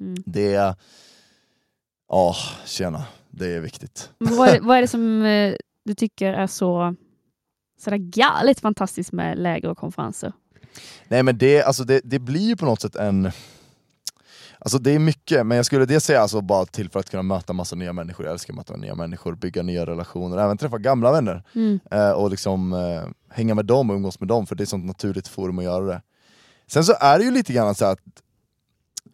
Mm. 0.00 0.22
Det 0.26 0.54
är... 0.54 0.74
Ja, 2.08 2.34
tjena. 2.64 3.04
Det 3.30 3.54
är 3.54 3.60
viktigt. 3.60 4.10
Vad, 4.18 4.48
är 4.48 4.52
det, 4.52 4.60
vad 4.62 4.76
är 4.76 4.80
det 4.82 4.88
som 4.88 5.22
eh, 5.24 5.54
du 5.84 5.94
tycker 5.94 6.32
är 6.32 6.46
så 6.46 6.94
sådär 7.80 7.96
galet 7.96 8.60
fantastiskt 8.60 9.12
med 9.12 9.38
läger 9.38 9.68
och 9.68 9.78
konferenser? 9.78 10.32
Nej 11.08 11.22
men 11.22 11.38
det, 11.38 11.62
alltså 11.62 11.84
det, 11.84 12.00
det 12.04 12.18
blir 12.18 12.48
ju 12.48 12.56
på 12.56 12.64
något 12.64 12.80
sätt 12.80 12.96
en... 12.96 13.30
Alltså 14.60 14.78
det 14.78 14.90
är 14.90 14.98
mycket, 14.98 15.46
men 15.46 15.56
jag 15.56 15.66
skulle 15.66 15.84
det 15.86 16.00
säga 16.00 16.20
alltså 16.20 16.40
bara 16.40 16.66
till 16.66 16.90
för 16.90 17.00
att 17.00 17.10
kunna 17.10 17.22
möta 17.22 17.52
massa 17.52 17.76
nya 17.76 17.92
människor. 17.92 18.26
Jag 18.26 18.32
älskar 18.32 18.52
att 18.52 18.56
möta 18.56 18.76
nya 18.76 18.94
människor, 18.94 19.34
bygga 19.34 19.62
nya 19.62 19.86
relationer, 19.86 20.38
även 20.38 20.58
träffa 20.58 20.78
gamla 20.78 21.12
vänner. 21.12 21.42
Mm. 21.54 21.80
Eh, 21.90 22.10
och 22.10 22.30
liksom 22.30 22.72
eh, 22.72 23.02
hänga 23.34 23.54
med 23.54 23.64
dem 23.66 23.90
och 23.90 23.96
umgås 23.96 24.20
med 24.20 24.28
dem, 24.28 24.46
för 24.46 24.54
det 24.54 24.60
är 24.60 24.64
ett 24.64 24.68
sånt 24.68 24.84
naturligt 24.84 25.28
forum 25.28 25.58
att 25.58 25.64
göra 25.64 25.84
det. 25.84 26.02
Sen 26.66 26.84
så 26.84 26.94
är 27.00 27.18
det 27.18 27.24
ju 27.24 27.30
lite 27.30 27.52
grann 27.52 27.74
så 27.74 27.84
att 27.84 27.98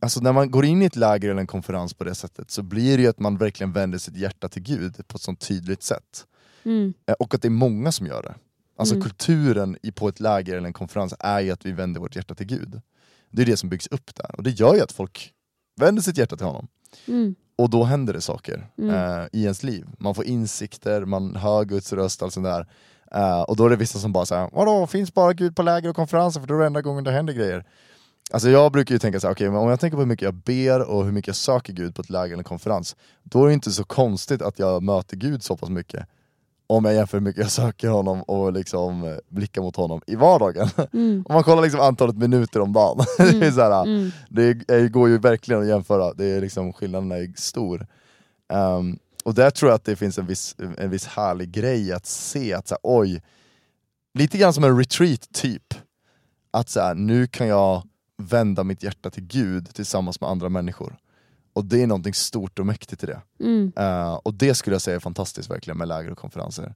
Alltså 0.01 0.21
när 0.21 0.33
man 0.33 0.51
går 0.51 0.65
in 0.65 0.83
i 0.83 0.85
ett 0.85 0.97
läger 0.97 1.31
eller 1.31 1.41
en 1.41 1.47
konferens 1.47 1.95
på 1.95 2.05
det 2.05 2.15
sättet 2.15 2.51
så 2.51 2.63
blir 2.63 2.97
det 2.97 3.03
ju 3.03 3.09
att 3.09 3.19
man 3.19 3.37
verkligen 3.37 3.73
vänder 3.73 3.99
sitt 3.99 4.17
hjärta 4.17 4.49
till 4.49 4.63
Gud 4.63 5.09
på 5.09 5.17
ett 5.17 5.23
sånt 5.23 5.41
tydligt 5.41 5.83
sätt. 5.83 6.27
Mm. 6.65 6.95
Eh, 7.07 7.15
Och 7.19 7.35
att 7.35 7.43
det 7.43 7.49
är 7.49 7.51
många 7.51 7.93
som 7.93 8.07
gör 8.07 8.23
det. 8.23 8.35
Alltså 8.79 8.95
Mm. 8.95 9.03
kulturen 9.03 9.77
i, 9.83 9.93
på 9.93 10.09
ett 10.09 10.21
läger 10.21 10.57
eller 10.57 10.67
en 10.67 10.73
konferens 10.73 11.15
är 11.19 11.41
ju 11.41 11.51
att 11.51 11.67
vi 11.67 11.73
vänder 11.73 12.01
vårt 12.01 12.17
hjärta 12.17 12.35
till 12.35 12.47
Gud. 12.47 12.81
Det 13.31 13.43
är 13.43 13.47
det 13.47 13.57
som 13.57 13.69
byggs 13.69 13.87
upp 13.87 14.15
där, 14.15 14.35
och 14.37 14.43
det 14.43 14.51
gör 14.51 14.75
ju 14.75 14.81
att 14.81 14.93
folk 14.93 15.33
vänder 15.77 16.03
sitt 16.03 16.19
hjärta 16.19 16.37
till 16.37 16.47
honom. 16.47 16.69
Mm. 17.09 17.35
Och 17.59 17.71
då 17.71 17.85
händer 17.85 18.13
det 18.13 18.21
saker 18.21 18.67
Mm. 18.79 18.95
eh, 18.95 19.27
i 19.33 19.43
ens 19.43 19.63
liv. 19.63 19.87
Man 19.99 20.15
får 20.15 20.25
insikter, 20.25 21.05
man 21.05 21.37
hör 21.37 21.65
Guds 21.65 21.93
röst, 21.93 22.23
allt 22.23 22.33
sånt 22.33 22.47
där. 22.47 22.67
Eh, 23.15 23.41
och 23.43 23.57
då 23.57 23.67
är 23.67 23.71
det 23.71 23.77
vissa 23.77 23.99
som 23.99 24.13
bara 24.13 24.27
säger 24.27 24.49
vadå, 24.53 24.87
finns 24.87 25.15
bara 25.15 25.33
Gud 25.33 25.57
på 25.57 25.63
läger 25.63 25.89
och 25.91 25.97
konferenser 25.97 26.41
för 26.41 26.49
då 26.49 26.55
är 26.55 26.59
det 26.59 26.67
enda 26.67 26.83
gången 26.83 27.05
det 27.05 27.11
händer 27.13 27.33
grejer. 27.33 27.65
Alltså 28.33 28.49
jag 28.51 28.73
brukar 28.73 28.95
ju 28.95 28.99
tänka 28.99 29.21
så 29.21 29.27
här, 29.27 29.35
okej 29.35 29.51
men 29.51 29.59
om 29.61 29.69
jag 29.69 29.81
tänker 29.81 29.97
på 29.97 30.01
hur 30.01 30.07
mycket 30.09 30.25
jag 30.25 30.35
ber 30.35 30.83
och 30.91 31.05
hur 31.05 31.13
mycket 31.13 31.27
jag 31.27 31.37
söker 31.37 31.73
Gud 31.73 31.95
på 31.95 32.03
ett 32.03 32.11
läger 32.11 32.27
eller 32.27 32.39
en 32.39 32.45
konferens, 32.45 32.97
då 33.23 33.43
är 33.43 33.49
det 33.49 33.55
inte 33.55 33.71
så 33.73 33.85
konstigt 33.85 34.43
att 34.43 34.59
jag 34.59 34.83
möter 34.83 35.17
Gud 35.17 35.43
så 35.43 35.57
pass 35.57 35.69
mycket. 35.71 36.07
Om 36.67 36.85
jag 36.85 36.95
jämför 36.95 37.19
hur 37.19 37.25
mycket 37.25 37.43
jag 37.43 37.51
söker 37.51 37.89
honom 37.89 38.23
och 38.23 38.53
liksom 38.53 39.05
eh, 39.05 39.17
blickar 39.29 39.63
mot 39.63 39.77
honom 39.77 40.01
i 40.07 40.15
vardagen. 40.15 40.69
Mm. 40.93 41.25
Om 41.29 41.35
man 41.35 41.45
kollar 41.45 41.63
liksom 41.63 41.81
antalet 41.81 42.17
minuter 42.17 42.61
om 42.61 42.73
dagen, 42.73 43.05
det, 43.19 43.47
är 43.47 43.51
så 43.51 43.61
här, 43.61 43.83
Mm. 43.83 44.11
det 44.29 44.43
är, 44.69 44.89
går 44.89 45.09
ju 45.09 45.19
verkligen 45.19 45.63
att 45.63 45.69
jämföra, 45.69 46.13
det 46.15 46.25
är 46.25 46.41
liksom, 46.41 46.73
skillnaden 46.73 47.13
är 47.13 47.33
stor. 47.37 47.87
Um, 48.53 48.99
och 49.25 49.35
där 49.35 49.51
tror 49.51 49.71
jag 49.71 49.77
att 49.77 49.85
det 49.85 49.97
finns 49.97 50.19
en 50.19 50.27
viss, 50.27 50.57
en 50.79 50.91
viss 50.91 51.07
härlig 51.07 51.51
grej 51.51 51.93
att 51.93 52.07
se 52.07 52.55
att 52.55 52.69
så 52.69 52.75
här, 52.75 52.81
oj, 52.83 53.23
lite 54.19 54.39
grann 54.39 54.53
som 54.53 54.65
en 54.65 54.79
retreat 54.79 55.33
typ. 55.33 55.75
Att 56.51 56.69
så 56.69 56.81
här, 56.81 56.95
nu 56.95 57.27
kan 57.27 57.47
jag 57.49 57.83
vända 58.17 58.65
mitt 58.65 58.83
hjärta 58.83 59.11
till 59.11 59.23
Gud 59.27 59.75
tillsammans 59.75 60.21
med 60.21 60.31
andra 60.31 60.49
människor. 60.49 60.97
Och 61.55 61.65
det 61.65 61.83
är 61.83 61.87
någonting 61.87 62.15
stort 62.15 62.59
och 62.59 62.67
mäktigt 62.67 63.03
i 63.05 63.07
det. 63.07 63.21
Mm. 63.41 63.73
Uh, 63.79 64.15
och 64.15 64.35
det 64.35 64.55
skulle 64.55 64.75
jag 64.75 64.83
säga 64.83 64.97
är 64.97 65.01
fantastiskt 65.01 65.51
verkligen 65.51 65.79
med 65.79 65.89
läger 65.89 66.11
och 66.11 66.19
konferenser. 66.19 66.75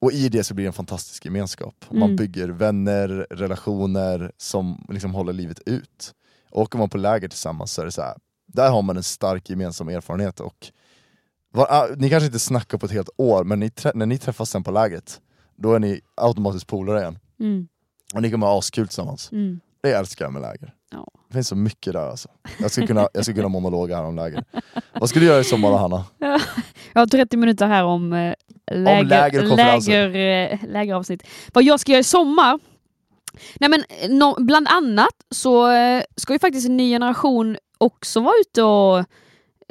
Och 0.00 0.12
i 0.12 0.28
det 0.28 0.44
så 0.44 0.54
blir 0.54 0.64
det 0.64 0.68
en 0.68 0.72
fantastisk 0.72 1.24
gemenskap. 1.24 1.84
Man 1.90 2.02
Mm. 2.02 2.16
bygger 2.16 2.48
vänner, 2.48 3.26
relationer 3.30 4.32
som 4.36 4.86
liksom 4.88 5.14
håller 5.14 5.32
livet 5.32 5.60
ut. 5.66 6.14
Åker 6.50 6.78
man 6.78 6.88
på 6.88 6.98
läger 6.98 7.28
tillsammans 7.28 7.72
så 7.72 7.80
är 7.80 7.84
det 7.86 7.92
så 7.92 8.02
här, 8.02 8.14
där 8.46 8.70
har 8.70 8.82
man 8.82 8.96
en 8.96 9.02
stark 9.02 9.50
gemensam 9.50 9.88
erfarenhet. 9.88 10.40
Och 10.40 10.72
var, 11.52 11.66
ah, 11.70 11.86
ni 11.96 12.10
kanske 12.10 12.26
inte 12.26 12.38
snackar 12.38 12.78
på 12.78 12.86
ett 12.86 12.92
helt 12.92 13.10
år, 13.16 13.44
men 13.44 13.60
ni, 13.60 13.70
när 13.94 14.06
ni 14.06 14.18
träffas 14.18 14.50
sen 14.50 14.64
på 14.64 14.70
lägret, 14.70 15.20
då 15.56 15.74
är 15.74 15.78
ni 15.78 16.00
automatiskt 16.14 16.66
polare 16.66 17.00
igen. 17.00 17.18
Mm. 17.40 17.68
Och 18.14 18.22
ni 18.22 18.30
kommer 18.30 18.46
ha 18.46 18.58
askul 18.58 18.86
tillsammans. 18.88 19.32
Mm. 19.32 19.60
Det 19.86 19.92
älskar 19.96 20.24
jag 20.24 20.32
med 20.32 20.42
läger. 20.42 20.72
Ja. 20.92 21.06
Det 21.28 21.34
finns 21.34 21.48
så 21.48 21.56
mycket 21.56 21.92
där 21.92 22.10
alltså. 22.10 22.28
Jag 22.58 22.70
skulle 22.70 22.86
kunna, 22.86 23.08
jag 23.14 23.22
skulle 23.24 23.36
kunna 23.36 23.48
monologa 23.48 23.96
här 23.96 24.04
om 24.04 24.16
läger. 24.16 24.44
Vad 24.92 25.08
ska 25.08 25.20
du 25.20 25.26
göra 25.26 25.40
i 25.40 25.44
sommar 25.44 25.70
då, 25.70 25.76
Hanna? 25.76 26.04
Jag 26.92 27.00
har 27.00 27.06
30 27.06 27.36
minuter 27.36 27.66
här 27.66 27.84
om, 27.84 28.12
eh, 28.12 28.34
läger, 28.72 29.04
läger 29.04 29.42
och 29.42 29.48
konferenser. 29.48 30.08
läger, 30.08 30.52
eh, 30.52 30.58
lägeravsnitt. 30.68 31.22
Vad 31.52 31.64
jag 31.64 31.80
ska 31.80 31.92
göra 31.92 32.00
i 32.00 32.04
sommar? 32.04 32.58
Nej 33.60 33.70
men 33.70 33.84
eh, 34.00 34.10
nå- 34.10 34.36
bland 34.38 34.68
annat 34.68 35.14
så 35.30 35.70
eh, 35.70 36.02
ska 36.16 36.32
ju 36.32 36.38
faktiskt 36.38 36.68
en 36.68 36.76
ny 36.76 36.90
generation 36.90 37.56
också 37.78 38.20
vara 38.20 38.34
ute 38.40 38.62
och 38.62 38.98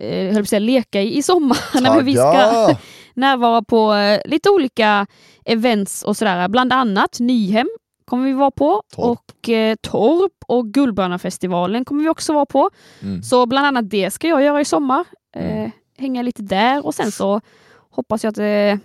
eh, 0.06 0.34
höll 0.34 0.42
på 0.44 0.46
säga, 0.46 0.60
leka 0.60 1.02
i, 1.02 1.18
i 1.18 1.24
sommar. 1.24 1.58
Men 1.82 2.06
vi 2.06 2.14
ska 2.14 2.32
Tagga! 2.34 2.78
närvara 3.14 3.62
på 3.62 3.94
lite 4.26 4.50
olika 4.50 5.08
events 5.46 6.04
och 6.04 6.18
sådär. 6.18 6.48
Bland 6.48 6.74
annat 6.74 7.20
Nyhem 7.20 7.68
kommer 8.06 8.26
vi 8.26 8.34
vara 8.34 8.52
på 8.52 8.82
Torp. 8.96 9.20
och 9.20 9.50
eh, 9.50 9.76
Torp 9.82 10.34
och 10.48 10.68
Guldbönafestivalen 10.74 11.86
kommer 11.86 12.04
vi 12.04 12.10
också 12.10 12.34
vara 12.34 12.46
på. 12.46 12.70
Mm. 13.02 13.24
Så 13.24 13.46
bland 13.46 13.68
annat 13.68 13.90
det 13.90 14.12
ska 14.12 14.28
jag 14.28 14.44
göra 14.44 14.62
i 14.62 14.66
sommar. 14.66 15.06
Eh, 15.36 15.58
Mm. 15.58 15.72
hänga 15.98 16.22
lite 16.22 16.42
där 16.42 16.86
och 16.86 16.96
sen 16.96 17.12
så 17.12 17.42
hoppas 17.90 18.24
jag 18.24 18.32
att 18.32 18.38
eh, 18.38 18.80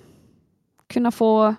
kunna 0.86 1.10
få 1.10 1.54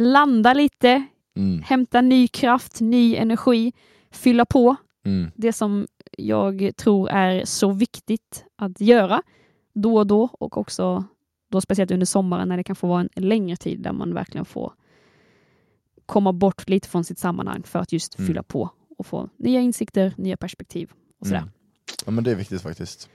landa 0.00 0.54
lite, 0.54 1.04
Mm. 1.36 1.62
hämta 1.62 2.00
ny 2.00 2.28
kraft, 2.28 2.80
ny 2.80 3.16
energi, 3.16 3.72
fylla 4.10 4.44
på 4.44 4.76
Mm. 5.06 5.30
det 5.36 5.52
som 5.52 5.86
jag 6.18 6.70
tror 6.76 7.08
är 7.10 7.44
så 7.44 7.70
viktigt 7.72 8.44
att 8.56 8.80
göra 8.80 9.22
då 9.74 9.96
och 9.96 10.06
då 10.06 10.28
och 10.40 10.56
också 10.58 11.04
då 11.50 11.60
speciellt 11.60 11.90
under 11.90 12.06
sommaren 12.06 12.48
när 12.48 12.56
det 12.56 12.64
kan 12.64 12.76
få 12.76 12.86
vara 12.86 13.00
en 13.00 13.08
längre 13.28 13.56
tid 13.56 13.80
där 13.80 13.92
man 13.92 14.14
verkligen 14.14 14.44
får 14.44 14.72
komma 16.06 16.32
bort 16.32 16.68
lite 16.68 16.88
från 16.88 17.04
sitt 17.04 17.18
sammanhang 17.18 17.62
för 17.62 17.78
att 17.78 17.92
just 17.92 18.18
Mm. 18.18 18.26
fylla 18.28 18.42
på 18.42 18.70
och 18.98 19.06
få 19.06 19.28
nya 19.36 19.60
insikter, 19.60 20.14
nya 20.16 20.36
perspektiv 20.36 20.90
och 21.20 21.26
sådär. 21.26 21.38
Mm. 21.38 21.50
Ja 22.06 22.10
men 22.10 22.24
det 22.24 22.30
är 22.30 22.34
viktigt 22.34 22.62
faktiskt. 22.62 23.08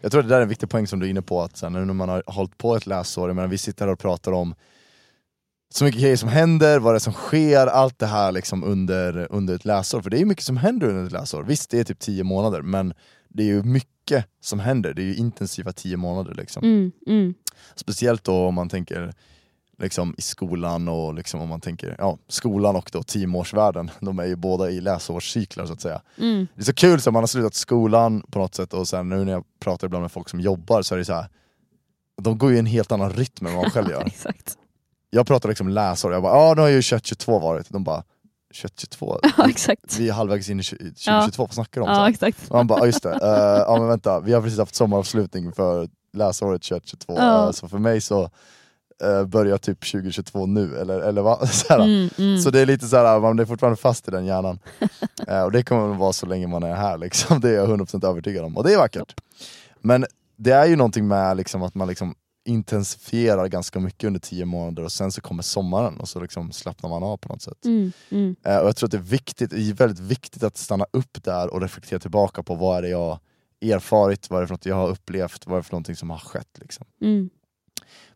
Jag 0.00 0.12
tror 0.12 0.20
att 0.20 0.28
det 0.28 0.34
där 0.34 0.38
är 0.38 0.42
en 0.42 0.48
viktig 0.48 0.68
poäng 0.70 0.86
som 0.86 0.98
du 1.00 1.06
är 1.06 1.10
inne 1.10 1.22
på, 1.22 1.42
att 1.42 1.56
sen 1.56 1.72
när 1.72 1.84
man 1.84 2.08
har 2.08 2.22
hållit 2.26 2.58
på 2.58 2.76
ett 2.76 2.86
läsår, 2.86 3.28
jag 3.28 3.36
menar, 3.36 3.48
vi 3.48 3.58
sitter 3.58 3.84
här 3.86 3.92
och 3.92 3.98
pratar 3.98 4.32
om 4.32 4.54
så 5.74 5.84
mycket 5.84 6.00
grejer 6.00 6.16
som 6.16 6.28
händer, 6.28 6.78
vad 6.78 6.94
det 6.94 6.96
är 6.96 6.98
som 6.98 7.12
sker, 7.12 7.66
allt 7.66 7.98
det 7.98 8.06
här 8.06 8.32
liksom 8.32 8.64
under, 8.64 9.26
under 9.32 9.54
ett 9.54 9.64
läsår. 9.64 10.02
För 10.02 10.10
det 10.10 10.16
är 10.16 10.18
ju 10.18 10.24
mycket 10.24 10.44
som 10.44 10.56
händer 10.56 10.88
under 10.88 11.04
ett 11.04 11.12
läsår. 11.12 11.42
Visst, 11.42 11.70
det 11.70 11.78
är 11.80 11.84
typ 11.84 11.98
tio 11.98 12.24
månader, 12.24 12.62
men 12.62 12.94
det 13.28 13.42
är 13.42 13.46
ju 13.46 13.62
mycket 13.62 14.26
som 14.40 14.60
händer. 14.60 14.94
Det 14.94 15.02
är 15.02 15.06
ju 15.06 15.14
intensiva 15.16 15.72
tio 15.72 15.96
månader. 15.96 16.34
Liksom. 16.34 16.64
Mm, 16.64 16.92
mm, 17.06 17.34
Speciellt 17.74 18.24
då 18.24 18.34
om 18.34 18.54
man 18.54 18.68
tänker 18.68 19.14
liksom, 19.78 20.14
i 20.18 20.22
skolan 20.22 20.88
och 20.88 21.14
liksom, 21.14 21.40
om 21.40 21.48
man 21.48 21.60
tänker, 21.60 21.96
ja, 21.98 22.18
skolan 22.28 22.76
och 22.76 22.90
då 22.92 23.02
teamårsvärlden, 23.02 23.90
de 24.00 24.18
är 24.18 24.24
ju 24.24 24.36
båda 24.36 24.70
i 24.70 24.80
läsårscyklar 24.80 25.66
så 25.66 25.72
att 25.72 25.80
säga. 25.80 26.02
mm, 26.18 26.46
Det 26.54 26.60
är 26.60 26.64
så 26.64 26.74
kul 26.74 27.00
så 27.00 27.10
man 27.10 27.22
har 27.22 27.26
slutat 27.26 27.54
skolan 27.54 28.22
på 28.30 28.38
något 28.38 28.54
sätt 28.54 28.72
och 28.74 28.88
sen 28.88 29.08
nu 29.08 29.24
när 29.24 29.32
jag 29.32 29.44
pratar 29.60 29.86
ibland 29.86 30.02
med 30.02 30.12
folk 30.12 30.28
som 30.28 30.40
jobbar 30.40 30.82
så 30.82 30.94
är 30.94 30.98
det 30.98 31.04
så 31.04 31.12
här. 31.14 31.28
De 32.22 32.38
går 32.38 32.50
ju 32.50 32.56
i 32.56 32.58
en 32.58 32.66
helt 32.66 32.92
annan 32.92 33.10
rytm 33.12 33.46
än 33.46 33.54
vad 33.54 33.62
man 33.62 33.70
själv 33.70 33.90
gör. 33.90 34.06
Exakt. 34.06 34.58
Jag 35.10 35.26
pratar 35.26 35.48
liksom 35.48 35.68
läsår, 35.68 36.12
jag 36.12 36.22
bara 36.22 36.36
ja 36.48 36.54
nu 36.54 36.62
har 36.62 36.68
ju 36.68 36.80
21-22 36.80 37.40
varit. 37.40 37.70
De 37.70 37.84
bara 37.84 38.02
21-22? 38.54 39.18
Ja, 39.38 39.48
exakt. 39.50 39.98
Vi 39.98 40.08
är 40.08 40.12
halvvägs 40.12 40.48
in 40.50 40.60
i 40.60 40.62
20- 40.62 40.76
2022, 40.78 41.42
vad 41.42 41.52
snackar 41.54 41.80
du 41.80 41.86
om? 41.86 41.92
Ja, 41.92 42.08
exakt. 42.10 42.48
Och 42.48 42.56
man 42.56 42.66
bara, 42.66 42.78
ja 42.80 42.86
just 42.86 43.02
det, 43.02 43.08
uh, 43.08 43.18
ja 43.66 43.76
men 43.78 43.88
vänta, 43.88 44.20
vi 44.20 44.32
har 44.32 44.42
precis 44.42 44.58
haft 44.58 44.74
sommaravslutning 44.74 45.52
för 45.52 45.88
läsåret 46.12 46.62
21-22, 46.62 46.94
Ja. 47.06 47.52
Så 47.52 47.68
för 47.68 47.78
mig 47.78 48.00
så 48.00 48.30
uh, 49.04 49.24
börjar 49.24 49.58
typ 49.58 49.80
2022 49.92 50.46
nu, 50.46 50.76
eller, 50.76 51.00
eller 51.00 51.22
vad? 51.22 51.48
Så. 51.52 51.74
Mm, 51.74 52.08
mm. 52.18 52.38
så 52.38 52.50
det 52.50 52.60
är 52.60 52.66
lite 52.66 52.86
så 52.86 52.96
här, 52.96 53.20
man 53.20 53.38
är 53.38 53.44
fortfarande 53.44 53.76
fast 53.76 54.08
i 54.08 54.10
den 54.10 54.26
hjärnan. 54.26 54.58
Eh, 55.28 55.42
och 55.42 55.52
det 55.52 55.62
kommer 55.62 55.92
att 55.92 55.98
vara 55.98 56.12
så 56.12 56.26
länge 56.26 56.46
man 56.46 56.62
är 56.62 56.74
här, 56.74 56.98
liksom. 56.98 57.40
det 57.40 57.50
är 57.50 57.54
jag 57.54 57.68
100% 57.68 58.06
övertygad 58.06 58.44
om. 58.44 58.56
Och 58.56 58.64
det 58.64 58.72
är 58.72 58.78
vackert. 58.78 59.14
Men 59.80 60.06
det 60.36 60.50
är 60.50 60.66
ju 60.66 60.76
någonting 60.76 61.08
med 61.08 61.36
liksom, 61.36 61.62
att 61.62 61.74
man 61.74 61.88
liksom 61.88 62.14
intensifierar 62.44 63.48
ganska 63.48 63.80
mycket 63.80 64.04
under 64.04 64.20
tio 64.20 64.44
månader 64.44 64.84
och 64.84 64.92
sen 64.92 65.12
så 65.12 65.20
kommer 65.20 65.42
sommaren 65.42 66.00
och 66.00 66.08
så 66.08 66.20
liksom 66.20 66.52
slappnar 66.52 66.90
man 66.90 67.02
av 67.02 67.16
på 67.16 67.28
något 67.28 67.42
sätt. 67.42 67.64
Mm, 67.64 67.92
mm, 68.10 68.36
Eh, 68.44 68.58
och 68.58 68.68
jag 68.68 68.76
tror 68.76 68.86
att 68.86 68.90
det 68.90 68.96
är 68.96 69.02
viktigt, 69.02 69.50
det 69.50 69.56
är 69.56 69.74
väldigt 69.74 70.00
viktigt 70.00 70.42
att 70.42 70.56
stanna 70.56 70.86
upp 70.90 71.24
där 71.24 71.54
och 71.54 71.60
reflektera 71.60 71.98
tillbaka 71.98 72.42
på 72.42 72.54
vad 72.54 72.78
är 72.78 72.82
det 72.82 72.88
jag 72.88 73.18
erfarit, 73.60 74.30
vad 74.30 74.38
är 74.38 74.40
det 74.40 74.46
för 74.46 74.54
något 74.54 74.66
jag 74.66 74.76
har 74.76 74.88
upplevt, 74.88 75.46
vad 75.46 75.54
är 75.54 75.60
det 75.60 75.64
för 75.64 75.72
någonting 75.72 75.96
som 75.96 76.10
har 76.10 76.18
skett. 76.18 76.58
Liksom. 76.60 76.86
mm. 77.00 77.30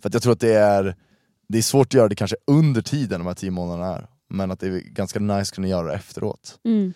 För 0.00 0.08
att 0.08 0.14
jag 0.14 0.22
tror 0.22 0.32
att 0.32 0.40
det 0.40 0.54
är, 0.54 0.96
det 1.48 1.58
är 1.58 1.62
svårt 1.62 1.86
att 1.86 1.94
göra 1.94 2.08
det 2.08 2.14
kanske 2.14 2.36
under 2.46 2.82
tiden 2.82 3.20
de 3.20 3.26
här 3.26 3.34
tio 3.34 3.50
månaderna 3.50 3.96
är, 3.96 4.06
men 4.28 4.50
att 4.50 4.60
det 4.60 4.66
är 4.66 4.80
ganska 4.80 5.20
nice 5.20 5.40
att 5.40 5.50
kunna 5.50 5.68
göra 5.68 5.86
det 5.86 5.94
efteråt. 5.94 6.58
Mm. 6.64 6.92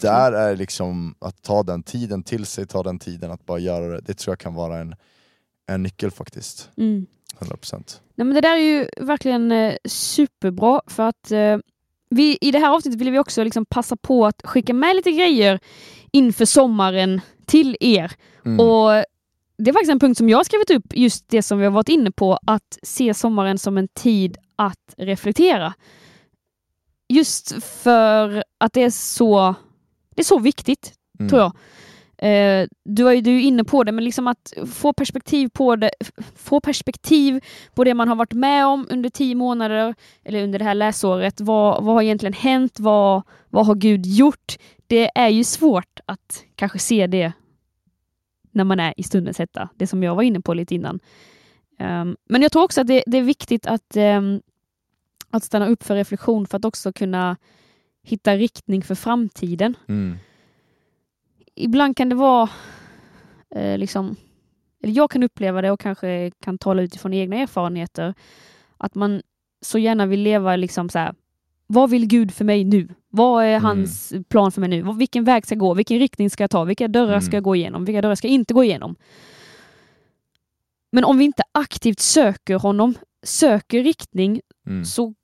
Där 0.00 0.32
är 0.32 0.56
liksom 0.56 1.14
att 1.18 1.42
ta 1.42 1.62
den 1.62 1.82
tiden 1.82 2.22
till 2.22 2.46
sig, 2.46 2.66
ta 2.66 2.82
den 2.82 2.98
tiden 2.98 3.30
att 3.30 3.46
bara 3.46 3.58
göra 3.58 3.88
det, 3.88 4.00
det 4.00 4.14
tror 4.14 4.32
jag 4.32 4.38
kan 4.38 4.54
vara 4.54 4.78
en, 4.78 4.94
en 5.66 5.82
nyckel 5.82 6.10
faktiskt. 6.10 6.70
Mm. 6.76 7.06
100%. 7.38 8.00
Nej, 8.14 8.24
men 8.26 8.34
det 8.34 8.40
där 8.40 8.56
är 8.56 8.60
ju 8.60 8.88
verkligen 8.96 9.52
eh, 9.52 9.74
superbra 9.84 10.80
för 10.86 11.02
att 11.02 11.30
eh, 11.30 11.58
vi, 12.10 12.38
i 12.40 12.50
det 12.50 12.58
här 12.58 12.74
avsnittet 12.74 13.00
vill 13.00 13.10
vi 13.10 13.18
också 13.18 13.44
liksom 13.44 13.66
passa 13.66 13.96
på 13.96 14.26
att 14.26 14.42
skicka 14.44 14.74
med 14.74 14.96
lite 14.96 15.12
grejer 15.12 15.60
inför 16.10 16.44
sommaren 16.44 17.20
till 17.46 17.76
er. 17.80 18.12
Mm. 18.44 18.60
Och 18.60 19.04
Det 19.58 19.70
är 19.70 19.72
faktiskt 19.72 19.92
en 19.92 19.98
punkt 20.00 20.18
som 20.18 20.28
jag 20.28 20.46
skrivit 20.46 20.70
upp, 20.70 20.84
just 20.94 21.28
det 21.28 21.42
som 21.42 21.58
vi 21.58 21.64
har 21.64 21.72
varit 21.72 21.88
inne 21.88 22.10
på, 22.10 22.38
att 22.46 22.78
se 22.82 23.14
sommaren 23.14 23.58
som 23.58 23.78
en 23.78 23.88
tid 23.88 24.36
att 24.56 24.94
reflektera. 24.96 25.74
Just 27.08 27.64
för 27.64 28.44
att 28.58 28.72
det 28.72 28.82
är 28.82 28.90
så, 28.90 29.54
det 30.14 30.22
är 30.22 30.24
så 30.24 30.38
viktigt 30.38 30.92
Mm. 31.18 31.28
tror 31.30 31.40
jag. 31.42 31.52
Eh, 32.18 32.66
du, 32.84 33.08
är, 33.08 33.12
ju- 33.12 33.20
du 33.20 33.36
är 33.36 33.40
inne 33.40 33.64
på 33.64 33.84
det, 33.84 33.92
men 33.92 34.04
liksom 34.04 34.26
att 34.26 34.52
få 34.72 34.92
perspektiv 34.92 35.48
på 35.48 35.76
det, 35.76 35.90
få 36.36 36.60
perspektiv 36.60 37.44
på 37.74 37.84
det 37.84 37.94
man 37.94 38.08
har 38.08 38.16
varit 38.16 38.32
med 38.32 38.66
om 38.66 38.86
under 38.90 39.10
tio 39.10 39.34
månader, 39.34 39.94
eller 40.24 40.42
under 40.42 40.58
det 40.58 40.64
här 40.64 40.74
läsåret. 40.74 41.40
Vad, 41.40 41.84
vad 41.84 41.94
har 41.94 42.02
egentligen 42.02 42.32
hänt? 42.32 42.80
Vad, 42.80 43.22
vad 43.50 43.66
har 43.66 43.74
Gud 43.74 44.06
gjort? 44.06 44.56
Det 44.86 45.10
är 45.14 45.28
ju 45.28 45.44
svårt 45.44 46.00
att 46.06 46.44
kanske 46.56 46.78
se 46.78 47.06
det 47.06 47.32
när 48.54 48.64
man 48.64 48.80
är 48.80 48.94
i 48.96 49.02
stundens 49.02 49.38
hetta, 49.38 49.68
det 49.76 49.86
som 49.86 50.02
jag 50.02 50.14
var 50.14 50.22
inne 50.22 50.40
på 50.40 50.54
lite 50.54 50.74
innan. 50.74 51.00
Ehm, 51.78 52.16
men 52.24 52.42
jag 52.42 52.52
tror 52.52 52.62
också 52.62 52.80
att 52.80 52.86
det, 52.86 53.04
det 53.06 53.18
är 53.18 53.22
viktigt 53.22 53.66
att, 53.66 53.96
ehm, 53.96 54.40
att 55.30 55.44
stanna 55.44 55.66
upp 55.68 55.82
för 55.82 55.94
reflektion 55.94 56.46
för 56.46 56.56
att 56.56 56.64
också 56.64 56.92
kunna 56.92 57.36
hitta 58.02 58.36
riktning 58.36 58.82
för 58.82 58.94
framtiden 58.94 59.74
Mm. 59.88 60.16
ibland 61.54 61.96
kan 61.96 62.08
det 62.08 62.14
vara 62.14 62.50
eh, 63.54 63.78
liksom, 63.78 64.16
eller 64.82 64.94
jag 64.94 65.10
kan 65.10 65.22
uppleva 65.22 65.62
det 65.62 65.70
och 65.70 65.80
kanske 65.80 66.30
kan 66.40 66.58
tala 66.58 66.82
utifrån 66.82 67.14
egna 67.14 67.36
erfarenheter, 67.36 68.14
att 68.76 68.94
man 68.94 69.22
så 69.60 69.78
gärna 69.78 70.06
vill 70.06 70.20
leva 70.20 70.56
liksom 70.56 70.88
så 70.88 70.98
här, 70.98 71.14
vad 71.66 71.90
vill 71.90 72.06
Gud 72.06 72.34
för 72.34 72.44
mig 72.44 72.64
nu? 72.64 72.88
Vad 73.10 73.44
är 73.44 73.48
Mm. 73.48 73.62
hans 73.62 74.12
plan 74.28 74.52
för 74.52 74.60
mig 74.60 74.70
nu? 74.70 74.92
Vilken 74.98 75.24
väg 75.24 75.46
ska 75.46 75.52
jag 75.54 75.60
gå? 75.60 75.74
Vilken 75.74 75.98
riktning 75.98 76.30
ska 76.30 76.42
jag 76.42 76.50
ta? 76.50 76.64
Vilka 76.64 76.88
dörrar 76.88 77.08
Mm. 77.08 77.20
ska 77.22 77.36
jag 77.36 77.42
gå 77.44 77.56
igenom? 77.56 77.84
Vilka 77.84 78.02
dörrar 78.02 78.14
ska 78.14 78.28
jag 78.28 78.34
inte 78.34 78.54
gå 78.54 78.64
igenom? 78.64 78.96
Men 80.92 81.04
om 81.04 81.18
vi 81.18 81.24
inte 81.24 81.42
aktivt 81.52 82.00
söker 82.00 82.54
honom, 82.58 82.94
söker 83.22 83.82
riktning, 83.82 84.40
Mm. 84.66 84.84
så 84.84 85.14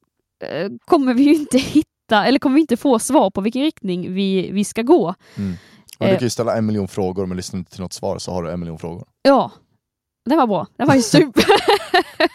eh, 0.44 0.70
kommer 0.84 1.14
vi 1.14 1.22
ju 1.22 1.34
inte 1.34 1.58
hitta, 1.74 2.24
eller 2.26 2.38
kommer 2.38 2.54
vi 2.54 2.60
inte 2.60 2.76
få 2.76 2.98
svar 2.98 3.30
på 3.30 3.40
vilken 3.40 3.62
riktning 3.62 4.14
vi, 4.14 4.50
vi 4.52 4.64
ska 4.64 4.82
gå. 4.82 5.14
Mm. 5.36 5.52
Men 5.98 6.08
du 6.08 6.14
Eh. 6.14 6.18
kan 6.18 6.26
ju 6.26 6.30
ställa 6.30 6.56
en 6.56 6.66
miljon 6.66 6.88
frågor 6.88 7.26
men 7.26 7.36
lyssnar 7.36 7.58
inte 7.58 7.70
till 7.72 7.80
något 7.80 7.92
svar 7.92 8.18
så 8.18 8.32
har 8.32 8.42
du 8.42 8.50
en 8.50 8.60
miljon 8.60 8.78
frågor. 8.78 9.08
Ja, 9.22 9.50
det 10.24 10.36
var 10.36 10.46
bra. 10.46 10.66
Det 10.76 10.84
var 10.84 10.94
ju 10.94 11.02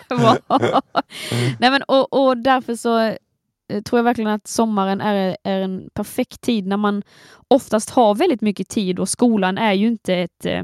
superbra. 0.10 0.38
Nej, 1.60 1.70
men, 1.72 1.82
och, 1.88 2.14
och 2.28 2.38
därför 2.38 2.76
så 2.76 3.18
Eh, 3.68 3.82
tror 3.82 4.00
jag 4.00 4.04
verkligen 4.04 4.32
att 4.32 4.48
sommaren 4.48 5.02
är, 5.02 5.38
är 5.44 5.62
en 5.62 5.90
perfekt 5.94 6.42
tid 6.42 6.68
när 6.68 6.78
man 6.78 7.04
oftast 7.48 7.90
har 7.90 8.16
väldigt 8.16 8.42
mycket 8.42 8.68
tid 8.68 9.00
och 9.00 9.10
skolan 9.10 9.58
är 9.58 9.74
ju 9.74 9.88
inte 9.88 10.16
ett, 10.16 10.46
eh, 10.46 10.64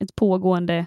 ett 0.00 0.16
pågående, 0.16 0.86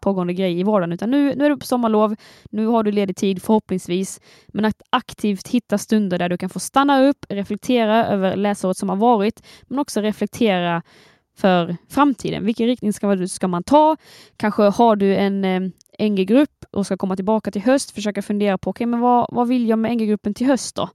pågående 0.00 0.32
grej 0.32 0.60
i 0.60 0.62
vardagen, 0.62 0.92
utan 0.92 1.10
nu, 1.10 1.34
nu 1.34 1.44
är 1.44 1.50
du 1.50 1.56
på 1.56 1.66
sommarlov, 1.66 2.16
nu 2.50 2.66
har 2.66 2.82
du 2.82 2.92
ledig 2.92 3.16
tid 3.16 3.42
förhoppningsvis, 3.42 4.20
men 4.46 4.64
att 4.64 4.82
aktivt 4.90 5.48
hitta 5.48 5.78
stunder 5.78 6.18
där 6.18 6.28
du 6.28 6.38
kan 6.38 6.50
få 6.50 6.60
stanna 6.60 7.02
upp, 7.02 7.26
reflektera 7.28 8.06
över 8.06 8.36
läsåret 8.36 8.76
som 8.76 8.88
har 8.88 8.96
varit, 8.96 9.42
men 9.62 9.78
också 9.78 10.00
reflektera 10.00 10.82
för 11.36 11.76
framtiden. 11.88 12.44
Vilken 12.44 12.66
riktning 12.66 12.92
ska, 12.92 13.26
ska 13.28 13.48
man 13.48 13.62
ta? 13.62 13.96
Kanske 14.36 14.62
har 14.62 14.96
du 14.96 15.16
en 15.16 15.44
eh, 15.44 15.60
NG-grupp 15.98 16.64
och 16.70 16.86
ska 16.86 16.96
komma 16.96 17.16
tillbaka 17.16 17.50
till 17.50 17.62
höst, 17.62 17.90
försöka 17.90 18.22
fundera 18.22 18.58
på 18.58 18.70
okay, 18.70 18.86
men 18.86 19.00
vad, 19.00 19.26
vad 19.30 19.48
vill 19.48 19.68
jag 19.68 19.78
med 19.78 19.96
NG-gruppen 19.96 20.34
till 20.34 20.46
höst 20.46 20.76
då? 20.76 20.90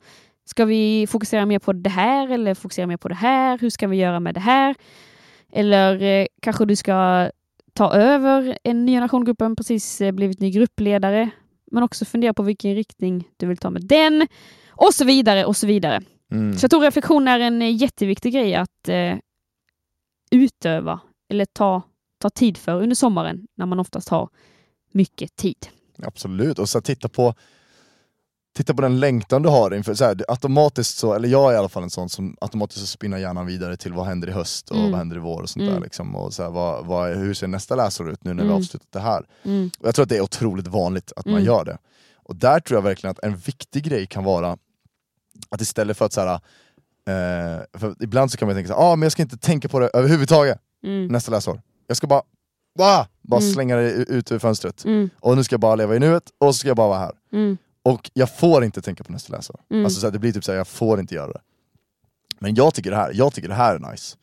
Ska 0.46 0.66
vi 0.66 1.08
fokusera 1.10 1.46
mer 1.46 1.60
på 1.60 1.74
det 1.74 1.90
här 1.90 2.30
eller 2.30 2.56
fokusera 2.56 2.88
mer 2.88 2.98
på 2.98 3.08
det 3.08 3.16
här? 3.16 3.58
Hur 3.58 3.70
ska 3.70 3.88
vi 3.88 3.98
göra 3.98 4.20
med 4.20 4.34
det 4.34 4.40
här? 4.40 4.76
Eller 5.52 6.02
eh, 6.02 6.26
kanske 6.42 6.66
du 6.66 6.76
ska 6.76 7.30
ta 7.74 7.94
över 7.94 8.58
en 8.64 8.86
ny 8.86 8.92
generationgruppen, 8.92 9.56
precis 9.56 10.02
eh, 10.02 10.12
blivit 10.12 10.40
ny 10.40 10.52
gruppledare, 10.52 11.30
men 11.72 11.84
också 11.84 12.06
fundera 12.06 12.34
på 12.34 12.44
vilken 12.44 12.76
riktning 12.76 13.28
du 13.38 13.46
vill 13.46 13.58
ta 13.58 13.70
med 13.70 13.88
den 13.88 14.28
och 14.70 14.94
så 14.94 15.06
vidare 15.06 15.46
och 15.46 15.58
så 15.58 15.68
vidare. 15.68 16.02
Mm. 16.32 16.54
Så 16.54 16.64
jag 16.64 16.72
tror 16.72 16.82
reflektion 16.82 17.28
är 17.28 17.40
en 17.40 17.62
eh, 17.62 17.76
jätteviktig 17.76 18.34
grej 18.34 18.56
att 18.56 18.90
eh, 18.90 19.16
utöva 20.32 21.00
eller 21.30 21.46
ta, 21.46 21.82
ta 22.18 22.30
tid 22.30 22.58
för 22.58 22.82
under 22.82 22.96
sommaren 22.96 23.48
när 23.58 23.66
man 23.66 23.80
oftast 23.80 24.10
har 24.10 24.30
mycket 24.92 25.36
tid. 25.36 25.68
Absolut, 26.04 26.60
och 26.60 26.70
så 26.70 26.82
titta 26.82 27.10
på 27.10 27.34
Titta 28.58 28.74
på 28.74 28.82
den 28.82 29.00
längtan 29.00 29.42
du 29.42 29.50
har 29.50 29.74
inför, 29.76 29.94
så 29.94 30.06
här, 30.06 30.26
automatiskt 30.28 30.98
så, 30.98 31.14
eller 31.14 31.30
jag 31.30 31.50
är 31.52 31.54
i 31.56 31.58
alla 31.58 31.70
fall 31.70 31.84
en 31.84 31.90
sån 31.90 32.10
som 32.10 32.38
automatiskt 32.42 32.88
spinner 32.90 33.18
hjärnan 33.18 33.46
vidare 33.46 33.78
till 33.78 33.94
vad 33.94 34.06
händer 34.06 34.28
i 34.28 34.32
höst 34.32 34.70
och 34.72 34.78
Mm. 34.78 34.92
vad 34.92 34.98
händer 34.98 35.16
i 35.16 35.20
vår 35.20 35.42
och 35.42 35.50
sånt 35.50 35.62
Mm. 35.64 35.74
där 35.74 35.82
liksom. 35.82 36.16
Och 36.16 36.34
så 36.34 36.44
här, 36.44 36.50
vad, 36.50 36.86
vad, 36.86 37.16
hur 37.18 37.34
ser 37.34 37.48
nästa 37.48 37.76
läsår 37.76 38.10
ut 38.12 38.24
nu 38.24 38.30
när 38.34 38.36
vi 38.36 38.42
Mm. 38.42 38.52
har 38.52 38.60
avslutat 38.60 38.88
det 38.92 39.00
här? 39.00 39.26
Mm. 39.44 39.72
Och 39.80 39.88
jag 39.88 39.96
tror 39.96 40.04
att 40.04 40.10
det 40.10 40.18
är 40.18 40.22
otroligt 40.22 40.68
vanligt 40.68 41.12
att 41.16 41.26
man 41.26 41.34
Mm. 41.36 41.46
gör 41.46 41.66
det. 41.66 41.78
Och 42.16 42.36
där 42.36 42.60
tror 42.60 42.78
jag 42.78 42.82
verkligen 42.84 43.12
att 43.12 43.20
en 43.24 43.38
viktig 43.38 43.84
grej 43.84 44.08
kan 44.08 44.24
vara 44.24 44.58
att 45.50 45.62
istället 45.62 45.98
för 45.98 46.06
att 46.06 46.14
så 46.14 46.22
här, 46.22 46.34
eh, 47.08 47.62
för 47.80 47.96
ibland 48.04 48.32
så 48.32 48.38
kan 48.38 48.48
man 48.48 48.56
tänka 48.56 48.68
så 48.68 48.74
här, 48.74 48.82
ah, 48.92 48.96
men 48.96 49.06
jag 49.06 49.12
ska 49.12 49.22
inte 49.22 49.38
tänka 49.38 49.70
på 49.70 49.80
det 49.80 49.88
överhuvudtaget 49.94 50.58
Mm. 50.84 51.08
nästa 51.08 51.32
läsår. 51.32 51.62
Jag 51.88 51.98
ska 51.98 52.08
bara, 52.08 52.22
ah, 52.80 53.06
bara 53.22 53.42
Mm. 53.42 53.54
slänga 53.54 53.76
det 53.76 53.92
ut 53.92 54.32
ur 54.32 54.40
fönstret. 54.40 54.86
Mm. 54.86 55.10
Och 55.20 55.36
nu 55.38 55.44
ska 55.44 55.54
jag 55.54 55.60
bara 55.60 55.76
leva 55.76 55.96
i 55.96 56.00
nuet 56.00 56.24
och 56.38 56.56
så 56.56 56.60
ska 56.60 56.68
jag 56.68 56.78
bara 56.78 56.88
vara 56.88 57.00
här. 57.00 57.12
Mm. 57.34 57.58
Och 57.84 58.12
jag 58.14 58.38
får 58.38 58.64
inte 58.64 58.82
tänka 58.82 59.04
på 59.04 59.12
nästa 59.12 59.36
läsår. 59.36 59.60
Mm. 59.72 59.86
Alltså 59.86 60.00
så 60.00 60.06
här, 60.08 60.12
det 60.12 60.20
blir 60.20 60.32
typ 60.32 60.44
såhär, 60.44 60.58
jag 60.58 60.68
får 60.68 61.00
inte 61.00 61.16
göra 61.16 61.32
det. 61.32 61.42
Men 62.40 62.56
jag 62.56 62.74
tycker 62.74 62.92
det 62.92 62.98
här, 62.98 63.12
jag 63.14 63.34
tycker 63.34 63.48
det 63.50 63.56
här 63.56 63.76
är 63.76 63.92
nice. 63.92 64.18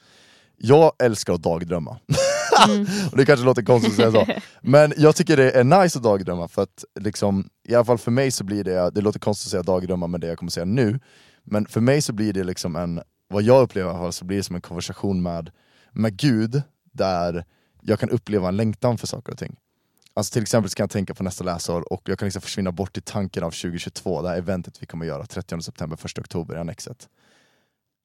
Jag 0.57 0.93
älskar 0.99 1.33
att 1.33 1.43
dagdrömma. 1.43 1.99
Mm. 2.69 2.87
och 3.11 3.17
det 3.17 3.27
kanske 3.27 3.47
låter 3.47 3.63
konstigt 3.63 3.91
att 3.93 4.13
säga 4.13 4.25
så. 4.27 4.33
Men 4.61 4.93
jag 4.97 5.17
tycker 5.17 5.37
det 5.37 5.51
är 5.51 5.65
nice 5.65 5.99
att 5.99 6.05
dagdrömma 6.05 6.49
för 6.49 6.63
att 6.63 6.85
liksom, 7.01 7.49
i 7.69 7.75
alla 7.75 7.85
fall 7.85 7.99
för 7.99 8.11
mig 8.11 8.31
så 8.31 8.45
blir 8.45 8.65
det, 8.65 8.91
det 8.91 9.01
låter 9.01 9.19
konstigt 9.21 9.47
att 9.47 9.51
säga 9.51 9.63
dagdrömma 9.63 10.07
med 10.07 10.21
det 10.21 10.27
jag 10.27 10.39
kommer 10.39 10.51
säga 10.51 10.65
nu, 10.65 11.01
men 11.45 11.67
för 11.67 11.81
mig 11.81 12.03
så 12.03 12.13
blir 12.13 12.33
det 12.33 12.45
liksom 12.45 12.77
en, 12.77 13.01
vad 13.29 13.43
jag 13.43 13.63
upplever 13.63 13.89
i 13.89 13.91
alla 13.91 14.03
fall, 14.03 14.13
så 14.13 14.25
blir 14.25 14.37
det 14.37 14.43
som 14.43 14.57
en 14.57 14.63
konversation 14.63 15.23
med, 15.23 15.51
med 15.93 16.17
Gud, 16.17 16.63
där 16.93 17.45
jag 17.83 18.01
kan 18.01 18.11
uppleva 18.11 18.49
en 18.49 18.57
längtan 18.57 18.99
för 18.99 19.07
saker 19.07 19.33
och 19.33 19.38
ting. 19.38 19.57
Alltså 20.14 20.33
till 20.33 20.43
exempel 20.43 20.71
kan 20.71 20.85
jag 20.85 20.91
tänka 20.91 21.14
på 21.14 21.23
nästa 21.23 21.45
läsår 21.45 21.93
och 21.93 22.03
jag 22.09 22.19
kan 22.19 22.27
liksom 22.27 22.43
försvinna 22.43 22.73
bort 22.73 22.97
i 22.97 23.01
tanken 23.01 23.45
av 23.45 23.51
2022, 23.51 24.23
det 24.23 24.29
här 24.29 24.37
eventet 24.37 24.83
vi 24.83 24.87
kommer 24.87 25.07
göra 25.07 25.27
30 25.27 25.62
september, 25.62 25.99
1 26.05 26.19
oktober 26.19 26.57
i 26.57 26.59
Annexet. 26.59 27.09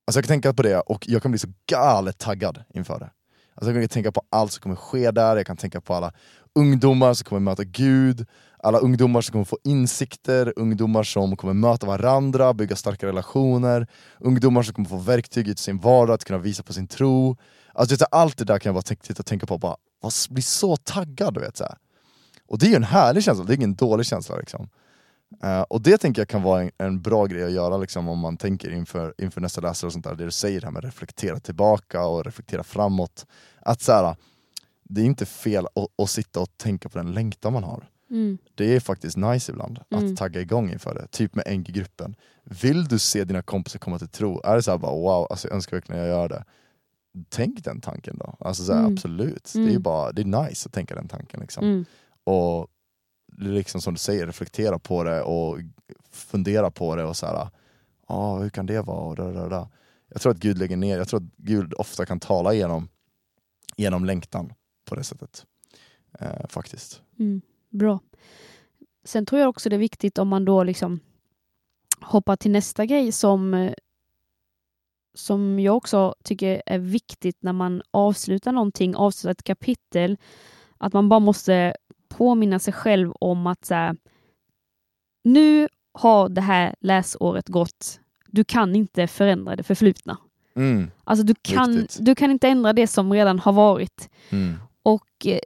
Alltså 0.07 0.17
jag 0.17 0.25
kan 0.25 0.33
tänka 0.33 0.53
på 0.53 0.63
det 0.63 0.79
och 0.79 1.07
jag 1.07 1.21
kan 1.21 1.31
bli 1.31 1.39
så 1.39 1.47
galet 1.65 2.17
taggad 2.17 2.63
inför 2.73 2.99
det. 2.99 3.11
Alltså 3.55 3.71
jag 3.71 3.81
kan 3.81 3.89
tänka 3.89 4.11
på 4.11 4.21
allt 4.29 4.51
som 4.51 4.61
kommer 4.61 4.75
ske 4.75 5.11
där, 5.11 5.37
jag 5.37 5.47
kan 5.47 5.57
tänka 5.57 5.81
på 5.81 5.93
alla 5.93 6.13
ungdomar 6.55 7.13
som 7.13 7.25
kommer 7.25 7.39
möta 7.39 7.63
Gud, 7.63 8.25
alla 8.59 8.77
ungdomar 8.77 9.21
som 9.21 9.31
kommer 9.31 9.45
få 9.45 9.57
insikter, 9.63 10.53
ungdomar 10.55 11.03
som 11.03 11.37
kommer 11.37 11.53
möta 11.53 11.87
varandra, 11.87 12.53
bygga 12.53 12.75
starka 12.75 13.07
relationer, 13.07 13.87
ungdomar 14.19 14.63
som 14.63 14.73
kommer 14.73 14.89
få 14.89 14.97
verktyg 14.97 15.47
i 15.47 15.55
sin 15.55 15.77
vardag 15.77 16.13
att 16.13 16.25
kunna 16.25 16.39
visa 16.39 16.63
på 16.63 16.73
sin 16.73 16.87
tro. 16.87 17.37
Alltså 17.73 17.95
vet 17.95 18.07
allt 18.11 18.37
det 18.37 18.45
där 18.45 18.59
kan 18.59 18.69
jag 18.69 18.75
bara 18.75 18.81
tänka, 18.81 19.03
titta 19.03 19.19
och 19.19 19.25
tänka 19.25 19.45
på 19.45 19.53
och 19.53 19.59
bara, 19.59 19.75
bli 20.29 20.41
så 20.41 20.75
taggad. 20.75 21.33
du 21.33 21.39
Vet, 21.39 21.57
så 21.57 21.63
här. 21.63 21.77
Och 22.47 22.59
det 22.59 22.65
är 22.65 22.69
ju 22.69 22.75
en 22.75 22.83
härlig 22.83 23.23
känsla, 23.23 23.45
det 23.45 23.53
är 23.53 23.55
ingen 23.55 23.75
dålig 23.75 24.05
känsla. 24.05 24.35
Liksom. 24.35 24.69
Eh, 25.43 25.61
och 25.61 25.81
det 25.81 25.97
tänker 25.97 26.21
jag 26.21 26.29
kan 26.29 26.41
vara 26.41 26.61
en, 26.61 26.71
en 26.77 27.01
bra 27.01 27.25
grej 27.25 27.43
att 27.43 27.51
göra 27.51 27.77
liksom, 27.77 28.09
om 28.09 28.19
man 28.19 28.37
tänker 28.37 28.71
inför, 28.71 29.13
inför 29.17 29.41
nästa 29.41 29.61
läsare 29.61 29.87
och 29.87 29.93
sånt 29.93 30.05
där, 30.05 30.15
det 30.15 30.25
du 30.25 30.31
säger 30.31 30.61
här 30.61 30.71
med 30.71 30.83
reflektera 30.83 31.39
tillbaka 31.39 32.05
och 32.05 32.25
reflektera 32.25 32.63
framåt. 32.63 33.25
Att 33.59 33.81
så 33.81 33.91
här, 33.91 34.15
det 34.83 35.01
är 35.01 35.05
inte 35.05 35.25
fel 35.25 35.65
att, 35.65 36.01
att 36.01 36.09
sitta 36.09 36.39
och 36.39 36.57
tänka 36.57 36.89
på 36.89 36.97
den 36.97 37.11
längtan 37.13 37.53
man 37.53 37.63
har. 37.63 37.89
Mm. 38.09 38.37
Det 38.55 38.75
är 38.75 38.79
faktiskt 38.79 39.17
nice 39.17 39.51
ibland 39.51 39.79
Mm. 39.91 40.05
att 40.11 40.17
tagga 40.17 40.41
igång 40.41 40.71
inför 40.71 40.95
det, 40.95 41.07
typ 41.07 41.35
med 41.35 41.59
NG-gruppen. 41.59 42.15
Vill 42.43 42.85
du 42.87 42.99
se 42.99 43.23
dina 43.23 43.41
kompisar 43.41 43.79
komma 43.79 43.99
till 43.99 44.07
tro, 44.07 44.41
är 44.43 44.55
det 44.55 44.63
så 44.63 44.71
här 44.71 44.77
bara 44.77 44.91
wow, 44.91 45.27
alltså 45.29 45.47
jag 45.47 45.55
önskar 45.55 45.77
verkligen 45.77 46.01
jag 46.01 46.09
gör 46.09 46.29
det. 46.29 46.43
Tänk 47.29 47.63
den 47.63 47.81
tanken 47.81 48.17
då, 48.17 48.35
alltså 48.39 48.63
så 48.63 48.73
här, 48.73 48.79
Mm. 48.79 48.93
absolut. 48.93 49.51
Det 49.53 49.59
är 49.59 49.69
Mm. 49.69 49.81
bara, 49.81 50.11
det 50.11 50.21
är 50.21 50.43
nice 50.45 50.67
att 50.67 50.73
tänka 50.73 50.95
den 50.95 51.07
tanken. 51.07 51.39
Liksom. 51.39 51.63
Mm. 51.65 51.85
Och 52.23 52.67
liksom 53.37 53.81
som 53.81 53.93
du 53.93 53.99
säger, 53.99 54.25
reflektera 54.27 54.79
på 54.79 55.03
det 55.03 55.21
och 55.21 55.57
fundera 56.11 56.71
på 56.71 56.95
det 56.95 57.03
och 57.03 57.17
så 57.17 57.25
här, 57.25 57.47
ah, 58.07 58.39
hur 58.39 58.49
kan 58.49 58.65
det 58.65 58.81
vara? 58.81 58.99
Och 58.99 59.15
da, 59.15 59.31
da, 59.31 59.49
da. 59.49 59.69
Jag 60.09 60.21
tror 60.21 60.31
att 60.31 60.37
Gud 60.39 60.57
lägger 60.57 60.77
ner, 60.77 60.97
jag 60.97 61.07
tror 61.07 61.19
att 61.19 61.35
Gud 61.37 61.73
ofta 61.73 62.05
kan 62.05 62.19
tala 62.19 62.53
genom, 62.53 62.89
genom 63.75 64.05
längtan 64.05 64.53
på 64.85 64.95
det 64.95 65.03
sättet. 65.03 65.45
Eh, 66.19 66.47
faktiskt. 66.47 67.01
Mm, 67.19 67.41
bra. 67.69 67.99
Sen 69.03 69.25
tror 69.25 69.41
jag 69.41 69.49
också 69.49 69.69
det 69.69 69.75
är 69.75 69.79
viktigt 69.79 70.17
om 70.17 70.27
man 70.27 70.45
då 70.45 70.63
liksom 70.63 70.99
hoppar 72.01 72.35
till 72.35 72.51
nästa 72.51 72.85
grej 72.85 73.11
som, 73.11 73.53
eh, 73.53 73.73
som 75.13 75.59
jag 75.59 75.77
också 75.77 76.15
tycker 76.23 76.61
är 76.65 76.79
viktigt 76.79 77.37
när 77.43 77.53
man 77.53 77.81
avslutar 77.91 78.51
någonting, 78.51 78.95
avslutar 78.95 79.31
ett 79.31 79.43
kapitel, 79.43 80.17
att 80.77 80.93
man 80.93 81.09
bara 81.09 81.19
måste 81.19 81.75
påminna 82.09 82.59
sig 82.59 82.73
själv 82.73 83.11
om 83.19 83.47
att 83.47 83.65
så 83.65 83.73
här, 83.73 83.95
nu 85.23 85.67
har 85.93 86.29
det 86.29 86.41
här 86.41 86.75
läsåret 86.79 87.47
gått. 87.49 87.99
Du 88.27 88.43
kan 88.43 88.75
inte 88.75 89.07
förändra 89.07 89.55
det 89.55 89.63
förflutna. 89.63 90.17
Mm, 90.55 90.91
Alltså 91.03 91.25
du 91.25 91.35
kan, 91.41 91.87
du 91.99 92.15
kan 92.15 92.31
inte 92.31 92.47
ändra 92.47 92.73
det 92.73 92.87
som 92.87 93.13
redan 93.13 93.39
har 93.39 93.53
varit. 93.53 94.09
mm, 94.29 94.53
Och 94.83 95.25
eh, 95.25 95.39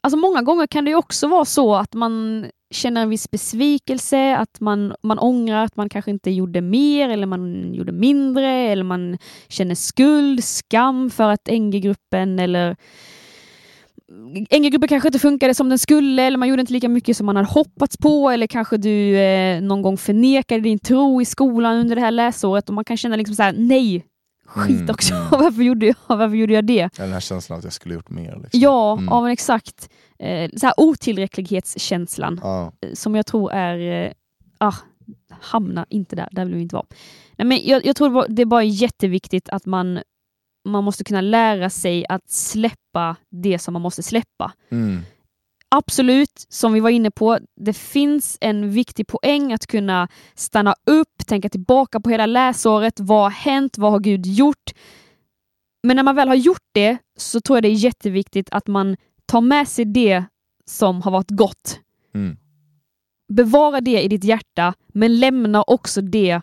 alltså 0.00 0.16
många 0.16 0.42
gånger 0.42 0.66
kan 0.66 0.84
det 0.84 0.90
ju 0.90 0.96
också 0.96 1.28
vara 1.28 1.44
så 1.44 1.74
att 1.74 1.94
man 1.94 2.46
känner 2.70 3.02
en 3.02 3.08
viss 3.08 3.30
besvikelse, 3.30 4.36
att 4.36 4.60
man, 4.60 4.94
man 5.02 5.18
ångrar 5.18 5.64
att 5.64 5.76
man 5.76 5.88
kanske 5.88 6.10
inte 6.10 6.30
gjorde 6.30 6.60
mer 6.60 7.08
eller 7.08 7.26
man 7.26 7.74
gjorde 7.74 7.92
mindre 7.92 8.46
eller 8.50 8.84
man 8.84 9.18
känner 9.48 9.74
skuld, 9.74 10.44
skam 10.44 11.10
för 11.10 11.30
att 11.30 11.46
NG-gruppen 11.46 12.38
eller 12.38 12.76
NG-gruppen 14.58 14.88
kanske 14.88 15.08
inte 15.08 15.18
funkade 15.18 15.54
som 15.54 15.68
den 15.68 15.78
skulle 15.78 16.22
eller 16.22 16.38
man 16.38 16.48
gjorde 16.48 16.60
inte 16.60 16.72
lika 16.72 16.88
mycket 16.88 17.16
som 17.16 17.26
man 17.26 17.36
hade 17.36 17.48
hoppats 17.48 17.96
på 17.96 18.30
eller 18.30 18.46
kanske 18.46 18.76
du 18.76 19.16
eh, 19.18 19.60
någon 19.60 19.82
gång 19.82 19.96
förnekade 19.96 20.60
din 20.60 20.78
tro 20.78 21.22
i 21.22 21.24
skolan 21.24 21.76
under 21.76 21.94
det 21.96 22.02
här 22.02 22.10
läsåret 22.10 22.68
och 22.68 22.74
man 22.74 22.84
kan 22.84 22.96
känna 22.96 23.16
liksom 23.16 23.34
så 23.34 23.42
här: 23.42 23.54
nej, 23.58 24.04
skit 24.46 24.70
Mm, 24.80 24.90
också, 24.90 25.14
mm. 25.14 25.26
varför, 25.30 25.62
gjorde 25.62 25.86
jag, 25.86 25.94
varför 26.06 26.36
gjorde 26.36 26.52
jag 26.52 26.64
det? 26.66 26.88
den 26.96 27.12
här 27.12 27.20
känslan 27.20 27.58
att 27.58 27.64
jag 27.64 27.72
skulle 27.72 27.94
gjort 27.94 28.10
mer. 28.10 28.38
Liksom. 28.42 28.60
Ja, 28.60 28.92
Mm. 28.92 29.04
ja 29.10 29.20
men 29.22 29.30
exakt. 29.30 29.90
Eh, 30.18 30.50
så 30.56 30.66
här 30.66 30.74
otillräcklighetskänslan 30.76 32.40
Ja. 32.42 32.72
eh, 32.80 32.92
som 32.94 33.14
jag 33.14 33.26
tror 33.26 33.52
är, 33.52 34.06
eh, 34.06 34.12
ah, 34.58 34.74
hamna 35.40 35.86
inte 35.88 36.16
där, 36.16 36.28
där 36.32 36.44
vill 36.44 36.54
vi 36.54 36.60
inte 36.62 36.74
vara. 36.74 36.86
Nej, 37.36 37.46
men 37.46 37.60
jag, 37.64 37.86
jag 37.86 37.96
tror 37.96 38.26
det 38.28 38.42
är 38.42 38.46
bara 38.46 38.64
jätteviktigt 38.64 39.48
att 39.48 39.66
man, 39.66 40.00
man 40.64 40.84
måste 40.84 41.04
kunna 41.04 41.20
lära 41.20 41.70
sig 41.70 42.06
att 42.08 42.30
släppa 42.30 43.16
det 43.30 43.58
som 43.58 43.72
man 43.72 43.82
måste 43.82 44.02
släppa. 44.02 44.52
Mm, 44.70 45.00
Absolut, 45.70 46.46
som 46.48 46.72
vi 46.72 46.80
var 46.80 46.90
inne 46.90 47.10
på, 47.10 47.38
det 47.56 47.72
finns 47.72 48.38
en 48.40 48.70
viktig 48.70 49.06
poäng 49.06 49.52
att 49.52 49.66
kunna 49.66 50.08
stanna 50.34 50.74
upp, 50.90 51.26
tänka 51.26 51.48
tillbaka 51.48 52.00
på 52.00 52.10
hela 52.10 52.26
läsåret. 52.26 53.00
Vad 53.00 53.22
har 53.22 53.30
hänt? 53.30 53.78
Vad 53.78 53.92
har 53.92 54.00
Gud 54.00 54.26
gjort? 54.26 54.70
Men 55.82 55.96
när 55.96 56.02
man 56.02 56.16
väl 56.16 56.28
har 56.28 56.34
gjort 56.34 56.66
det 56.72 56.98
så 57.16 57.40
tror 57.40 57.56
jag 57.56 57.62
det 57.62 57.68
är 57.68 57.72
jätteviktigt 57.72 58.48
att 58.50 58.66
man 58.66 58.96
tar 59.28 59.40
med 59.40 59.68
sig 59.68 59.84
det 59.84 60.24
som 60.66 61.02
har 61.02 61.10
varit 61.10 61.30
gott. 61.30 61.80
mm, 62.14 62.36
Bevara 63.32 63.80
det 63.80 64.02
i 64.02 64.08
ditt 64.08 64.24
hjärta, 64.24 64.74
men 64.88 65.20
lämna 65.20 65.62
också 65.62 66.00
det 66.00 66.40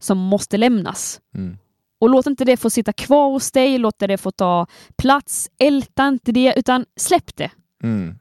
som 0.00 0.18
måste 0.18 0.56
lämnas. 0.56 1.20
mm, 1.34 1.56
Och 2.00 2.10
låt 2.10 2.26
inte 2.26 2.44
det 2.44 2.56
få 2.56 2.70
sitta 2.70 2.92
kvar 2.92 3.30
hos 3.30 3.52
dig, 3.52 3.78
låt 3.78 3.98
det 3.98 4.18
få 4.18 4.30
ta 4.30 4.66
plats. 4.96 5.50
Älta 5.58 6.08
inte 6.08 6.32
det, 6.32 6.54
utan 6.56 6.84
släpp 6.96 7.36
det. 7.36 7.50
mm, 7.82 8.18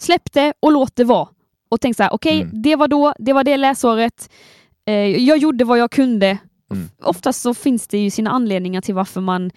Släpp 0.00 0.32
det 0.32 0.52
och 0.60 0.72
låt 0.72 0.96
det 0.96 1.04
vara. 1.04 1.28
Och 1.68 1.80
tänk 1.80 1.96
så 1.96 2.02
här, 2.02 2.12
okej, 2.14 2.40
Mm. 2.42 2.62
det 2.62 2.76
var 2.76 2.88
då, 2.88 3.14
det 3.18 3.32
var 3.32 3.44
det 3.44 3.56
läsåret. 3.56 4.30
Eh, 4.86 4.94
jag 4.94 5.38
gjorde 5.38 5.64
vad 5.64 5.78
jag 5.78 5.90
kunde. 5.90 6.38
Mm. 6.70 6.88
Oftast 7.02 7.42
så 7.42 7.54
finns 7.54 7.88
det 7.88 7.98
ju 7.98 8.10
sina 8.10 8.30
anledningar 8.30 8.80
till 8.80 8.94
varför 8.94 9.20
man 9.20 9.50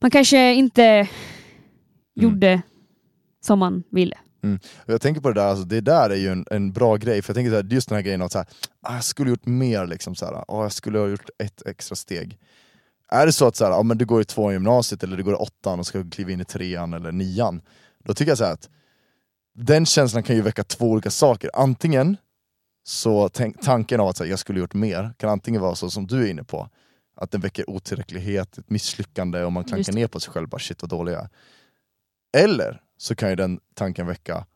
man 0.00 0.10
kanske 0.10 0.54
inte 0.54 1.08
gjorde 2.22 2.62
som 3.40 3.58
man 3.58 3.82
ville. 3.90 4.18
Och 4.86 4.92
Jag 4.92 5.00
tänker 5.00 5.20
på 5.20 5.28
det 5.28 5.40
där, 5.40 5.46
alltså, 5.46 5.64
det 5.64 5.80
där 5.80 6.10
är 6.10 6.16
ju 6.16 6.28
en, 6.28 6.46
en 6.50 6.72
bra 6.72 6.96
grej, 6.96 7.22
för 7.22 7.30
jag 7.30 7.34
tänker 7.34 7.50
så 7.50 7.56
här, 7.56 7.64
just 7.64 7.88
den 7.88 7.96
här 7.96 8.02
grejen 8.02 8.22
att 8.22 8.32
så 8.32 8.38
här, 8.38 8.46
ah, 8.82 8.94
jag 8.94 9.04
skulle 9.04 9.30
gjort 9.30 9.46
mer, 9.46 9.86
liksom, 9.86 10.14
så 10.14 10.24
här, 10.26 10.44
ah, 10.48 10.62
jag 10.62 10.72
skulle 10.72 10.98
ha 10.98 11.08
gjort 11.08 11.30
ett 11.38 11.66
extra 11.66 11.96
steg. 11.96 12.38
Är 13.08 13.26
det 13.26 13.32
så 13.32 13.46
att 13.46 13.56
så 13.56 13.64
här, 13.64 13.72
ah, 13.72 13.82
men 13.82 13.98
du 13.98 14.04
går 14.06 14.20
i 14.20 14.24
tvåan 14.24 14.50
i 14.50 14.54
gymnasiet 14.54 15.02
eller 15.02 15.16
du 15.16 15.22
går 15.22 15.34
i 15.34 15.36
åttan 15.36 15.78
och 15.78 15.86
ska 15.86 16.10
kliva 16.10 16.30
in 16.30 16.40
i 16.40 16.44
trean 16.44 16.94
eller 16.94 17.12
nian, 17.12 17.62
då 18.04 18.14
tycker 18.14 18.30
jag 18.30 18.38
så 18.38 18.44
att 18.44 18.68
den 19.54 19.86
känslan 19.86 20.22
kan 20.22 20.36
ju 20.36 20.42
väcka 20.42 20.64
två 20.64 20.90
olika 20.90 21.10
saker. 21.10 21.50
Antingen 21.54 22.16
så 22.84 23.28
tänk, 23.28 23.62
tanken 23.62 24.00
av 24.00 24.08
att 24.08 24.16
så 24.16 24.26
jag 24.26 24.38
skulle 24.38 24.60
gjort 24.60 24.74
mer 24.74 25.14
kan 25.16 25.30
antingen 25.30 25.60
vara 25.60 25.74
så 25.74 25.90
som 25.90 26.06
du 26.06 26.24
är 26.24 26.30
inne 26.30 26.44
på, 26.44 26.68
att 27.16 27.30
den 27.30 27.40
väcker 27.40 27.70
otillräcklighet, 27.70 28.58
ett 28.58 28.70
misslyckande 28.70 29.44
och 29.44 29.52
man 29.52 29.64
klankar 29.64 29.92
ner 29.92 30.06
på 30.06 30.20
sig 30.20 30.32
själv, 30.32 30.48
bara 30.48 30.58
shit 30.58 30.82
vad 30.82 30.90
dålig 30.90 31.12
jag 31.12 31.22
är. 31.22 31.28
Eller 32.32 32.82
så 32.96 33.14
kan 33.14 33.28
ju 33.30 33.36
den 33.36 33.60
tanken 33.74 34.06
väcka 34.06 34.46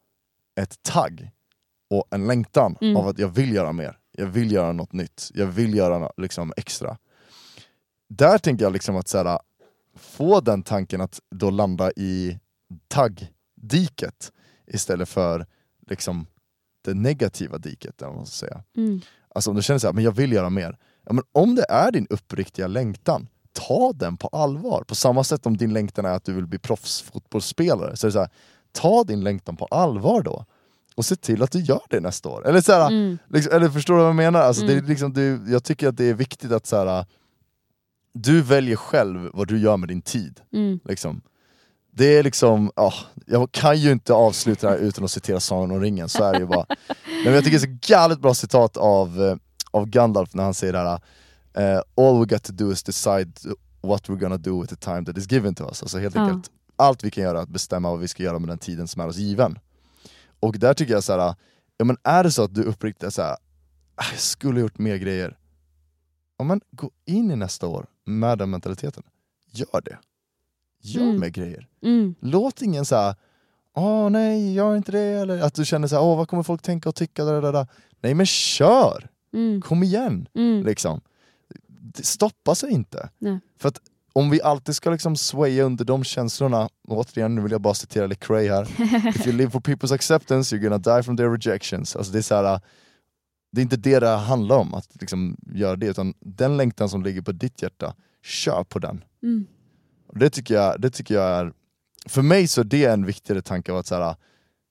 ett 0.61 0.83
tagg 0.83 1.31
och 1.91 2.05
en 2.11 2.27
längtan 2.27 2.77
Mm. 2.81 2.97
av 2.97 3.09
att 3.09 3.19
jag 3.19 3.29
vill 3.29 3.53
göra 3.55 3.73
mer, 3.73 3.99
jag 4.13 4.27
vill 4.27 4.53
göra 4.53 4.73
något 4.73 4.93
nytt, 4.93 5.31
jag 5.35 5.47
vill 5.47 5.75
göra 5.75 6.13
liksom, 6.17 6.53
extra. 6.57 6.99
Där 8.09 8.39
tänker 8.39 8.65
jag 8.65 8.73
liksom 8.73 8.97
att 8.97 9.09
så 9.09 9.19
här, 9.19 9.39
få 9.97 10.41
den 10.41 10.63
tanken 10.63 11.01
att 11.01 11.21
då 11.31 11.51
landa 11.51 11.91
i 11.97 12.39
taggdiket 12.89 14.33
istället 14.67 15.09
för 15.09 15.47
liksom, 15.87 16.27
det 16.83 16.95
negativa 16.95 17.59
diket. 17.59 18.03
Eller 18.03 18.13
man 18.13 18.27
ska 18.27 18.47
säga. 18.47 18.65
Mm. 18.77 19.01
Alltså 19.35 19.51
om 19.51 19.57
du 19.57 19.63
känner 19.63 19.79
så 19.79 19.87
här, 19.87 19.95
men 19.95 20.05
jag 20.05 20.13
vill 20.13 20.33
göra 20.33 20.51
mer. 20.51 20.79
Ja, 21.05 21.13
men 21.13 21.25
om 21.33 21.55
det 21.55 21.67
är 21.69 21.93
din 21.93 22.07
uppriktiga 22.11 22.67
längtan, 22.67 23.29
ta 23.53 23.93
den 23.95 24.17
på 24.17 24.29
allvar. 24.29 24.85
På 24.89 24.95
samma 24.95 25.25
sätt 25.25 25.47
om 25.47 25.57
din 25.57 25.73
längtan 25.73 26.05
är 26.05 26.11
att 26.11 26.25
du 26.25 26.33
vill 26.33 26.47
bli 26.47 26.59
proffsfotbollsspelare, 26.59 27.97
så 27.97 28.07
är 28.07 28.09
det 28.09 28.13
så 28.13 28.19
här, 28.19 28.31
ta 28.73 29.05
din 29.05 29.25
längtan 29.25 29.57
på 29.57 29.65
allvar 29.67 30.23
då. 30.23 30.45
Och 30.95 31.05
se 31.05 31.17
till 31.17 31.43
att 31.43 31.51
du 31.53 31.61
gör 31.61 31.81
det 31.91 32.01
nästa 32.01 32.29
år. 32.29 32.47
Eller, 32.49 32.61
så 32.61 32.73
här, 32.73 32.87
Mm. 32.91 33.19
liksom, 33.29 33.53
eller 33.57 33.69
förstår 33.69 33.95
du 33.95 34.01
vad 34.01 34.09
jag 34.09 34.17
menar? 34.17 34.41
Alltså, 34.41 34.67
det 34.67 34.73
är 34.73 34.77
Mm. 34.79 34.89
liksom, 34.91 35.13
du, 35.13 35.41
jag 35.49 35.65
tycker 35.65 35.89
att 35.89 35.97
det 35.97 36.05
är 36.05 36.15
viktigt 36.15 36.53
att 36.53 36.67
så 36.67 36.77
här, 36.77 37.07
du 38.13 38.43
väljer 38.43 38.77
själv 38.77 39.31
vad 39.33 39.49
du 39.49 39.59
gör 39.59 39.77
med 39.77 39.89
din 39.89 40.03
tid. 40.03 40.41
Mm. 40.53 40.81
Liksom. 40.85 41.21
Det 41.93 42.19
är 42.19 42.23
liksom, 42.23 42.73
ja, 42.77 42.93
jag 43.27 43.53
kan 43.53 43.79
ju 43.79 43.93
inte 43.93 44.13
avsluta 44.13 44.67
det 44.67 44.73
här 44.73 44.79
utan 44.81 45.05
att 45.05 45.11
citera 45.11 45.41
Sagan 45.41 45.71
om 45.71 45.81
ringen, 45.81 46.09
så 46.09 46.25
är 46.25 46.33
det 46.33 46.39
ju 46.39 46.47
bara. 46.47 46.67
Men 47.25 47.35
jag 47.35 47.45
tycker 47.45 47.59
det 47.59 47.65
är 47.67 47.81
så 47.81 47.93
galet 47.93 48.21
bra 48.21 48.35
citat 48.35 48.77
av, 48.77 49.23
eh, 49.23 49.37
av 49.71 49.87
Gandalf 49.87 50.35
när 50.35 50.45
han 50.45 50.55
säger 50.55 50.73
det 50.73 50.79
här 50.79 51.01
eh, 51.55 51.81
All 51.97 52.19
we 52.21 52.27
got 52.27 52.43
to 52.43 52.53
do 52.53 52.73
is 52.73 52.83
decide 52.83 53.33
what 53.81 54.09
we're 54.09 54.19
gonna 54.21 54.37
do 54.37 54.61
with 54.61 54.71
the 54.75 54.77
time 54.81 55.05
that 55.05 55.19
is 55.19 55.27
given 55.33 55.55
to 55.55 55.65
us. 55.69 55.83
Alltså 55.83 55.99
helt 55.99 56.15
Ja. 56.15 56.21
enkelt, 56.23 56.51
allt 56.77 57.05
vi 57.05 57.11
kan 57.11 57.25
göra 57.25 57.39
är 57.39 57.43
att 57.43 57.49
bestämma 57.49 57.91
vad 57.91 58.01
vi 58.01 58.09
ska 58.09 58.23
göra 58.23 58.39
med 58.39 58.49
den 58.49 58.59
tiden 58.59 58.89
som 58.89 59.01
är 59.03 59.09
oss 59.09 59.17
given. 59.17 59.59
Och 60.41 60.59
där 60.59 60.75
tycker 60.75 60.93
jag 60.93 61.05
så 61.05 61.13
här, 61.21 61.35
ja 61.77 61.85
men 61.85 61.97
är 62.03 62.25
det 62.25 62.31
så 62.33 62.43
att 62.45 62.55
du 62.55 62.63
uppriktigt 62.63 63.03
är 63.05 63.11
så 63.11 63.23
här, 63.23 63.37
"Ah, 63.95 64.05
jag 64.11 64.21
skulle 64.21 64.55
ha 64.55 64.61
gjort 64.61 64.79
mer 64.79 64.97
grejer. 64.97 65.37
Ja 66.39 66.45
men 66.45 66.61
gå 66.71 66.91
in 67.05 67.31
i 67.31 67.37
nästa 67.37 67.67
år 67.67 67.87
med 68.05 68.39
den 68.39 68.51
mentaliteten. 68.51 69.03
Gör 69.53 69.81
det. 69.85 69.99
Gör 70.83 71.03
Mm. 71.03 71.21
mer 71.21 71.29
grejer. 71.29 71.69
Mm. 71.83 72.15
Låt 72.21 72.63
ingen 72.63 72.85
säga 72.85 73.17
Åh 73.75 74.11
nej, 74.11 74.53
gör 74.55 74.77
inte 74.77 74.93
det, 74.93 75.01
eller 75.01 75.41
att 75.43 75.55
du 75.55 75.65
känner 75.65 75.89
så 75.89 75.95
här, 75.95 76.03
åh 76.03 76.17
vad 76.17 76.29
kommer 76.29 76.43
folk 76.43 76.63
tänka 76.63 76.89
och 76.89 76.95
tycka, 76.95 77.25
där, 77.25 77.43
där, 77.43 77.53
där. 77.53 77.67
Nej 78.01 78.15
men 78.15 78.27
kör! 78.27 79.09
Mm. 79.33 79.61
Kom 79.63 79.83
igen! 79.83 80.29
Mm. 80.35 80.65
Liksom. 80.67 81.01
Det 81.83 82.07
Stoppa 82.07 82.55
sig 82.55 82.71
inte. 82.71 83.11
Nej. 83.19 83.41
För 83.59 83.69
att 83.69 83.81
om 84.13 84.31
vi 84.31 84.43
alltid 84.43 84.77
ska 84.77 84.91
liksom 84.91 85.17
swaya 85.17 85.65
under 85.65 85.85
de 85.85 86.05
känslorna, 86.05 86.69
och 86.89 86.99
återigen 86.99 87.35
nu 87.35 87.43
vill 87.43 87.53
jag 87.53 87.61
bara 87.61 87.75
citera 87.75 88.07
Lecrae 88.07 88.51
här, 88.51 88.63
If 89.09 89.27
you 89.27 89.37
live 89.37 89.51
for 89.51 89.61
people's 89.61 89.95
acceptance 89.95 90.57
you're 90.57 90.63
gonna 90.63 90.79
die 90.79 91.03
from 91.03 91.17
their 91.17 91.31
rejections. 91.31 91.97
Alltså 91.97 92.13
det, 92.13 92.19
är 92.19 92.23
så 92.23 92.35
här, 92.35 92.61
det 93.53 93.61
är 93.61 93.63
inte 93.63 93.77
det 93.77 93.99
det 93.99 94.09
handlar 94.09 94.57
om, 94.57 94.75
att 94.75 94.89
liksom 95.01 95.37
göra 95.55 95.77
det, 95.77 95.87
utan 95.87 96.15
den 96.21 96.57
längtan 96.57 96.89
som 96.89 97.03
ligger 97.03 97.23
på 97.23 97.33
ditt 97.33 97.63
hjärta, 97.63 97.95
kör 98.23 98.65
på 98.65 98.79
den. 98.79 99.05
Mm. 99.23 99.47
Det, 100.15 100.31
tycker 100.31 100.55
jag, 100.55 100.81
det 100.81 100.91
tycker 100.91 101.15
jag 101.15 101.25
är, 101.25 101.53
för 102.07 102.23
mig 102.23 102.49
så 102.49 102.61
är 102.61 102.65
det 102.65 102.85
en 102.85 103.07
viktigare 103.07 103.43
tanke 103.43 103.73
av 103.73 103.79
att 103.79 103.87
så 103.87 103.95
här, 103.95 104.17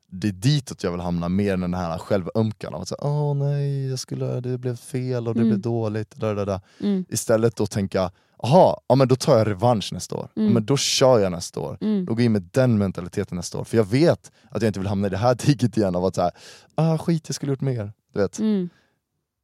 det 0.10 0.28
är 0.28 0.32
ditåt 0.32 0.84
jag 0.84 0.92
vill 0.92 1.00
hamna 1.02 1.30
mer 1.30 1.54
än 1.54 1.60
den 1.62 1.74
här 1.74 1.98
självömkan 1.98 2.74
av 2.74 2.82
att 2.82 2.88
säga 2.88 3.00
åh 3.02 3.36
nej, 3.36 3.90
jag 3.90 4.00
skulle, 4.00 4.40
det 4.42 4.58
blev 4.58 4.76
fel 4.76 5.28
och 5.28 5.34
det 5.34 5.40
Mm. 5.40 5.50
blev 5.50 5.60
dåligt. 5.60 6.20
Där, 6.20 6.36
där, 6.36 6.46
där. 6.46 6.62
Mm. 6.80 7.06
Istället 7.10 7.56
då 7.56 7.66
tänka, 7.66 8.12
jaha, 8.42 8.76
ja, 8.88 8.96
men 8.96 9.08
då 9.08 9.16
tar 9.16 9.38
jag 9.38 9.48
revansch 9.48 9.90
nästa 9.94 10.16
år. 10.16 10.30
Ja, 10.34 10.42
Mm. 10.42 10.54
men 10.54 10.66
då 10.66 10.78
kör 10.78 11.20
jag 11.20 11.32
nästa 11.32 11.60
år. 11.60 11.78
Mm. 11.82 12.06
Då 12.06 12.14
går 12.14 12.20
jag 12.22 12.26
in 12.26 12.32
med 12.32 12.50
den 12.52 12.78
mentaliteten 12.78 13.36
nästa 13.36 13.58
år. 13.58 13.64
För 13.64 13.78
jag 13.78 13.84
vet 13.88 14.32
att 14.50 14.62
jag 14.62 14.70
inte 14.70 14.80
vill 14.80 14.88
hamna 14.90 15.08
i 15.08 15.10
det 15.10 15.18
här 15.18 15.36
diket 15.46 15.78
igen 15.78 15.96
av 15.96 16.06
att 16.06 16.16
säga, 16.16 16.32
ah 16.76 16.98
skit 16.98 17.24
jag 17.30 17.36
skulle 17.36 17.52
gjort 17.52 17.62
mer. 17.62 17.94
Du 18.14 18.20
vet. 18.20 18.40
Mm. 18.40 18.70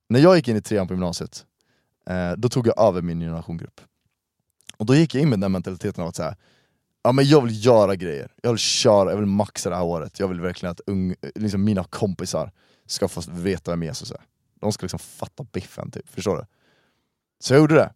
När 0.10 0.19
jag 0.19 0.36
gick 0.36 0.47
in 0.47 0.58
i 0.58 0.62
trean 0.62 0.88
på 0.88 0.93
gymnasiet, 0.93 1.45
eh, 2.10 2.32
då 2.38 2.49
tog 2.49 2.67
jag 2.67 2.80
över 2.88 3.01
min 3.01 3.19
generationsgrupp. 3.19 3.82
Och 4.78 4.86
då 4.86 4.95
gick 4.95 5.15
jag 5.15 5.21
in 5.21 5.30
med 5.30 5.39
den 5.39 5.51
mentaliteten 5.51 6.01
av 6.04 6.08
att 6.10 6.15
säga, 6.15 6.36
ja 7.06 7.12
men 7.12 7.26
jag 7.26 7.41
vill 7.41 7.65
göra 7.65 7.96
grejer, 7.96 8.32
jag 8.41 8.50
vill 8.50 8.60
köra, 8.60 9.10
jag 9.10 9.18
vill 9.18 9.26
maxa 9.26 9.70
det 9.70 9.76
här 9.76 9.84
året. 9.84 10.20
Jag 10.20 10.28
vill 10.28 10.41
verkligen 10.41 10.72
att 10.72 10.82
ung, 10.86 11.15
liksom 11.36 11.63
mina 11.63 11.84
kompisar 11.84 12.52
ska 12.86 13.08
få 13.08 13.22
veta 13.32 13.72
vem 13.72 13.84
Jesus 13.84 14.12
är. 14.12 14.22
De 14.60 14.72
ska 14.72 14.84
liksom 14.84 15.00
fatta 15.00 15.44
biffen 15.44 15.91
typ, 15.91 16.10
förstår 16.10 16.38
du? 16.38 16.46
Så 17.39 17.54
jag 17.54 17.60
gjorde 17.60 17.76
det. 17.76 17.94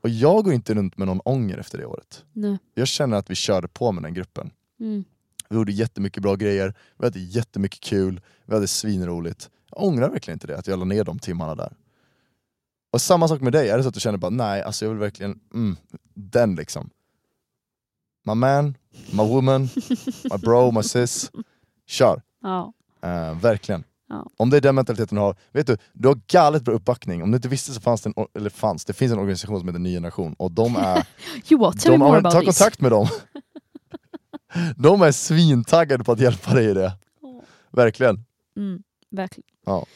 Och 0.00 0.08
jag 0.08 0.44
går 0.44 0.52
inte 0.54 0.74
runt 0.74 0.96
med 0.96 1.08
någon 1.08 1.20
ånger 1.24 1.58
efter 1.58 1.78
det 1.78 1.86
året. 1.86 2.24
Nej. 2.32 2.58
Jag 2.74 2.88
känner 2.88 3.16
att 3.16 3.30
vi 3.30 3.34
körde 3.34 3.68
på 3.68 3.92
med 3.92 4.02
den 4.02 4.14
gruppen. 4.14 4.50
Mm. 4.80 5.04
Vi 5.48 5.56
gjorde 5.56 5.72
jättemycket 5.72 6.22
bra 6.22 6.34
grejer, 6.34 6.74
vi 6.98 7.06
hade 7.06 7.20
jättemycket 7.20 7.80
kul, 7.80 8.20
vi 8.44 8.54
hade 8.54 8.68
svinroligt. 8.68 9.50
Jag 9.70 9.82
ångrar 9.82 10.10
verkligen 10.10 10.36
inte 10.36 10.46
det, 10.46 10.58
att 10.58 10.66
jag 10.66 10.78
la 10.78 10.84
ner 10.84 11.04
de 11.04 11.18
timmarna 11.18 11.54
där. 11.54 11.72
Och 12.90 13.00
samma 13.00 13.28
sak 13.28 13.40
med 13.40 13.52
dig, 13.52 13.68
är 13.68 13.76
det 13.76 13.82
så 13.82 13.88
att 13.88 13.94
du 13.94 14.00
känner 14.00 14.18
bara 14.18 14.30
nej, 14.30 14.62
alltså 14.62 14.84
jag 14.84 14.90
vill 14.90 15.00
verkligen, 15.00 15.40
mm, 15.54 15.76
den 16.14 16.54
liksom. 16.54 16.90
My 18.26 18.34
man, 18.34 18.76
my 19.12 19.22
woman, 19.22 19.68
my 20.30 20.38
bro, 20.38 20.70
my 20.70 20.82
sis. 20.82 21.30
Kör! 21.86 22.22
Ja. 22.42 22.72
Eh, 23.02 23.34
verkligen. 23.40 23.84
Ja. 24.08 24.26
Om 24.36 24.50
det 24.50 24.56
är 24.56 24.60
den 24.60 24.74
mentaliteten 24.74 25.16
du 25.16 25.22
har, 25.22 25.36
vet 25.52 25.66
du, 25.66 25.76
du 25.92 26.08
har 26.08 26.20
galet 26.26 26.62
bra 26.62 26.74
uppbackning. 26.74 27.22
Om 27.22 27.30
du 27.30 27.36
inte 27.36 27.48
visste 27.48 27.72
så 27.72 27.80
fanns 27.80 28.02
det 28.02 28.12
en, 28.16 28.26
eller 28.34 28.50
fanns, 28.50 28.84
det 28.84 28.92
finns 28.92 29.12
en 29.12 29.18
organisation 29.18 29.58
som 29.60 29.68
heter 29.68 29.78
Ny 29.78 29.94
Generation 29.94 30.34
och 30.38 30.52
de 30.52 30.76
är 30.76 31.06
You 31.50 31.60
what? 31.60 31.80
Tell 31.80 31.92
de 31.92 31.98
me 31.98 32.04
more 32.04 32.18
about 32.18 32.32
ta 32.32 32.40
this. 32.40 32.58
kontakt 32.58 32.80
med 32.80 32.90
dem. 32.92 33.06
De 34.76 35.02
är 35.02 35.12
svintaggade 35.12 36.04
på 36.04 36.12
att 36.12 36.20
hjälpa 36.20 36.54
dig 36.54 36.64
i 36.70 36.74
det. 36.74 36.92
Verkligen. 37.70 38.24
Mm. 38.56 38.82
Verkligen. 39.10 39.46
Ja. 39.66 39.86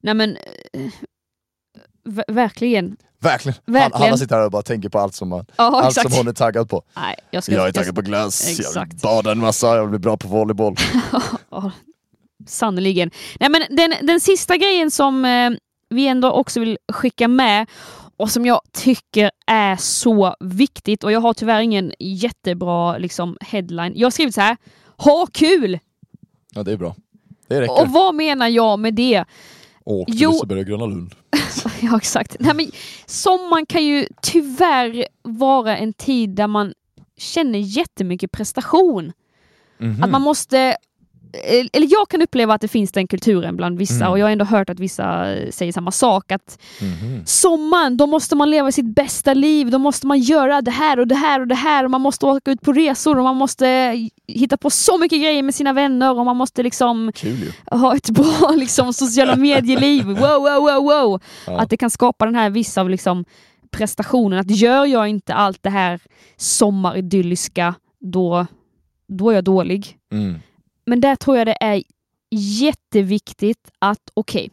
Nej 0.00 0.14
men, 0.14 0.36
ver- 2.08 2.24
verkligen. 2.34 2.96
Verkligen. 3.20 3.54
Han, 3.66 3.74
Verkligen. 3.74 4.02
Hanna 4.02 4.16
sitter 4.16 4.36
här 4.36 4.44
och 4.44 4.50
bara 4.50 4.62
tänker 4.62 4.88
på 4.88 4.98
allt 4.98 5.14
som, 5.14 5.28
man, 5.28 5.46
Ja, 5.56 5.64
allt 5.64 5.88
exakt. 5.88 6.10
som 6.10 6.18
hon 6.18 6.28
är 6.28 6.32
taggad 6.32 6.70
på. 6.70 6.82
Nej, 6.96 7.14
jag 7.30 7.42
ska, 7.42 7.52
Jag 7.52 7.68
är 7.68 7.72
taggad 7.72 7.94
på 7.94 8.00
glass, 8.02 8.42
jag 8.48 8.56
vill 8.56 8.60
Exakt. 8.66 9.02
bada 9.02 9.32
en 9.32 9.38
massa, 9.38 9.66
jag 9.66 9.80
vill 9.82 9.90
bli 9.90 9.98
bra 9.98 10.16
på 10.16 10.28
volleyboll. 10.28 10.76
Sannerligen. 12.46 13.10
Nej, 13.40 13.50
men 13.50 13.62
den, 13.76 13.94
den 14.06 14.20
sista 14.20 14.56
grejen 14.56 14.90
som 14.90 15.24
eh, 15.24 15.50
vi 15.90 16.06
ändå 16.08 16.30
också 16.30 16.60
vill 16.60 16.78
skicka 16.92 17.28
med 17.28 17.66
och 18.16 18.30
som 18.30 18.46
jag 18.46 18.60
tycker 18.72 19.30
är 19.46 19.76
så 19.76 20.34
viktigt 20.40 21.04
och 21.04 21.12
jag 21.12 21.20
har 21.20 21.34
tyvärr 21.34 21.60
ingen 21.60 21.92
jättebra 21.98 22.98
liksom, 22.98 23.36
headline. 23.40 23.92
Jag 23.96 24.06
har 24.06 24.10
skrivit 24.10 24.34
så 24.34 24.40
här. 24.40 24.56
Ha 24.96 25.26
kul! 25.32 25.78
Ja 26.54 26.62
det 26.62 26.72
är 26.72 26.76
bra. 26.76 26.94
Det 27.48 27.60
räcker. 27.60 27.82
Och 27.82 27.88
vad 27.88 28.14
menar 28.14 28.48
jag 28.48 28.78
med 28.78 28.94
det? 28.94 29.24
Åk 29.88 30.06
till 30.06 30.20
Jo. 30.20 30.30
Liseberg 30.32 30.60
och 30.60 30.66
Gröna 30.66 30.86
Lund. 30.86 31.14
Ja, 31.80 31.96
exakt. 31.96 32.36
Nej, 32.40 32.54
men 32.54 32.70
sommaren 33.06 33.66
kan 33.66 33.84
ju 33.84 34.06
tyvärr 34.22 35.06
vara 35.22 35.76
en 35.76 35.92
tid 35.92 36.30
där 36.30 36.46
man 36.46 36.72
känner 37.16 37.58
jättemycket 37.58 38.32
prestation. 38.32 39.12
Mhm. 39.78 40.02
Att 40.02 40.10
man 40.10 40.22
måste, 40.22 40.76
eller 41.72 41.86
jag 41.92 42.08
kan 42.08 42.22
uppleva 42.22 42.54
att 42.54 42.60
det 42.60 42.68
finns 42.68 42.92
den 42.92 43.06
kulturen 43.06 43.56
bland 43.56 43.78
vissa 43.78 43.94
Mm. 43.94 44.10
och 44.10 44.18
jag 44.18 44.26
har 44.26 44.30
ändå 44.30 44.44
hört 44.44 44.70
att 44.70 44.80
vissa 44.80 45.34
eh, 45.34 45.50
säger 45.50 45.72
samma 45.72 45.90
sak. 45.90 46.32
Att 46.32 46.58
Mhm. 46.80 47.22
sommaren, 47.26 47.96
då 47.96 48.06
måste 48.06 48.36
man 48.36 48.50
leva 48.50 48.72
sitt 48.72 48.94
bästa 48.94 49.34
liv, 49.34 49.70
då 49.70 49.78
måste 49.78 50.06
man 50.06 50.18
göra 50.18 50.62
det 50.62 50.70
här 50.70 50.98
och 51.00 51.06
det 51.08 51.14
här 51.14 51.40
och 51.40 51.46
det 51.48 51.54
här 51.54 51.84
och 51.84 51.90
man 51.90 52.00
måste 52.00 52.26
åka 52.26 52.50
ut 52.50 52.60
på 52.60 52.72
resor 52.72 53.18
och 53.18 53.24
man 53.24 53.36
måste 53.36 53.66
hitta 54.26 54.56
på 54.56 54.70
så 54.70 54.98
mycket 54.98 55.20
grejer 55.20 55.42
med 55.42 55.54
sina 55.54 55.72
vänner 55.72 56.18
och 56.18 56.24
man 56.24 56.36
måste 56.36 56.62
liksom 56.62 57.12
Kul 57.14 57.52
ha 57.70 57.96
ett 57.96 58.10
bra 58.10 58.50
liksom, 58.56 58.92
sociala 58.92 59.36
medieliv. 59.36 60.04
Wow, 60.06 60.16
wow, 60.42 60.60
wow, 60.60 60.82
wow. 60.82 61.20
Ja. 61.46 61.60
Att 61.60 61.70
det 61.70 61.76
kan 61.76 61.90
skapa 61.90 62.24
den 62.24 62.34
här 62.34 62.50
vissa 62.50 62.80
av 62.80 62.90
liksom, 62.90 63.24
prestationen. 63.70 64.38
Att 64.38 64.50
gör 64.50 64.86
jag 64.86 65.08
inte 65.08 65.34
allt 65.34 65.62
det 65.62 65.70
här 65.70 66.00
sommaridylliska, 66.36 67.74
då, 68.00 68.46
då 69.08 69.30
är 69.30 69.34
jag 69.34 69.44
dålig. 69.44 69.96
Mm. 70.12 70.38
Men 70.88 71.00
där 71.00 71.16
tror 71.16 71.36
jag 71.36 71.46
det 71.46 71.56
är 71.60 71.82
jätteviktigt 72.30 73.70
att, 73.78 74.10
okej, 74.14 74.50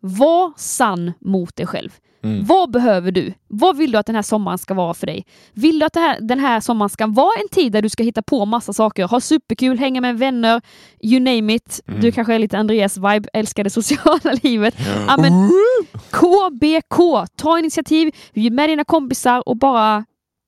Var 0.00 0.52
sann 0.56 1.12
mot 1.20 1.56
dig 1.56 1.66
själv. 1.66 1.90
Mm. 2.22 2.44
Vad 2.44 2.70
behöver 2.70 3.10
du? 3.10 3.32
Vad 3.48 3.76
vill 3.76 3.92
du 3.92 3.98
att 3.98 4.06
den 4.06 4.14
här 4.14 4.22
sommaren 4.22 4.58
ska 4.58 4.74
vara 4.74 4.94
för 4.94 5.06
dig? 5.06 5.26
Vill 5.52 5.78
du 5.78 5.86
att 5.86 5.94
här, 5.96 6.20
den 6.20 6.40
här 6.40 6.60
sommaren 6.60 6.90
ska 6.90 7.06
vara 7.06 7.40
en 7.42 7.48
tid 7.48 7.72
där 7.72 7.82
du 7.82 7.88
ska 7.88 8.02
hitta 8.02 8.22
på 8.22 8.44
massa 8.44 8.72
saker, 8.72 9.04
ha 9.04 9.20
superkul, 9.20 9.78
hänga 9.78 10.00
med 10.00 10.18
vänner, 10.18 10.60
you 11.00 11.20
name 11.20 11.54
it. 11.54 11.80
Mm. 11.88 12.00
Du 12.00 12.12
kanske 12.12 12.34
är 12.34 12.38
lite 12.38 12.58
Andreas-vibe, 12.58 13.28
älskar 13.32 13.64
det 13.64 13.70
sociala 13.70 14.32
livet. 14.42 14.74
Ja, 15.08 15.16
men 15.16 15.50
KBK, 16.10 17.28
ta 17.36 17.58
initiativ, 17.58 18.14
bjud 18.34 18.52
med 18.52 18.68
dina 18.68 18.84
kompisar 18.84 19.48
och 19.48 19.56
bara 19.56 20.04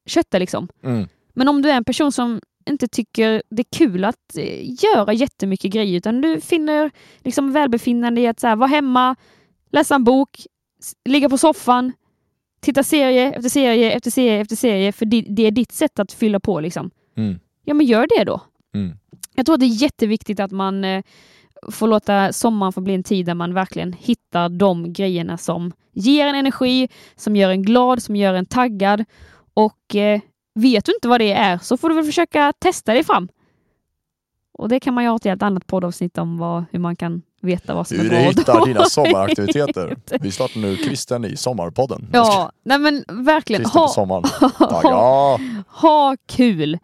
kötta 0.06 0.38
liksom. 0.38 0.68
Mm. 0.84 1.08
Men 1.34 1.48
om 1.48 1.62
du 1.62 1.70
är 1.70 1.76
en 1.76 1.84
person 1.84 2.12
som 2.12 2.40
inte 2.68 2.88
tycker 2.88 3.42
det 3.50 3.62
är 3.62 3.78
kul 3.78 4.04
att 4.04 4.36
eh, 4.36 4.84
göra 4.84 5.12
jättemycket 5.12 5.72
grejer 5.72 5.96
utan 5.96 6.20
du 6.20 6.40
finner 6.40 6.90
liksom 7.24 7.52
välbefinnande 7.52 8.20
i 8.20 8.26
att 8.26 8.40
så 8.40 8.46
här, 8.46 8.56
vara 8.56 8.68
hemma, 8.68 9.16
läsa 9.70 9.94
en 9.94 10.04
bok, 10.04 10.46
ligga 11.04 11.28
på 11.28 11.38
soffan, 11.38 11.92
titta 12.60 12.82
serie 12.82 13.32
efter 13.32 13.48
serie 13.48 13.92
efter 13.92 14.10
serie 14.10 14.40
efter 14.40 14.56
serie 14.56 14.92
för 14.92 15.06
det, 15.06 15.20
det 15.28 15.42
är 15.42 15.50
ditt 15.50 15.72
sätt 15.72 15.98
att 15.98 16.12
fylla 16.12 16.40
på 16.40 16.60
liksom. 16.60 16.90
Mm. 17.16 17.38
Ja 17.64 17.74
men 17.74 17.86
gör 17.86 18.06
det 18.18 18.24
då. 18.24 18.40
Mm. 18.74 18.98
Jag 19.34 19.46
tror 19.46 19.54
att 19.54 19.60
det 19.60 19.66
är 19.66 19.82
jätteviktigt 19.82 20.40
att 20.40 20.50
man 20.50 20.84
eh, 20.84 21.02
får 21.70 21.88
låta 21.88 22.32
sommaren 22.32 22.72
få 22.72 22.80
bli 22.80 22.94
en 22.94 23.02
tid 23.02 23.26
där 23.26 23.34
man 23.34 23.54
verkligen 23.54 23.92
hittar 23.92 24.48
de 24.48 24.92
grejerna 24.92 25.38
som 25.38 25.72
ger 25.92 26.26
en 26.26 26.34
energi, 26.34 26.88
som 27.16 27.36
gör 27.36 27.50
en 27.50 27.62
glad, 27.62 28.02
som 28.02 28.16
gör 28.16 28.34
en 28.34 28.46
taggad. 28.46 29.04
Och 29.54 29.96
eh, 29.96 30.20
vet 30.60 30.84
du 30.84 30.92
inte 30.94 31.08
vad 31.08 31.20
det 31.20 31.32
är 31.32 31.58
så 31.58 31.76
får 31.76 31.88
du 31.88 31.94
väl 31.94 32.04
försöka 32.04 32.52
testa 32.58 32.94
dig 32.94 33.04
fram. 33.04 33.28
Och 34.58 34.68
det 34.68 34.80
kan 34.80 34.94
man 34.94 35.04
göra 35.04 35.18
till 35.18 35.30
ett 35.30 35.42
annat 35.42 35.66
poddavsnitt 35.66 36.18
om 36.18 36.38
vad, 36.38 36.64
hur 36.70 36.78
man 36.78 36.96
kan 36.96 37.22
veta 37.40 37.74
vad 37.74 37.86
som 37.88 37.96
Hur 37.98 38.06
är 38.06 38.10
du 38.10 38.16
bra 38.16 38.28
och 38.28 38.34
hittar 38.34 38.66
dina 38.66 38.84
sommaraktiviteter. 38.84 39.96
Vi 40.20 40.30
startar 40.30 40.60
nu 40.60 40.76
Kristen 40.76 41.24
i 41.24 41.36
Sommarpodden. 41.36 42.08
Ja, 42.12 42.52
nej 42.62 42.78
men 42.78 43.04
verkligen. 43.08 43.62
Kristen 43.62 43.80
på 43.80 43.86
Ha, 43.86 43.88
sommaren. 43.88 44.24
ha, 44.82 45.38
ha 45.68 46.16
kul. 46.26 46.78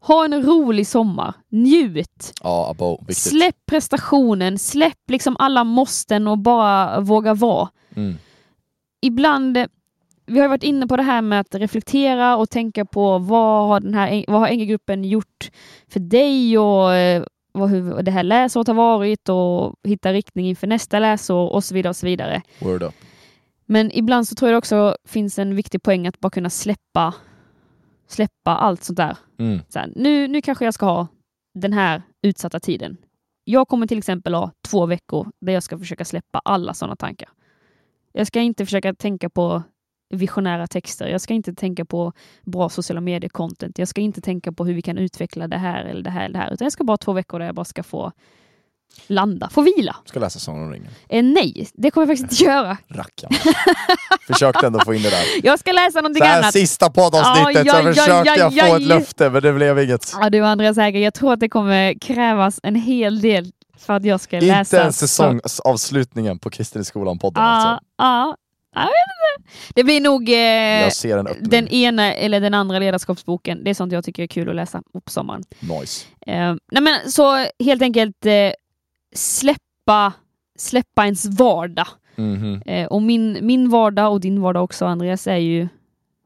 Ha 0.00 0.24
en 0.24 0.42
rolig 0.42 0.86
sommar. 0.86 1.34
Njut. 1.48 2.32
ja 2.42 2.70
abo, 2.70 2.98
viktigt. 2.98 3.16
Släpp 3.16 3.56
prestationen, 3.66 4.58
släpp 4.58 5.10
liksom 5.10 5.36
alla 5.38 5.64
måsten 5.64 6.26
och 6.28 6.38
bara 6.38 7.00
våga 7.00 7.34
vara. 7.34 7.68
Mm. 7.94 8.14
Ibland, 9.00 9.56
eh, 9.56 9.66
vi 10.26 10.40
har 10.40 10.48
varit 10.48 10.62
inne 10.62 10.86
på 10.86 10.96
det 10.96 11.02
här 11.02 11.22
med 11.22 11.40
att 11.40 11.54
reflektera 11.54 12.36
och 12.36 12.50
tänka 12.50 12.84
på 12.84 13.18
vad 13.18 13.68
har 13.68 13.80
den 13.80 13.94
här, 13.94 14.24
vad 14.28 14.40
har 14.40 14.48
NG-gruppen 14.48 15.04
gjort 15.04 15.50
för 15.88 16.00
dig 16.00 16.58
och 16.58 16.94
eh, 16.94 17.24
vad, 17.52 17.70
hur 17.70 18.02
det 18.02 18.10
här 18.10 18.22
läsåret 18.22 18.66
har 18.66 18.74
varit 18.74 19.28
och 19.28 19.74
hitta 19.84 20.12
riktning 20.12 20.46
inför 20.48 20.66
nästa 20.66 20.98
läsår 20.98 21.52
och 21.52 21.64
så 21.64 21.74
vidare 21.74 21.90
och 21.90 21.96
så 21.96 22.06
vidare. 22.06 22.42
Word 22.60 22.82
up. 22.82 22.94
Men 23.66 23.90
ibland 23.92 24.28
så 24.28 24.34
tror 24.34 24.48
jag 24.48 24.54
det 24.54 24.58
också 24.58 24.96
finns 25.08 25.38
en 25.38 25.56
viktig 25.56 25.82
poäng 25.82 26.06
att 26.06 26.20
bara 26.20 26.30
kunna 26.30 26.50
släppa 26.50 27.14
släppa 28.12 28.50
allt 28.50 28.84
sånt 28.84 28.96
där. 28.96 29.16
Mm. 29.38 29.60
Så 29.68 29.78
här, 29.78 29.92
nu, 29.96 30.28
nu 30.28 30.42
kanske 30.42 30.64
jag 30.64 30.74
ska 30.74 30.86
ha 30.86 31.06
den 31.54 31.72
här 31.72 32.02
utsatta 32.22 32.60
tiden. 32.60 32.96
Jag 33.44 33.68
kommer 33.68 33.86
till 33.86 33.98
exempel 33.98 34.34
ha 34.34 34.50
två 34.68 34.86
veckor 34.86 35.28
där 35.40 35.52
jag 35.52 35.62
ska 35.62 35.78
försöka 35.78 36.04
släppa 36.04 36.38
alla 36.38 36.74
sådana 36.74 36.96
tankar. 36.96 37.28
Jag 38.12 38.26
ska 38.26 38.40
inte 38.40 38.64
försöka 38.64 38.94
tänka 38.94 39.30
på 39.30 39.62
visionära 40.12 40.66
texter. 40.66 41.06
Jag 41.06 41.20
ska 41.20 41.34
inte 41.34 41.54
tänka 41.54 41.84
på 41.84 42.12
bra 42.42 42.68
sociala 42.68 43.00
medier-content. 43.00 43.72
Jag 43.76 43.88
ska 43.88 44.00
inte 44.00 44.20
tänka 44.20 44.52
på 44.52 44.64
hur 44.64 44.74
vi 44.74 44.82
kan 44.82 44.98
utveckla 44.98 45.48
det 45.48 45.58
här 45.58 45.84
eller 45.84 46.02
det 46.02 46.10
här 46.10 46.24
eller 46.24 46.32
det 46.32 46.38
här. 46.38 46.52
Utan 46.54 46.64
jag 46.64 46.72
ska 46.72 46.84
bara 46.84 46.92
ha 46.92 46.96
två 46.96 47.12
veckor 47.12 47.38
där 47.38 47.46
jag 47.46 47.54
bara 47.54 47.64
ska 47.64 47.82
få 47.82 48.12
landa, 49.06 49.48
få 49.50 49.62
vila. 49.62 49.96
Ska 50.04 50.20
läsa 50.20 50.38
Sagan 50.38 50.62
om 50.62 50.72
ringen. 50.72 50.90
Eh, 51.08 51.22
nej, 51.24 51.68
det 51.74 51.90
kommer 51.90 52.06
jag 52.06 52.18
faktiskt 52.18 52.40
inte 52.40 52.50
göra. 52.52 52.76
Rackarn. 52.88 53.32
Försökte 54.26 54.66
ändå 54.66 54.80
få 54.80 54.94
in 54.94 55.02
det 55.02 55.10
där. 55.10 55.24
Jag 55.42 55.58
ska 55.58 55.72
läsa 55.72 56.00
någonting 56.00 56.20
Så 56.20 56.26
här 56.26 56.38
annat. 56.38 56.52
sista 56.52 56.90
poddavsnittet 56.90 57.46
Aj, 57.46 57.54
så 57.54 57.76
aj, 57.76 57.86
aj, 57.86 57.94
försökte 57.94 58.30
jag 58.40 58.52
aj, 58.58 58.70
få 58.70 58.76
ett 58.76 58.82
löfte 58.82 59.30
men 59.30 59.42
det 59.42 59.52
blev 59.52 59.78
inget. 59.78 60.12
Ja, 60.20 60.30
du 60.30 60.38
Andreas 60.40 60.78
Äger, 60.78 61.00
jag 61.00 61.14
tror 61.14 61.32
att 61.32 61.40
det 61.40 61.48
kommer 61.48 61.94
krävas 62.00 62.60
en 62.62 62.74
hel 62.74 63.20
del 63.20 63.52
för 63.78 63.92
att 63.92 64.04
jag 64.04 64.20
ska 64.20 64.40
läsa. 64.40 64.58
Inte 64.58 64.76
ens 64.76 64.98
säsongsavslutningen 64.98 66.38
på 66.38 66.50
Kristen 66.50 66.82
i 66.82 66.84
skolan-podden 66.84 67.42
Ja, 67.42 67.48
alltså. 67.48 67.84
ja. 67.98 68.06
Jag 68.06 68.26
vet 68.26 68.28
inte. 68.30 68.41
Det 69.74 69.84
blir 69.84 70.00
nog 70.00 70.28
eh, 70.28 70.36
Jag 70.36 70.92
den 71.40 71.68
ena 71.68 72.14
eller 72.14 72.40
den 72.40 72.54
andra 72.54 72.78
ledarskapsboken. 72.78 73.64
Det 73.64 73.70
är 73.70 73.74
sånt 73.74 73.92
jag 73.92 74.04
tycker 74.04 74.22
är 74.22 74.26
kul 74.26 74.48
att 74.48 74.54
läsa 74.54 74.82
på 74.92 75.10
sommaren. 75.10 75.42
Nice. 75.60 76.06
Eh, 76.26 76.54
nej 76.72 76.82
men 76.82 77.10
så 77.10 77.46
helt 77.64 77.82
enkelt 77.82 78.26
eh, 78.26 78.52
släppa, 79.14 80.12
släppa 80.58 81.04
ens 81.04 81.26
vardag. 81.26 81.86
Mhm. 82.16 82.62
Eh, 82.66 82.86
och 82.86 83.02
min, 83.02 83.38
min 83.42 83.68
vardag 83.70 84.12
och 84.12 84.20
din 84.20 84.40
vardag 84.40 84.64
också 84.64 84.86
Andreas 84.86 85.26
är 85.26 85.36
ju 85.36 85.68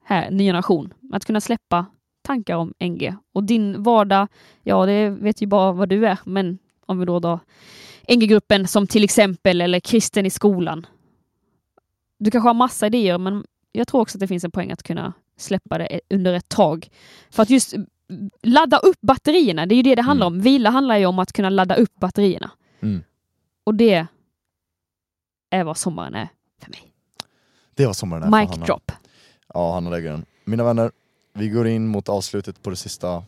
här, 0.05 0.31
ny 0.31 0.45
generation. 0.45 0.95
Att 1.13 1.25
kunna 1.25 1.41
släppa 1.41 1.87
tankar 2.23 2.57
om 2.57 2.75
NG. 2.81 3.15
Och 3.35 3.45
din 3.45 3.83
vardag, 3.83 4.29
ja 4.63 4.87
det 4.87 5.11
vet 5.11 5.43
ju 5.43 5.47
bara 5.47 5.73
vad 5.73 5.89
du 5.89 6.07
är, 6.07 6.19
men 6.25 6.59
om 6.87 6.99
vi 6.99 7.05
då 7.05 7.19
drar 7.19 7.41
NG-gruppen 8.09 8.69
som 8.69 8.87
till 8.87 9.05
exempel, 9.05 9.61
eller 9.61 9.81
kristen 9.81 10.27
i 10.27 10.31
skolan. 10.31 10.87
Du 12.19 12.31
kanske 12.31 12.49
har 12.49 12.55
massa 12.55 12.87
idéer, 12.87 13.19
men 13.19 13.45
jag 13.73 13.89
tror 13.89 14.01
också 14.01 14.17
att 14.17 14.21
det 14.21 14.27
finns 14.27 14.45
en 14.45 14.51
poäng 14.51 14.73
att 14.73 14.83
kunna 14.83 15.13
släppa 15.37 15.79
det 15.79 16.01
under 16.11 16.35
ett 16.35 16.49
tag. 16.49 16.89
För 17.31 17.43
att 17.43 17.51
just 17.51 17.75
ladda 18.43 18.79
upp 18.79 19.01
batterierna, 19.01 19.67
det 19.67 19.75
är 19.75 19.77
ju 19.77 19.83
det 19.83 19.95
det 19.95 20.03
handlar 20.03 20.27
om. 20.27 20.41
Vila 20.41 20.71
handlar 20.71 20.97
ju 20.97 21.07
om 21.07 21.19
att 21.19 21.33
kunna 21.33 21.51
ladda 21.51 21.75
upp 21.75 21.95
batterierna. 22.01 22.51
Mm. 22.81 23.05
Och 23.65 23.75
det 23.75 24.07
är 25.51 25.65
vad 25.65 25.77
sommaren 25.77 26.15
är 26.15 26.29
för 26.63 26.71
mig. 26.71 26.93
Det 27.75 27.87
var 27.87 27.93
sommaren 27.93 28.23
här 28.23 28.31
för 28.31 28.41
Mic 28.41 28.51
Hanna. 28.51 28.67
drop. 28.67 28.93
Ja, 29.55 29.73
Hanna 29.73 29.91
lägger 29.91 30.11
den. 30.11 30.25
Mina 30.45 30.65
vänner, 30.65 30.93
vi 31.33 31.49
går 31.49 31.67
in 31.67 31.89
mot 31.89 32.09
avslutet 32.09 32.63
på 32.63 32.71
det 32.71 32.77
sista 32.77 33.25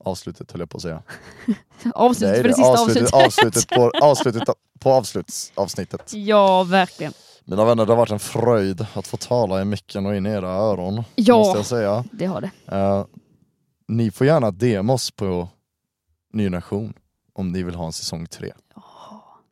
avslutet 0.00 0.52
höll 0.52 0.60
jag 0.60 0.70
på 0.70 0.76
att 0.76 0.82
säga. 0.82 1.02
Avslutet 1.94 2.36
är 2.36 2.42
för 2.42 2.48
det 2.48 2.54
sista 2.54 2.70
avslutet, 2.70 3.14
avslutet. 3.14 3.14
avslutet 3.14 3.68
på, 3.68 3.90
avslutet 4.02 4.48
på 4.78 4.92
avslutsavsnittet. 4.92 6.12
Ja, 6.14 6.64
verkligen. 6.64 7.12
Mina 7.48 7.64
vänner, 7.64 7.86
det 7.86 7.92
har 7.92 7.96
varit 7.96 8.10
en 8.10 8.18
fröjd 8.18 8.86
att 8.94 9.06
få 9.06 9.16
tala 9.16 9.62
i 9.62 9.64
micken 9.64 10.06
och 10.06 10.16
in 10.16 10.26
i 10.26 10.30
era 10.30 10.48
öron. 10.50 11.02
Ja. 11.14 11.36
Måste 11.38 11.58
jag 11.58 11.66
säga. 11.66 12.04
Det 12.12 12.26
har 12.26 12.40
det. 12.40 12.50
Eh, 12.76 13.04
ni 13.88 14.10
får 14.10 14.26
gärna 14.26 14.50
DM 14.50 14.90
oss 14.90 15.10
på 15.10 15.48
Ny 16.32 16.44
Generation 16.44 16.92
om 17.34 17.52
ni 17.52 17.62
vill 17.62 17.74
ha 17.74 17.86
en 17.86 17.92
säsong 17.92 18.26
tre. 18.26 18.52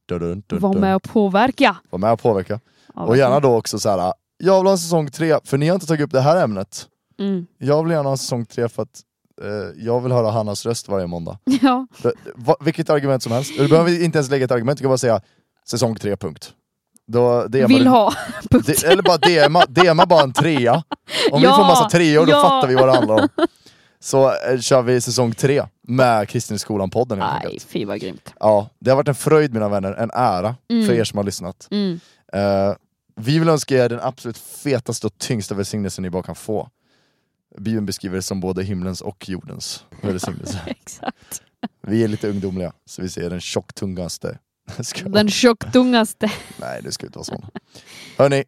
Dun, 0.08 0.18
dun, 0.18 0.42
dun, 0.46 0.60
Var 0.60 0.74
med 0.74 0.96
och 0.96 1.02
påverka. 1.02 1.76
Var 1.90 1.98
med 1.98 2.12
och 2.12 2.20
påverka. 2.22 2.60
Ja, 2.94 3.02
och 3.02 3.16
gärna 3.16 3.40
då 3.40 3.56
också 3.56 3.78
så 3.78 3.88
här. 3.90 4.12
jag 4.38 4.58
vill 4.60 4.66
ha 4.66 4.72
en 4.72 4.78
säsong 4.78 5.10
tre, 5.10 5.38
för 5.44 5.58
ni 5.58 5.68
har 5.68 5.74
inte 5.74 5.86
tagit 5.86 6.04
upp 6.04 6.12
det 6.12 6.20
här 6.20 6.44
ämnet. 6.44 6.88
Mm. 7.18 7.46
Jag 7.58 7.82
vill 7.82 7.92
gärna 7.92 8.02
ha 8.08 8.10
en 8.10 8.18
säsong 8.18 8.44
tre 8.46 8.68
för 8.68 8.82
att 8.82 9.00
eh, 9.42 9.82
jag 9.84 10.00
vill 10.00 10.12
höra 10.12 10.30
Hannas 10.30 10.66
röst 10.66 10.88
varje 10.88 11.06
måndag. 11.06 11.38
Ja. 11.62 11.86
Det- 12.02 12.12
va, 12.34 12.56
vilket 12.60 12.90
argument 12.90 13.22
som 13.22 13.32
helst. 13.32 13.52
Du 13.58 13.68
behöver 13.68 14.02
inte 14.04 14.18
ens 14.18 14.30
lägga 14.30 14.44
ett 14.44 14.50
argument, 14.50 14.78
du 14.78 14.82
kan 14.82 14.90
bara 14.90 14.98
säga 14.98 15.20
säsong 15.66 15.96
tre, 15.96 16.16
punkt. 16.16 16.52
Då, 17.06 17.46
DMar 17.48 17.68
Vill 17.68 17.84
du- 17.84 17.90
ha. 17.90 18.14
Det, 18.66 18.84
eller 18.84 19.02
bara 19.02 19.18
DMa, 19.18 19.64
DMa 19.68 20.06
bara 20.06 20.22
en 20.22 20.32
trea. 20.32 20.82
Om 21.30 21.40
vi 21.40 21.46
Ja, 21.46 21.56
får 21.56 21.62
massa 21.64 21.90
treor, 21.90 22.26
då 22.26 22.32
ja. 22.32 22.42
fattar 22.42 22.68
vi 22.68 22.74
vad 22.74 22.88
det 22.88 22.92
handlar 22.94 23.14
om. 23.22 23.28
Så 24.00 24.28
eh, 24.30 24.60
kör 24.60 24.82
vi 24.82 25.00
säsong 25.00 25.32
tre 25.34 25.66
med 25.88 26.28
Kristin 26.28 26.56
i 26.56 26.58
skolan-podden 26.58 27.20
helt 27.20 27.32
Nej, 27.34 27.46
enkelt. 27.46 27.62
fy 27.70 27.84
vad 27.84 28.00
grymt. 28.00 28.32
Ja, 28.40 28.68
det 28.78 28.90
har 28.90 28.96
varit 28.96 29.08
en 29.08 29.14
fröjd 29.14 29.52
mina 29.54 29.68
vänner, 29.68 29.92
en 29.92 30.10
ära 30.14 30.56
Mm. 30.70 30.86
för 30.86 30.92
er 30.94 31.04
som 31.04 31.16
har 31.16 31.24
lyssnat. 31.24 31.68
Mm. 31.70 32.00
Eh, 32.32 32.74
vi 33.16 33.38
vill 33.38 33.48
önska 33.48 33.84
er 33.84 33.88
den 33.88 34.00
absolut 34.00 34.38
fetaste 34.38 35.06
och 35.06 35.18
tyngsta 35.18 35.54
välsignelsen 35.54 36.02
ni 36.02 36.10
bara 36.10 36.22
kan 36.22 36.34
få. 36.34 36.68
Bibeln 37.58 37.86
beskriver 37.86 38.16
det 38.16 38.22
som 38.22 38.40
både 38.40 38.62
himlens 38.62 39.00
och 39.00 39.28
jordens 39.28 39.84
välsignelse. 40.02 40.60
Exakt. 40.66 41.42
Vi 41.86 42.04
är 42.04 42.08
lite 42.08 42.28
ungdomliga, 42.30 42.72
så 42.86 43.02
vi 43.02 43.08
säger 43.08 43.30
den 43.30 43.40
tjocktungaste. 43.40 44.38
Den 45.06 45.28
tjocktungaste. 45.28 46.30
Nej, 46.60 46.80
det 46.82 46.92
ska 46.92 47.06
inte 47.06 47.18
vara 47.18 47.24
sån. 47.24 47.46
Hörni, 48.18 48.44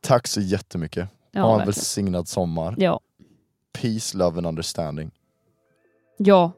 tack 0.00 0.26
så 0.26 0.40
jättemycket. 0.40 1.08
Ja, 1.32 1.40
ha 1.40 1.46
en 1.52 1.56
verkligen. 1.58 1.66
välsignad 1.74 2.28
sommar. 2.28 2.74
ja. 2.78 3.00
Peace, 3.72 4.16
love 4.16 4.38
and 4.38 4.46
understanding. 4.46 5.10
ja. 6.16 6.52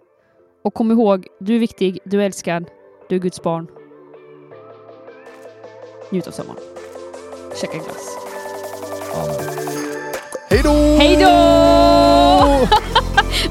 Och 0.64 0.74
kom 0.74 0.90
ihåg, 0.90 1.26
du 1.40 1.54
är 1.54 1.58
viktig, 1.58 1.98
du 2.04 2.20
är 2.22 2.26
älskad, 2.26 2.64
du 3.08 3.16
är 3.16 3.20
Guds 3.20 3.42
barn. 3.42 3.66
Njut 6.10 6.26
av 6.26 6.30
sommaren. 6.32 6.60
Käka 7.60 7.72
glass. 7.78 8.16
Amen. 9.14 9.58
Hej 10.50 10.60
då! 10.64 10.70
Hej 10.72 11.16
då! 11.16 12.68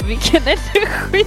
Vilken 0.08 0.42
energi! 0.44 1.26